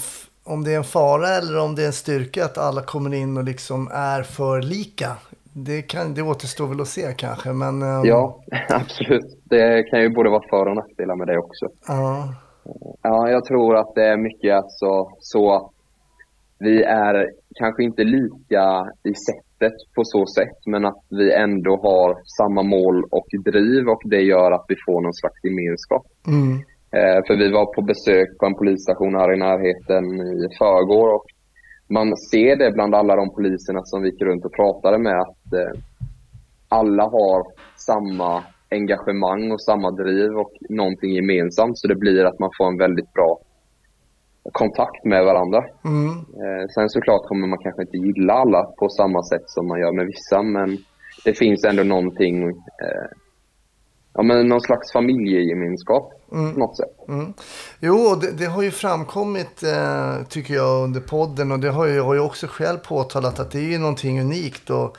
om 0.49 0.65
det 0.65 0.73
är 0.73 0.77
en 0.77 0.85
fara 0.85 1.29
eller 1.29 1.61
om 1.65 1.75
det 1.75 1.83
är 1.83 1.87
en 1.87 1.93
styrka 1.93 2.45
att 2.45 2.59
alla 2.59 2.83
kommer 2.83 3.15
in 3.15 3.37
och 3.37 3.45
liksom 3.45 3.89
är 3.93 4.23
för 4.23 4.63
lika. 4.63 5.11
Det, 5.53 5.83
kan, 5.83 6.15
det 6.15 6.23
återstår 6.23 6.67
väl 6.67 6.81
att 6.81 6.89
se 6.89 7.15
kanske, 7.17 7.53
men... 7.53 7.83
ehm, 7.83 8.05
Ja, 8.05 8.41
absolut. 8.69 9.39
Det 9.45 9.83
kan 9.83 10.01
ju 10.01 10.09
både 10.09 10.31
vara 10.31 10.49
för 10.51 10.67
och 10.67 10.77
nackdelar 10.77 11.17
med 11.17 11.27
det 11.27 11.39
också. 11.39 11.67
ja. 11.89 12.35
Ja, 13.03 13.31
jag 13.31 13.45
tror 13.45 13.77
att 13.77 13.95
det 13.95 14.05
är 14.05 14.17
mycket 14.17 14.55
alltså 14.55 15.09
så 15.19 15.55
att 15.55 15.71
vi 16.59 16.83
är 16.83 17.31
kanske 17.55 17.83
inte 17.83 18.05
lika 18.05 18.87
i 19.05 19.15
sättet 19.15 19.73
på 19.95 20.05
så 20.05 20.27
sätt, 20.27 20.59
men 20.67 20.85
att 20.85 21.05
vi 21.09 21.33
ändå 21.33 21.71
har 21.71 22.19
samma 22.39 22.63
mål 22.63 23.05
och 23.11 23.27
driv 23.45 23.89
och 23.89 24.03
det 24.05 24.21
gör 24.21 24.51
att 24.51 24.65
vi 24.69 24.75
får 24.87 25.01
någon 25.01 25.15
slags 25.15 25.45
gemenskap. 25.45 26.07
Mm. 26.27 26.63
Eh, 26.97 27.21
för 27.27 27.37
vi 27.37 27.53
var 27.53 27.75
på 27.75 27.83
besök 27.83 28.39
på 28.39 28.47
en 28.47 28.55
polisstation 28.55 29.15
här 29.15 29.35
i 29.35 29.39
närheten 29.39 30.05
i 30.45 30.49
förrgår 30.59 31.15
och 31.15 31.27
man 31.89 32.17
ser 32.17 32.57
det 32.57 32.71
bland 32.71 32.95
alla 32.95 33.17
de 33.17 33.35
poliserna 33.35 33.81
som 33.85 34.03
vi 34.03 34.11
gick 34.11 34.23
runt 34.23 34.45
och 34.45 34.53
pratade 34.53 34.99
med 34.99 35.21
att 35.21 35.53
eh, 35.53 35.81
alla 36.69 37.03
har 37.03 37.43
samma 37.77 38.43
engagemang 38.71 39.53
och 39.53 39.63
samma 39.63 39.91
driv 39.91 40.31
och 40.31 40.53
någonting 40.69 41.13
gemensamt 41.13 41.79
så 41.79 41.89
det 41.89 41.95
blir 41.95 42.25
att 42.25 42.39
man 42.39 42.51
får 42.59 42.67
en 42.67 42.79
väldigt 42.79 43.13
bra 43.13 43.39
kontakt 44.53 45.05
med 45.05 45.25
varandra. 45.25 45.65
Mm. 45.85 46.11
Eh, 46.11 46.67
sen 46.75 46.89
såklart 46.89 47.29
kommer 47.29 47.47
man 47.47 47.59
kanske 47.59 47.83
inte 47.83 47.97
gilla 47.97 48.33
alla 48.33 48.63
på 48.79 48.89
samma 48.89 49.23
sätt 49.23 49.45
som 49.47 49.69
man 49.69 49.81
gör 49.81 49.93
med 49.93 50.07
vissa 50.07 50.43
men 50.43 50.79
det 51.25 51.39
finns 51.39 51.65
ändå 51.65 51.83
någonting, 51.83 52.49
ja 54.19 54.23
men 54.23 54.49
någon 54.49 54.61
slags 54.61 54.93
familjegemenskap 54.93 56.13
på 56.29 56.37
något 56.37 56.77
sätt. 56.77 57.09
Mm. 57.09 57.33
Jo, 57.81 58.15
det, 58.15 58.33
det 58.33 58.47
har 58.47 58.63
ju 58.63 58.71
framkommit, 58.71 59.63
eh, 59.63 60.15
tycker 60.29 60.55
jag, 60.55 60.85
under 60.85 61.01
podden. 61.01 61.53
Och 61.53 61.61
det 61.61 61.71
har 61.71 61.87
jag 61.87 62.15
ju 62.15 62.21
också 62.21 62.47
själv 62.47 62.79
påtalat 62.79 63.41
att 63.41 63.51
det 63.51 63.59
är 63.59 63.71
ju 63.71 63.79
någonting 63.79 64.21
unikt. 64.21 64.71
Och, 64.71 64.97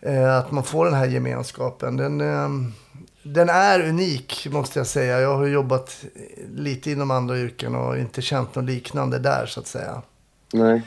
eh, 0.00 0.36
att 0.36 0.50
man 0.50 0.64
får 0.64 0.84
den 0.84 0.94
här 0.94 1.06
gemenskapen. 1.06 1.96
Den, 1.96 2.20
eh, 2.20 2.48
den 3.22 3.48
är 3.48 3.88
unik, 3.88 4.48
måste 4.50 4.78
jag 4.78 4.86
säga. 4.86 5.20
Jag 5.20 5.36
har 5.36 5.46
jobbat 5.46 6.04
lite 6.54 6.90
inom 6.90 7.10
andra 7.10 7.38
yrken 7.38 7.74
och 7.74 7.98
inte 7.98 8.22
känt 8.22 8.54
något 8.54 8.64
liknande 8.64 9.18
där, 9.18 9.46
så 9.46 9.60
att 9.60 9.66
säga. 9.66 10.02
Nej. 10.52 10.82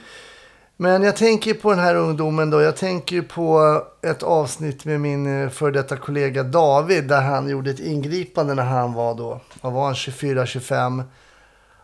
Men 0.84 1.04
jag 1.04 1.16
tänker 1.16 1.54
på 1.54 1.70
den 1.70 1.80
här 1.80 1.96
ungdomen 1.96 2.50
då. 2.50 2.62
Jag 2.62 2.78
tänker 2.78 3.22
på 3.22 3.82
ett 4.02 4.24
avsnitt 4.24 4.86
med 4.86 5.02
min 5.02 5.44
eh, 5.44 5.50
före 5.50 5.72
detta 5.72 5.98
kollega 5.98 6.44
David. 6.44 7.08
Där 7.08 7.22
han 7.22 7.50
gjorde 7.50 7.72
ett 7.72 7.80
ingripande 7.80 8.54
när 8.54 8.64
han 8.64 8.94
var 8.94 9.16
då, 9.16 9.42
vad 9.62 9.74
var 9.74 9.86
han, 9.86 9.94
24-25. 9.94 11.04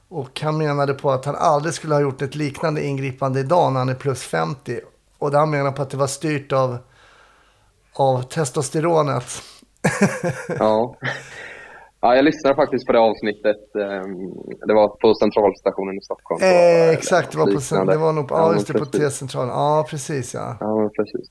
Och 0.10 0.42
han 0.42 0.58
menade 0.58 0.94
på 0.94 1.12
att 1.12 1.26
han 1.26 1.36
aldrig 1.36 1.74
skulle 1.74 1.94
ha 1.94 2.02
gjort 2.02 2.22
ett 2.22 2.36
liknande 2.36 2.86
ingripande 2.86 3.40
idag 3.40 3.74
när 3.74 3.80
han 3.80 3.90
är 3.90 3.96
plus 3.96 4.24
50. 4.24 4.80
Och 5.18 5.32
han 5.32 5.50
menar 5.50 5.72
på 5.72 5.82
att 5.82 5.90
det 5.90 5.98
var 5.98 6.08
styrt 6.08 6.52
av, 6.52 6.78
av 7.94 8.22
testosteronet. 8.22 9.42
Ja. 10.48 10.96
ja, 12.02 12.16
jag 12.16 12.26
lyssnade 12.26 12.56
faktiskt 12.56 12.86
på 12.88 12.94
det 12.94 13.00
avsnittet. 13.00 13.76
ehm, 13.76 14.14
Det 14.68 14.74
var 14.74 14.88
på 15.02 15.14
centralstationen 15.14 15.96
i 15.98 16.02
Stockholm. 16.02 16.40
Eh, 16.44 16.90
exakt, 16.98 17.32
det 17.32 17.38
var, 17.38 17.46
på, 17.46 17.92
det 17.92 17.98
var 17.98 18.14
nog 18.14 18.28
på, 18.28 18.36
ja, 18.36 18.54
just 18.54 18.68
det, 18.68 18.80
på. 18.80 18.86
T-centralen. 18.86 19.50
Ja, 19.50 19.86
precis 19.90 20.34
ja. 20.34 20.58
Ja, 20.60 20.76
men 20.82 20.90
precis. 20.98 21.26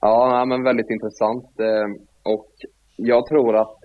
Ja, 0.00 0.44
men 0.44 0.62
väldigt 0.62 0.90
intressant. 0.90 1.44
Eh, 1.60 1.88
Och 2.34 2.48
jag 2.96 3.26
tror 3.26 3.56
att 3.56 3.76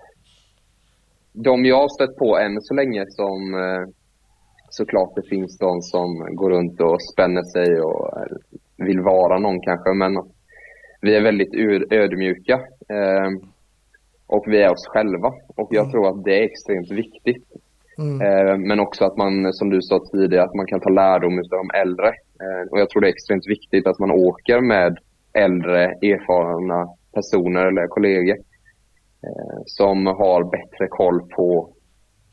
de 1.34 1.66
jag 1.66 1.78
har 1.78 1.90
stött 1.90 2.16
på 2.18 2.38
än 2.38 2.62
så 2.62 2.74
länge 2.74 3.06
som 3.10 3.54
eh, 3.64 3.84
såklart 4.70 5.16
det 5.16 5.30
finns 5.30 5.58
de 5.58 5.82
som 5.82 6.36
går 6.36 6.50
runt 6.50 6.82
och 6.82 7.02
spänner 7.14 7.44
sig 7.44 7.82
och 7.82 8.18
eh, 8.18 8.36
vill 8.78 9.02
vara 9.02 9.40
någon 9.40 9.62
kanske, 9.62 9.94
men 9.94 10.14
vi 11.02 11.16
är 11.16 11.22
väldigt 11.24 11.54
ödmjuka. 11.92 12.60
Och 14.36 14.44
vi 14.48 14.62
är 14.62 14.72
oss 14.72 14.88
själva. 14.88 15.30
Och 15.56 15.70
jag 15.72 15.92
tror 15.92 16.08
att 16.10 16.24
det 16.24 16.40
är 16.40 16.44
extremt 16.44 16.92
viktigt. 16.92 17.46
Mm. 17.98 18.22
Eh, 18.22 18.58
Men 18.58 18.80
också 18.80 19.06
att 19.06 19.18
man, 19.18 19.54
som 19.54 19.70
du 19.70 19.82
sa 19.82 20.00
tidigare, 20.12 20.44
att 20.44 20.56
man 20.56 20.68
kan 20.68 20.80
ta 20.80 20.90
lärdom 20.90 21.38
av 21.40 21.50
de 21.50 21.70
äldre. 21.84 22.08
Eh, 22.44 22.64
Och 22.72 22.80
jag 22.80 22.90
tror 22.90 23.02
det 23.02 23.08
är 23.08 23.18
extremt 23.18 23.48
viktigt 23.48 23.88
att 23.88 24.00
man 24.00 24.12
åker 24.12 24.62
med 24.62 24.98
äldre, 25.34 25.84
erfarna 25.86 26.88
personer 27.14 27.66
eller 27.66 27.88
kollegor 27.88 28.38
eh, 29.26 29.60
som 29.66 30.06
har 30.06 30.44
bättre 30.44 30.88
koll 30.90 31.20
på 31.36 31.70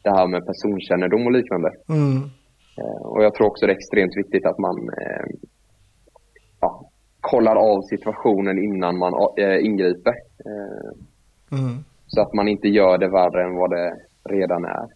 det 0.03 0.11
här 0.11 0.27
med 0.27 0.47
personkännedom 0.47 1.27
och 1.27 1.33
liknande. 1.33 1.71
Mm. 1.89 2.23
Och 3.01 3.25
jag 3.25 3.35
tror 3.35 3.47
också 3.47 3.67
det 3.67 3.73
är 3.73 3.77
extremt 3.77 4.17
viktigt 4.17 4.47
att 4.47 4.59
man 4.59 4.77
ja, 6.61 6.91
kollar 7.21 7.57
av 7.57 7.83
situationen 7.83 8.59
innan 8.59 8.99
man 8.99 9.13
ingriper. 9.61 10.15
Mm. 11.53 11.85
Så 12.15 12.21
att 12.23 12.35
man 12.35 12.49
inte 12.49 12.69
gör 12.69 12.99
det 12.99 13.09
värre 13.09 13.45
än 13.45 13.55
vad 13.55 13.71
det 13.71 13.95
redan 14.31 14.65
är. 14.65 14.87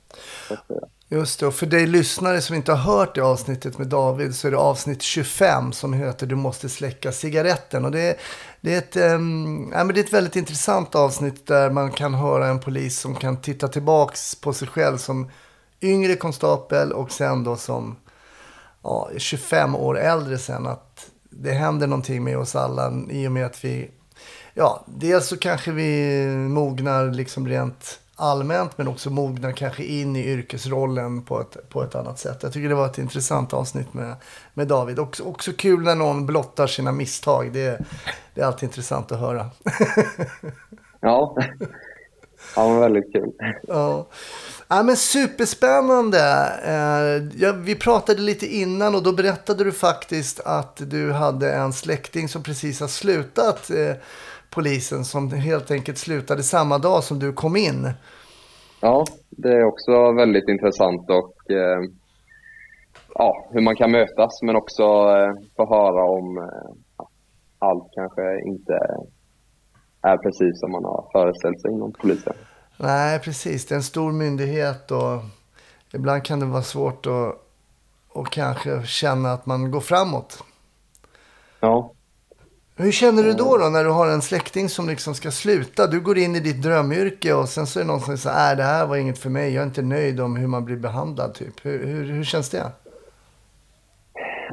Just 1.09 1.41
det, 1.41 1.47
och 1.47 1.55
för 1.55 1.67
dig 1.67 1.87
lyssnare 1.87 2.41
som 2.41 2.57
inte 2.57 2.73
har 2.73 2.97
hört 2.97 3.15
det 3.15 3.21
avsnittet 3.21 3.79
med 3.79 3.87
David 3.87 4.35
så 4.35 4.47
är 4.47 4.51
det 4.51 4.57
avsnitt 4.59 5.03
25 5.03 5.73
som 5.73 5.93
heter 5.93 6.27
Du 6.27 6.35
måste 6.35 6.69
släcka 6.69 7.13
cigaretten. 7.13 7.85
Och 7.85 7.91
det, 7.91 8.01
är- 8.01 8.17
det, 8.61 8.75
är 8.75 8.79
ett, 8.79 8.97
ähm, 8.97 9.71
ja, 9.73 9.85
men 9.85 9.95
det 9.95 10.01
är 10.01 10.05
ett 10.05 10.13
väldigt 10.13 10.37
intressant 10.37 10.95
avsnitt 10.95 11.47
där 11.47 11.71
man 11.71 11.91
kan 11.93 12.15
höra 12.15 12.47
en 12.47 12.61
polis 12.61 12.99
som 12.99 13.15
kan 13.15 13.37
titta 13.41 13.69
tillbaks 13.69 14.35
på 14.35 14.53
sig 14.53 14.69
själv 14.69 14.97
som 14.97 15.31
yngre 15.83 16.17
konstapel 16.17 16.93
och 16.93 17.11
sen 17.11 17.45
då 17.45 17.57
som 17.57 17.97
ja, 18.83 19.11
25 19.17 19.75
år 19.75 19.99
äldre 19.99 20.39
sen. 20.39 20.67
Att 20.67 21.11
det 21.31 21.53
händer 21.53 21.87
någonting 21.87 22.25
med 22.25 22.39
oss 22.39 22.57
alla 22.57 22.93
i 23.11 23.29
och 23.29 23.33
med 23.33 23.47
att 23.47 23.65
vi 23.65 23.91
Ja, 24.55 24.85
dels 24.87 25.29
så 25.29 25.37
kanske 25.37 25.71
vi 25.73 26.27
mognar 26.49 27.13
liksom 27.13 27.49
rent 27.49 28.01
allmänt 28.17 28.79
men 28.79 28.89
också 28.89 29.11
mognar 29.11 29.53
kanske 29.53 29.85
in 29.85 30.17
i 30.17 30.29
yrkesrollen 30.29 31.23
på 31.23 31.41
ett, 31.41 31.69
på 31.69 31.83
ett 31.83 31.95
annat 31.95 32.19
sätt. 32.19 32.43
Jag 32.43 32.53
tycker 32.53 32.69
det 32.69 32.75
var 32.75 32.87
ett 32.87 32.99
intressant 32.99 33.53
avsnitt 33.53 33.95
med, 33.95 34.15
med 34.55 34.69
David. 34.69 34.99
Också, 34.99 35.25
också 35.25 35.53
kul 35.53 35.83
när 35.83 35.95
någon 35.95 36.27
blottar 36.27 36.67
sina 36.67 36.93
misstag. 36.93 37.53
Det, 37.53 37.81
det 38.35 38.41
är 38.41 38.47
alltid 38.47 38.67
intressant 38.67 39.13
att 39.13 39.21
höra. 39.21 39.51
Ja, 41.07 41.37
ja 42.57 42.69
men 42.69 42.81
väldigt 42.81 43.13
kul. 43.13 43.33
Ja. 43.63 44.07
Ja, 44.69 44.83
men 44.83 44.97
superspännande. 44.97 46.19
Eh, 46.65 47.43
ja, 47.43 47.53
vi 47.53 47.75
pratade 47.75 48.23
lite 48.23 48.47
innan 48.47 48.95
och 48.95 49.03
då 49.03 49.13
berättade 49.13 49.65
du 49.65 49.73
faktiskt 49.73 50.41
att 50.41 50.77
du 50.91 51.13
hade 51.13 51.53
en 51.53 51.73
släkting 51.73 52.29
som 52.29 52.43
precis 52.43 52.81
har 52.81 52.89
slutat 52.89 53.71
eh, 53.71 53.97
polisen 54.55 55.05
som 55.05 55.33
helt 55.33 55.71
enkelt 55.71 55.99
slutade 55.99 56.43
samma 56.43 56.79
dag 56.79 57.05
som 57.05 57.19
du 57.19 57.33
kom 57.33 57.57
in. 57.57 57.91
Ja, 58.81 59.05
det 59.31 59.53
är 59.53 59.65
också 59.65 60.13
väldigt 60.13 60.49
intressant 60.49 61.11
och 61.11 61.51
eh, 61.51 61.81
ja, 63.15 63.49
hur 63.51 63.61
man 63.61 63.77
kan 63.77 63.91
mötas 63.91 64.43
men 64.43 64.57
också 64.57 64.83
eh, 64.83 65.33
få 65.57 65.69
höra 65.69 66.05
om 66.05 66.39
eh, 66.39 67.07
allt 67.59 67.89
kanske 67.95 68.41
inte 68.47 68.73
är 70.03 70.17
precis 70.17 70.61
som 70.61 70.73
man 70.73 70.85
har 70.85 71.09
föreställt 71.13 71.61
sig 71.61 71.71
inom 71.71 71.93
polisen. 71.93 72.35
Nej, 72.77 73.19
precis. 73.19 73.67
Det 73.67 73.75
är 73.75 73.77
en 73.77 73.83
stor 73.83 74.13
myndighet 74.13 74.91
och 74.91 75.23
ibland 75.93 76.25
kan 76.25 76.41
det 76.41 76.47
vara 76.47 76.63
svårt 76.63 77.07
att 77.07 77.41
och 78.15 78.31
kanske 78.31 78.83
känna 78.87 79.33
att 79.33 79.47
man 79.47 79.71
går 79.71 79.81
framåt. 79.81 80.45
Ja, 81.61 81.94
Hur 82.77 82.93
känner 82.93 83.23
du 83.23 83.33
då, 83.33 83.57
då 83.59 83.69
när 83.69 83.85
du 83.85 83.91
har 83.91 84.07
en 84.07 84.23
släkting 84.23 84.69
som 84.69 84.89
liksom 84.89 85.15
ska 85.15 85.31
sluta? 85.31 85.87
Du 85.87 86.01
går 86.01 86.19
in 86.19 86.37
i 86.37 86.41
ditt 86.41 86.63
drömyrke 86.63 87.35
och 87.35 87.49
sen 87.49 87.67
så 87.67 87.79
är 87.79 87.85
det 87.85 87.89
någon 87.89 88.01
som 88.01 88.19
säger 88.19 88.37
nej 88.37 88.57
det 88.57 88.63
här 88.63 88.87
var 88.87 88.97
inget 88.97 89.19
för 89.19 89.31
mig. 89.31 89.55
Jag 89.55 89.63
är 89.63 89.67
inte 89.67 89.83
nöjd 89.83 90.21
om 90.21 90.37
hur 90.37 90.47
man 90.47 90.65
blir 90.65 90.77
behandlad 90.77 91.35
typ. 91.35 91.55
Hur, 91.63 91.87
hur, 91.87 92.05
hur 92.13 92.25
känns 92.25 92.51
det? 92.51 92.73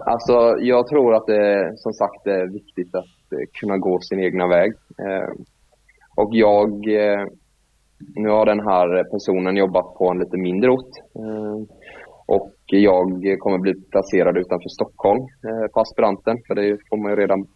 alltså 0.05 0.57
jag 0.59 0.87
tror 0.87 1.15
att 1.15 1.25
det 1.25 1.73
som 1.77 1.93
sagt 1.93 2.27
är 2.27 2.45
viktigt 2.45 2.95
att 2.95 3.31
eh, 3.31 3.45
kunna 3.59 3.77
gå 3.77 3.99
sin 3.99 4.19
egna 4.19 4.47
väg. 4.47 4.73
Eh, 4.99 5.29
och 6.15 6.29
jag, 6.31 6.69
eh, 6.71 7.25
nu 8.15 8.29
har 8.29 8.45
den 8.45 8.59
här 8.59 9.03
personen 9.03 9.57
jobbat 9.57 9.95
på 9.95 10.09
en 10.11 10.19
lite 10.19 10.37
mindre 10.37 10.71
ort. 10.71 10.89
Och 12.25 12.53
jag 12.65 13.39
kommer 13.39 13.57
bli 13.57 13.73
placerad 13.73 14.37
utanför 14.37 14.69
Stockholm 14.69 15.27
på 15.73 15.79
aspiranten, 15.79 16.37
för 16.47 16.55
det 16.55 16.77
får 16.89 16.97
man 16.97 17.11
ju 17.11 17.17
redan 17.17 17.47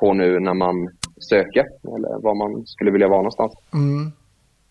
på 0.00 0.12
nu 0.12 0.40
när 0.40 0.54
man 0.54 0.88
söker, 1.30 1.64
eller 1.96 2.22
var 2.22 2.34
man 2.34 2.66
skulle 2.66 2.90
vilja 2.90 3.08
vara 3.08 3.18
någonstans. 3.18 3.52
Mm. 3.74 4.06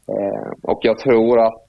Eh, 0.07 0.51
och 0.61 0.79
jag 0.83 0.97
tror 0.99 1.39
att 1.39 1.61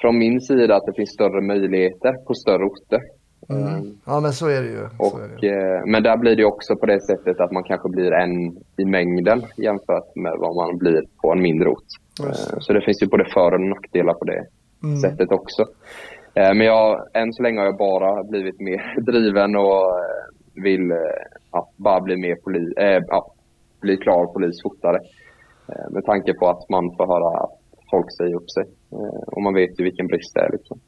från 0.00 0.18
min 0.18 0.40
sida 0.40 0.76
att 0.76 0.86
det 0.86 0.92
finns 0.96 1.10
större 1.10 1.40
möjligheter 1.40 2.12
på 2.26 2.34
större 2.34 2.64
orter. 2.64 2.96
Eh, 2.98 3.00
Mm. 3.48 3.96
Ja 4.06 4.20
men 4.20 4.32
så 4.32 4.48
är 4.48 4.62
det 4.62 4.68
ju. 4.68 4.78
Är 4.78 4.82
det. 4.82 4.90
och, 4.98 5.44
eh, 5.44 5.82
men 5.86 6.02
där 6.02 6.16
blir 6.16 6.36
det 6.36 6.44
också 6.44 6.76
på 6.76 6.86
det 6.86 7.00
sättet 7.00 7.40
att 7.40 7.52
man 7.52 7.62
kanske 7.64 7.88
blir 7.88 8.12
en 8.12 8.56
i 8.76 8.84
mängden 8.84 9.42
jämfört 9.56 10.16
med 10.16 10.32
vad 10.38 10.54
man 10.56 10.78
blir 10.78 11.02
på 11.22 11.32
en 11.32 11.42
mindre 11.42 11.68
ort. 11.68 11.84
Just 12.26 12.52
Eh, 12.52 12.58
så 12.58 12.72
det 12.72 12.80
finns 12.80 13.02
ju 13.02 13.06
både 13.06 13.24
för 13.24 13.52
och 13.54 13.60
nackdelar 13.60 14.14
på 14.14 14.24
det 14.24 14.44
Mm. 14.84 14.96
sättet 15.00 15.32
också. 15.32 15.62
Eh, 16.34 16.54
men 16.54 16.60
jag, 16.66 17.00
än 17.14 17.32
så 17.32 17.42
länge 17.42 17.58
har 17.60 17.66
jag 17.66 17.76
bara 17.76 18.24
blivit 18.24 18.60
mer 18.60 19.00
driven 19.12 19.56
och 19.56 19.82
eh, 19.98 20.24
vill 20.54 20.90
eh, 20.90 20.98
ja, 21.52 21.70
bara 21.76 22.00
bli 22.00 22.16
mer 22.16 22.34
poli, 22.34 22.72
eh, 22.76 23.02
ja, 23.08 23.34
bli 23.80 23.96
klar 23.96 24.26
polis 24.26 24.62
fortare. 24.62 24.98
Eh, 25.68 25.90
med 25.90 26.04
tanke 26.04 26.34
på 26.34 26.48
att 26.48 26.68
man 26.68 26.96
får 26.96 27.06
höra 27.06 27.44
att 27.44 27.50
folk 27.90 28.16
säger 28.16 28.34
upp 28.34 28.50
sig. 28.50 28.64
Och 29.26 29.42
man 29.42 29.54
vet 29.54 29.80
ju 29.80 29.84
vilken 29.84 30.06
brist 30.06 30.34
det 30.34 30.40
är. 30.40 30.52
Liksom. 30.52 30.80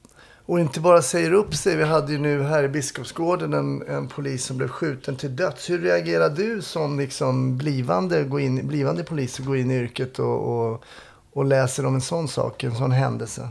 Och 0.47 0.61
inte 0.61 0.81
bara 0.81 1.03
säger 1.03 1.33
upp 1.33 1.55
sig. 1.55 1.77
Vi 1.77 1.85
hade 1.85 2.13
ju 2.13 2.19
nu 2.19 2.43
här 2.43 2.65
i 2.65 2.69
Biskopsgården 2.69 3.53
en, 3.53 3.83
en 3.89 4.09
polis 4.09 4.45
som 4.45 4.57
blev 4.57 4.69
skjuten 4.69 5.17
till 5.17 5.37
döds. 5.37 5.71
Hur 5.71 5.79
reagerar 5.79 6.29
du 6.29 6.63
som 6.63 6.99
liksom 6.99 7.59
blivande, 7.59 8.25
gå 8.25 8.41
in, 8.41 8.69
blivande 8.69 9.05
polis 9.05 9.39
och 9.39 9.47
går 9.47 9.57
in 9.57 9.71
i 9.71 9.75
yrket 9.75 10.19
och, 10.19 10.49
och, 10.49 10.85
och 11.33 11.45
läser 11.45 11.87
om 11.87 11.95
en 11.95 12.01
sån 12.01 12.29
sak, 12.29 12.65
en 12.65 12.75
sån 12.75 12.91
händelse? 12.91 13.43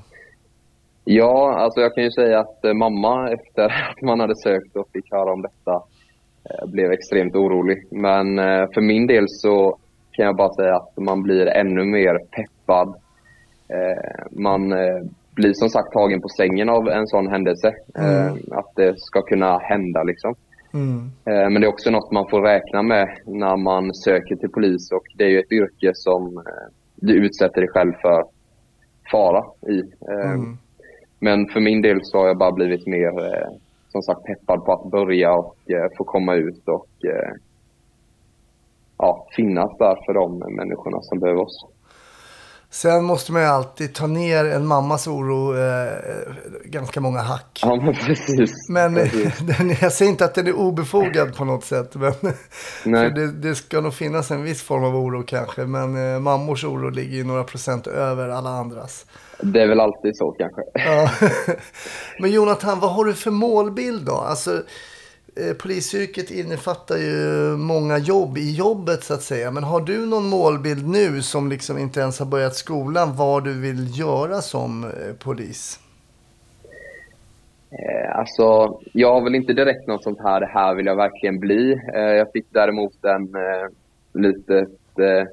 Ja, 1.03 1.55
alltså 1.59 1.79
jag 1.79 1.95
kan 1.95 2.03
ju 2.03 2.11
säga 2.11 2.39
att 2.39 2.63
mamma 2.63 3.31
efter 3.31 3.65
att 3.91 4.01
man 4.01 4.19
hade 4.19 4.35
sökt 4.35 4.75
och 4.75 4.89
fick 4.93 5.11
höra 5.11 5.33
om 5.33 5.41
detta 5.41 5.83
eh, 6.49 6.67
blev 6.67 6.91
extremt 6.91 7.35
orolig. 7.35 7.83
Men 7.91 8.39
eh, 8.39 8.65
för 8.73 8.81
min 8.81 9.07
del 9.07 9.25
så 9.29 9.77
kan 10.11 10.25
jag 10.25 10.35
bara 10.35 10.53
säga 10.53 10.75
att 10.75 10.97
man 10.97 11.23
blir 11.23 11.45
ännu 11.47 11.83
mer 11.85 12.17
peppad. 12.31 12.87
Eh, 13.69 14.25
Man 14.31 14.73
blir 15.35 15.53
som 15.53 15.69
sagt 15.69 15.91
tagen 15.93 16.21
på 16.21 16.29
sängen 16.29 16.69
av 16.69 16.87
en 16.89 17.07
sån 17.07 17.27
händelse. 17.27 17.67
eh, 17.97 18.33
Att 18.51 18.75
det 18.75 18.99
ska 18.99 19.21
kunna 19.21 19.57
hända 19.57 20.03
liksom. 20.03 20.35
Mm. 20.73 21.11
Men 21.25 21.61
det 21.61 21.67
är 21.67 21.69
också 21.69 21.91
något 21.91 22.11
man 22.11 22.29
får 22.29 22.41
räkna 22.41 22.81
med 22.81 23.07
när 23.25 23.57
man 23.57 23.93
söker 23.93 24.35
till 24.35 24.49
polis 24.49 24.91
och 24.91 25.03
det 25.17 25.23
är 25.23 25.29
ju 25.29 25.39
ett 25.39 25.51
yrke 25.51 25.91
som 25.93 26.43
du 26.95 27.13
utsätter 27.25 27.61
dig 27.61 27.69
själv 27.69 27.93
för 28.01 28.23
fara 29.11 29.43
i. 29.67 29.81
Mm. 30.11 30.57
Men 31.19 31.47
för 31.47 31.59
min 31.59 31.81
del 31.81 31.99
så 32.03 32.17
har 32.17 32.27
jag 32.27 32.37
bara 32.37 32.51
blivit 32.51 32.87
mer, 32.87 33.11
som 33.95 34.01
sagt, 34.01 34.23
peppad 34.23 34.65
på 34.65 34.71
att 34.73 34.91
börja 34.91 35.33
och 35.33 35.57
eh, 35.71 35.87
få 35.97 36.03
komma 36.03 36.33
ut 36.35 36.67
och 36.67 37.05
eh, 37.05 37.31
ja, 38.97 39.27
finnas 39.35 39.77
där 39.77 39.95
för 40.05 40.13
de 40.13 40.55
människorna 40.55 40.97
som 41.01 41.19
behöver 41.19 41.41
oss. 41.41 41.74
Sen 42.75 43.03
måste 43.03 43.31
man 43.31 43.41
ju 43.41 43.47
alltid 43.47 43.93
ta 43.93 44.07
ner 44.07 44.45
en 44.45 44.67
mammas 44.67 45.07
oro 45.07 45.57
eh, 45.57 45.91
ganska 46.65 47.01
många 47.01 47.19
hack. 47.19 47.59
Ja, 47.61 47.75
men 47.75 47.93
precis. 47.93 48.69
Men 48.69 48.95
precis. 48.95 49.39
den, 49.57 49.75
jag 49.81 49.91
säger 49.91 50.11
inte 50.11 50.25
att 50.25 50.35
den 50.35 50.47
är 50.47 50.53
obefogad 50.53 51.35
på 51.35 51.45
något 51.45 51.63
sätt. 51.63 51.95
Men, 51.95 52.13
Nej. 52.85 53.09
för 53.09 53.15
det, 53.15 53.31
det 53.31 53.55
ska 53.55 53.81
nog 53.81 53.93
finnas 53.93 54.31
en 54.31 54.43
viss 54.43 54.63
form 54.63 54.83
av 54.83 54.95
oro 54.95 55.23
kanske. 55.23 55.61
Men 55.61 56.13
eh, 56.13 56.19
mammors 56.19 56.63
oro 56.63 56.89
ligger 56.89 57.17
ju 57.17 57.23
några 57.23 57.43
procent 57.43 57.87
över 57.87 58.29
alla 58.29 58.49
andras. 58.49 59.05
Det 59.41 59.61
är 59.61 59.67
väl 59.67 59.79
alltid 59.79 60.11
så 60.17 60.31
kanske. 60.31 60.61
Ja. 60.73 61.09
Men 62.19 62.31
Jonathan, 62.31 62.79
vad 62.79 62.91
har 62.91 63.05
du 63.05 63.13
för 63.13 63.31
målbild 63.31 64.05
då? 64.05 64.15
Alltså, 64.15 64.63
polisyrket 65.61 66.31
innefattar 66.31 66.97
ju 66.97 67.57
många 67.57 67.97
jobb 67.97 68.37
i 68.37 68.55
jobbet 68.55 69.03
så 69.03 69.13
att 69.13 69.21
säga. 69.21 69.51
Men 69.51 69.63
har 69.63 69.81
du 69.81 70.05
någon 70.05 70.29
målbild 70.29 70.87
nu 70.87 71.21
som 71.21 71.49
liksom 71.49 71.77
inte 71.77 71.99
ens 71.99 72.19
har 72.19 72.25
börjat 72.25 72.55
skolan 72.55 73.15
vad 73.15 73.43
du 73.43 73.53
vill 73.61 73.99
göra 73.99 74.41
som 74.41 74.83
eh, 74.83 75.13
polis? 75.23 75.79
Eh, 77.71 78.17
Alltså, 78.19 78.79
jag 78.93 79.13
har 79.13 79.23
väl 79.23 79.35
inte 79.35 79.53
direkt 79.53 79.87
något 79.87 80.03
sånt 80.03 80.19
här, 80.23 80.39
det 80.39 80.49
här 80.53 80.75
vill 80.75 80.85
jag 80.85 80.95
verkligen 80.95 81.39
bli. 81.39 81.73
Eh, 81.95 82.01
Jag 82.01 82.31
fick 82.31 82.45
däremot 82.49 83.05
en 83.05 83.35
eh, 83.35 83.67
litet 84.13 84.99
eh, 84.99 85.27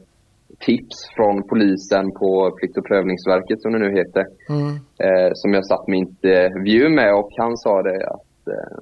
tips 0.59 0.97
från 1.17 1.43
polisen 1.49 2.13
på 2.13 2.51
Plikt 2.51 2.77
och 2.79 2.87
prövningsverket 2.87 3.63
som 3.63 3.73
det 3.73 3.79
nu 3.79 3.93
heter. 3.97 4.27
Mm. 4.49 4.69
Eh, 4.99 5.31
som 5.35 5.55
jag 5.55 5.67
satt 5.67 5.89
min 5.89 6.01
intervju 6.09 6.89
med 6.89 7.15
och 7.15 7.31
han 7.37 7.57
sa 7.57 7.83
det 7.83 8.07
att 8.07 8.49
eh, 8.49 8.79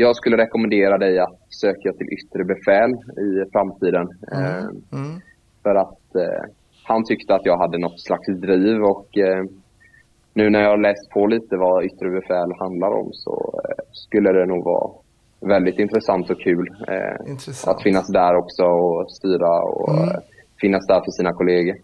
jag 0.00 0.16
skulle 0.16 0.36
rekommendera 0.36 0.98
dig 0.98 1.18
att 1.18 1.38
söka 1.50 1.92
till 1.92 2.06
yttre 2.16 2.44
befäl 2.44 2.90
i 3.28 3.50
framtiden. 3.52 4.06
Eh, 4.32 4.64
Mm. 4.92 5.20
för 5.62 5.74
att 5.74 6.14
eh, 6.16 6.44
han 6.84 7.04
tyckte 7.04 7.34
att 7.34 7.44
jag 7.46 7.58
hade 7.58 7.78
något 7.78 8.00
slags 8.00 8.26
driv 8.26 8.82
och 8.82 9.18
eh, 9.18 9.44
nu 10.34 10.50
när 10.50 10.62
jag 10.62 10.70
har 10.70 10.76
läst 10.88 11.10
på 11.10 11.26
lite 11.26 11.56
vad 11.56 11.84
yttre 11.84 12.10
befäl 12.10 12.50
handlar 12.58 12.88
om 13.00 13.08
så 13.12 13.60
eh, 13.64 13.84
skulle 13.92 14.32
det 14.32 14.46
nog 14.46 14.64
vara 14.64 14.90
väldigt 15.40 15.78
intressant 15.78 16.30
och 16.30 16.40
kul 16.40 16.68
eh, 16.88 17.30
Intressant. 17.30 17.76
att 17.76 17.82
finnas 17.82 18.08
där 18.08 18.34
också 18.36 18.62
och 18.64 19.10
styra 19.12 19.62
och 19.62 19.88
Mm. 19.94 20.08
eh, 20.08 20.14
finnas 20.60 20.86
där 20.86 21.00
för 21.04 21.10
sina 21.10 21.32
kollegor. 21.32 21.76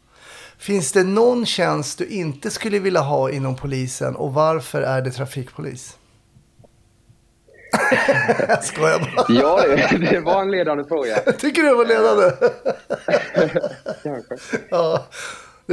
Finns 0.58 0.92
det 0.92 1.04
någon 1.04 1.46
tjänst 1.46 1.98
du 1.98 2.06
inte 2.06 2.50
skulle 2.50 2.78
vilja 2.78 3.00
ha 3.00 3.30
inom 3.30 3.56
polisen 3.56 4.16
och 4.16 4.34
varför 4.34 4.82
är 4.82 5.02
det 5.02 5.10
trafikpolis? 5.10 5.98
Jag 8.48 8.64
skojar 8.70 8.98
bara. 8.98 9.26
Ja, 9.28 9.60
det, 10.10 10.20
var 10.20 10.42
en 10.42 10.50
ledande 10.50 10.84
fråga. 10.84 11.16
Tycker 11.38 11.62
du 11.62 11.68
det 11.68 11.74
var 11.74 11.84
ledande? 11.84 12.30
Kanske. 14.02 14.34
ja. 14.70 14.98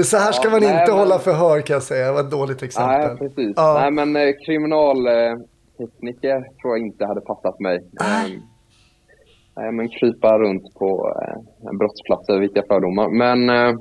Så 0.04 0.18
här 0.18 0.32
ska 0.32 0.43
Ja, 0.47 0.52
man 0.52 0.60
nej, 0.62 0.80
inte 0.80 0.91
men- 0.91 0.99
hålla 0.99 1.20
förhör 1.20 1.62
kan 1.62 1.74
jag 1.74 1.84
säga. 1.84 2.06
Det 2.06 2.12
var 2.12 2.20
ett 2.20 2.32
dåligt 2.32 2.64
exempel. 2.64 3.08
Nej, 3.08 3.18
precis. 3.18 3.54
Ja. 3.56 3.80
Nej, 3.82 3.91
men 3.91 4.16
eh, 4.16 4.34
kriminaltekniker 4.45 6.39
tror 6.62 6.78
jag 6.78 6.86
inte 6.88 7.06
hade 7.06 7.22
passat 7.22 7.60
mig. 7.60 7.84
Nej. 7.91 8.36
Eh, 8.36 8.39
Nej, 9.56 9.72
men 9.72 9.89
krypa 9.89 10.38
runt 10.38 10.74
på 10.74 11.16
eh, 11.22 11.38
brottsplatser, 11.80 12.39
vilka 12.39 12.64
fördomar. 12.68 13.10
Men 13.18 13.49
eh, 13.49 13.74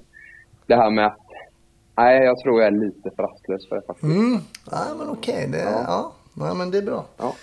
det 0.66 0.76
här 0.76 0.90
med 0.90 1.06
att... 1.06 1.16
Nej, 1.96 2.24
jag 2.24 2.38
tror 2.38 2.58
jag 2.60 2.66
är 2.66 2.70
lite 2.86 3.10
för 3.16 3.22
rastlös 3.22 3.68
för 3.68 3.76
det 3.76 3.82
faktiskt. 3.86 4.04
Mm. 4.04 4.32
Nej, 4.72 4.88
men 4.98 5.08
okej. 5.10 5.48
Det, 5.52 5.58
ja. 5.58 5.84
Ja. 5.86 6.12
Nej, 6.34 6.54
men 6.56 6.70
det 6.70 6.78
är 6.78 6.82
bra. 6.82 7.04
Ja. 7.16 7.34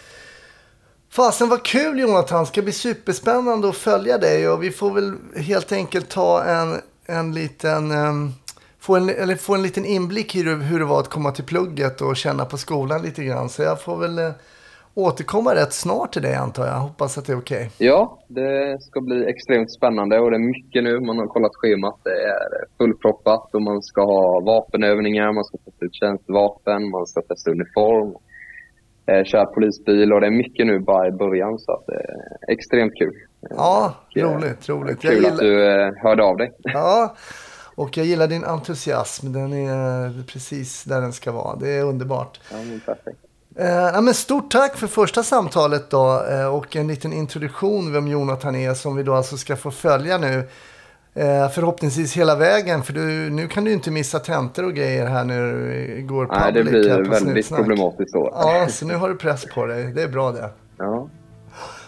Fasen 1.09 1.49
vad 1.49 1.63
kul 1.63 1.99
Jonathan. 1.99 2.39
Det 2.39 2.45
ska 2.45 2.61
bli 2.61 2.71
superspännande 2.71 3.69
att 3.69 3.77
följa 3.77 4.17
dig. 4.17 4.49
Och 4.49 4.63
vi 4.63 4.71
får 4.71 4.93
väl 4.93 5.13
helt 5.35 5.71
enkelt 5.71 6.09
ta 6.09 6.43
en, 6.43 6.81
en 7.05 7.33
liten... 7.33 7.91
Um, 7.91 8.33
få, 8.79 8.95
en, 8.95 9.09
eller 9.09 9.35
få 9.35 9.55
en 9.55 9.61
liten 9.61 9.85
inblick 9.85 10.35
i 10.35 10.43
hur, 10.43 10.79
det 10.79 10.85
var 10.85 10.99
att 10.99 11.09
komma 11.09 11.31
till 11.31 11.43
plugget 11.43 12.01
och 12.01 12.17
känna 12.17 12.45
på 12.45 12.57
skolan 12.57 13.01
lite 13.01 13.23
grann. 13.23 13.49
Så 13.49 13.61
jag 13.61 13.81
får 13.81 13.97
väl 13.97 14.19
uh, 14.19 14.31
återkomma 14.93 15.55
rätt 15.55 15.73
snart 15.73 16.13
till 16.13 16.21
dig 16.21 16.35
antar 16.35 16.65
jag. 16.65 16.73
Hoppas 16.73 17.17
att 17.17 17.25
det 17.25 17.33
är 17.33 17.37
okej. 17.37 17.69
ja, 17.77 18.19
det 18.27 18.81
ska 18.81 19.01
bli 19.01 19.29
extremt 19.29 19.71
spännande 19.71 20.19
och 20.19 20.31
det 20.31 20.37
är 20.37 20.47
mycket 20.55 20.83
nu. 20.83 20.99
Man 20.99 21.17
har 21.17 21.27
kollat 21.27 21.55
schemat. 21.55 21.99
Det 22.03 22.09
är 22.09 22.65
fullproppat 22.77 23.55
och 23.55 23.61
man 23.61 23.81
ska 23.81 24.01
ha 24.01 24.39
vapenövningar, 24.39 25.33
man 25.33 25.43
ska 25.43 25.57
testa 25.57 25.85
ut 25.85 25.95
tjänstevapen, 25.95 26.89
man 26.89 27.07
ska 27.07 27.21
testa 27.21 27.51
uniform. 27.51 28.15
Eh, 29.11 29.23
köra 29.23 29.45
polisbil 29.45 30.13
och 30.13 30.21
det 30.21 30.27
är 30.27 30.31
mycket 30.31 30.67
nu 30.67 30.79
bara 30.79 31.07
i 31.07 31.11
början 31.11 31.59
så 31.59 31.71
att 31.71 31.85
det 31.87 31.93
är 31.93 32.53
extremt 32.53 32.93
kul. 32.97 33.13
Ja, 33.49 33.93
Och, 34.11 34.17
eh, 34.17 34.33
roligt, 34.35 34.69
roligt. 34.69 35.01
Kul 35.01 35.13
gillar- 35.13 35.29
att 35.31 35.37
du 35.39 35.65
eh, 35.81 35.91
hörde 36.03 36.23
av 36.23 36.37
dig. 36.37 36.51
Ja, 36.59 37.15
och 37.75 37.97
jag 37.97 38.05
gillar 38.05 38.27
din 38.27 38.43
entusiasm. 38.43 39.33
Den 39.33 39.53
är 39.53 40.23
precis 40.27 40.83
där 40.83 41.01
den 41.01 41.13
ska 41.13 41.31
vara. 41.31 41.55
Det 41.55 41.69
är 41.69 41.83
underbart. 41.83 42.39
Ja, 42.51 42.57
men 42.57 42.79
perfekt. 42.79 43.17
Eh, 43.55 44.01
men 44.01 44.13
stort 44.13 44.51
tack 44.51 44.77
för 44.77 44.87
första 44.87 45.23
samtalet 45.23 45.89
då 45.89 46.23
eh, 46.31 46.55
och 46.55 46.75
en 46.75 46.87
liten 46.87 47.13
introduktion 47.13 47.93
vem 47.93 48.07
Jonathan 48.07 48.55
är 48.55 48.73
som 48.73 48.95
vi 48.95 49.03
då 49.03 49.13
alltså 49.13 49.37
ska 49.37 49.55
få 49.55 49.71
följa 49.71 50.17
nu. 50.17 50.43
Eh, 51.17 51.49
förhoppningsvis 51.49 52.17
hela 52.17 52.35
vägen 52.35 52.83
för 52.83 52.93
du, 52.93 53.29
nu 53.29 53.47
kan 53.47 53.63
du 53.63 53.73
inte 53.73 53.91
missa 53.91 54.19
tentor 54.19 54.63
och 54.65 54.73
grejer 54.73 55.05
här 55.05 55.23
när 55.23 55.39
du 55.41 56.05
går 56.07 56.25
public 56.25 56.39
Nej, 56.41 56.53
det 56.53 56.63
blir 56.63 57.03
på 57.03 57.09
väldigt 57.09 57.49
problematiskt 57.49 58.11
så. 58.11 58.29
Ja, 58.33 58.67
så 58.69 58.85
nu 58.85 58.95
har 58.95 59.09
du 59.09 59.15
press 59.15 59.45
på 59.55 59.65
dig. 59.65 59.93
Det 59.93 60.03
är 60.03 60.07
bra 60.07 60.31
det. 60.31 60.49
Ja, 60.77 61.09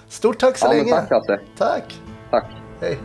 Stort 0.07 0.39
tack 0.39 0.57
så 0.57 0.65
ja 0.65 0.71
länge. 0.73 0.91
tack 0.91 1.09
Hasse. 1.09 1.39
Tack. 1.57 2.01
Tack. 2.31 2.45
Hej. 2.81 2.97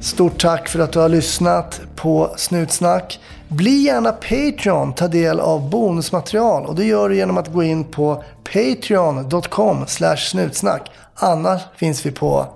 Stort 0.00 0.40
tack 0.40 0.68
för 0.68 0.78
att 0.78 0.92
du 0.92 0.98
har 0.98 1.08
lyssnat 1.08 1.80
på 1.96 2.30
Snutsnack. 2.36 3.20
Bli 3.48 3.70
gärna 3.82 4.12
Patreon, 4.12 4.92
ta 4.92 5.08
del 5.08 5.40
av 5.40 5.70
bonusmaterial 5.70 6.66
och 6.66 6.74
det 6.74 6.84
gör 6.84 7.08
du 7.08 7.16
genom 7.16 7.38
att 7.38 7.52
gå 7.52 7.62
in 7.62 7.84
på 7.84 8.24
patreon.com 8.52 9.86
snutsnack. 10.16 10.90
Annars 11.14 11.62
finns 11.76 12.06
vi 12.06 12.10
på 12.10 12.46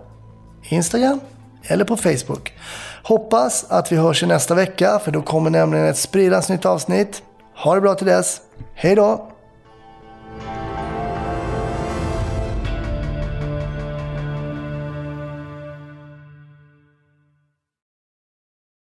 Instagram 0.69 1.21
eller 1.63 1.85
på 1.85 1.97
Facebook. 1.97 2.53
Hoppas 3.03 3.65
att 3.69 3.93
vi 3.93 3.97
hörs 3.97 4.23
i 4.23 4.27
nästa 4.27 4.55
vecka 4.55 4.99
för 4.99 5.11
då 5.11 5.23
kommer 5.23 5.51
nämligen 5.51 5.87
ett 5.87 5.97
spridans 5.97 6.49
nytt 6.49 6.67
avsnitt. 6.67 7.23
Ha 7.57 7.75
det 7.75 7.81
bra 7.81 7.95
till 7.95 8.07
dess. 8.07 8.41
Hej 8.75 8.95
då! 8.95 9.32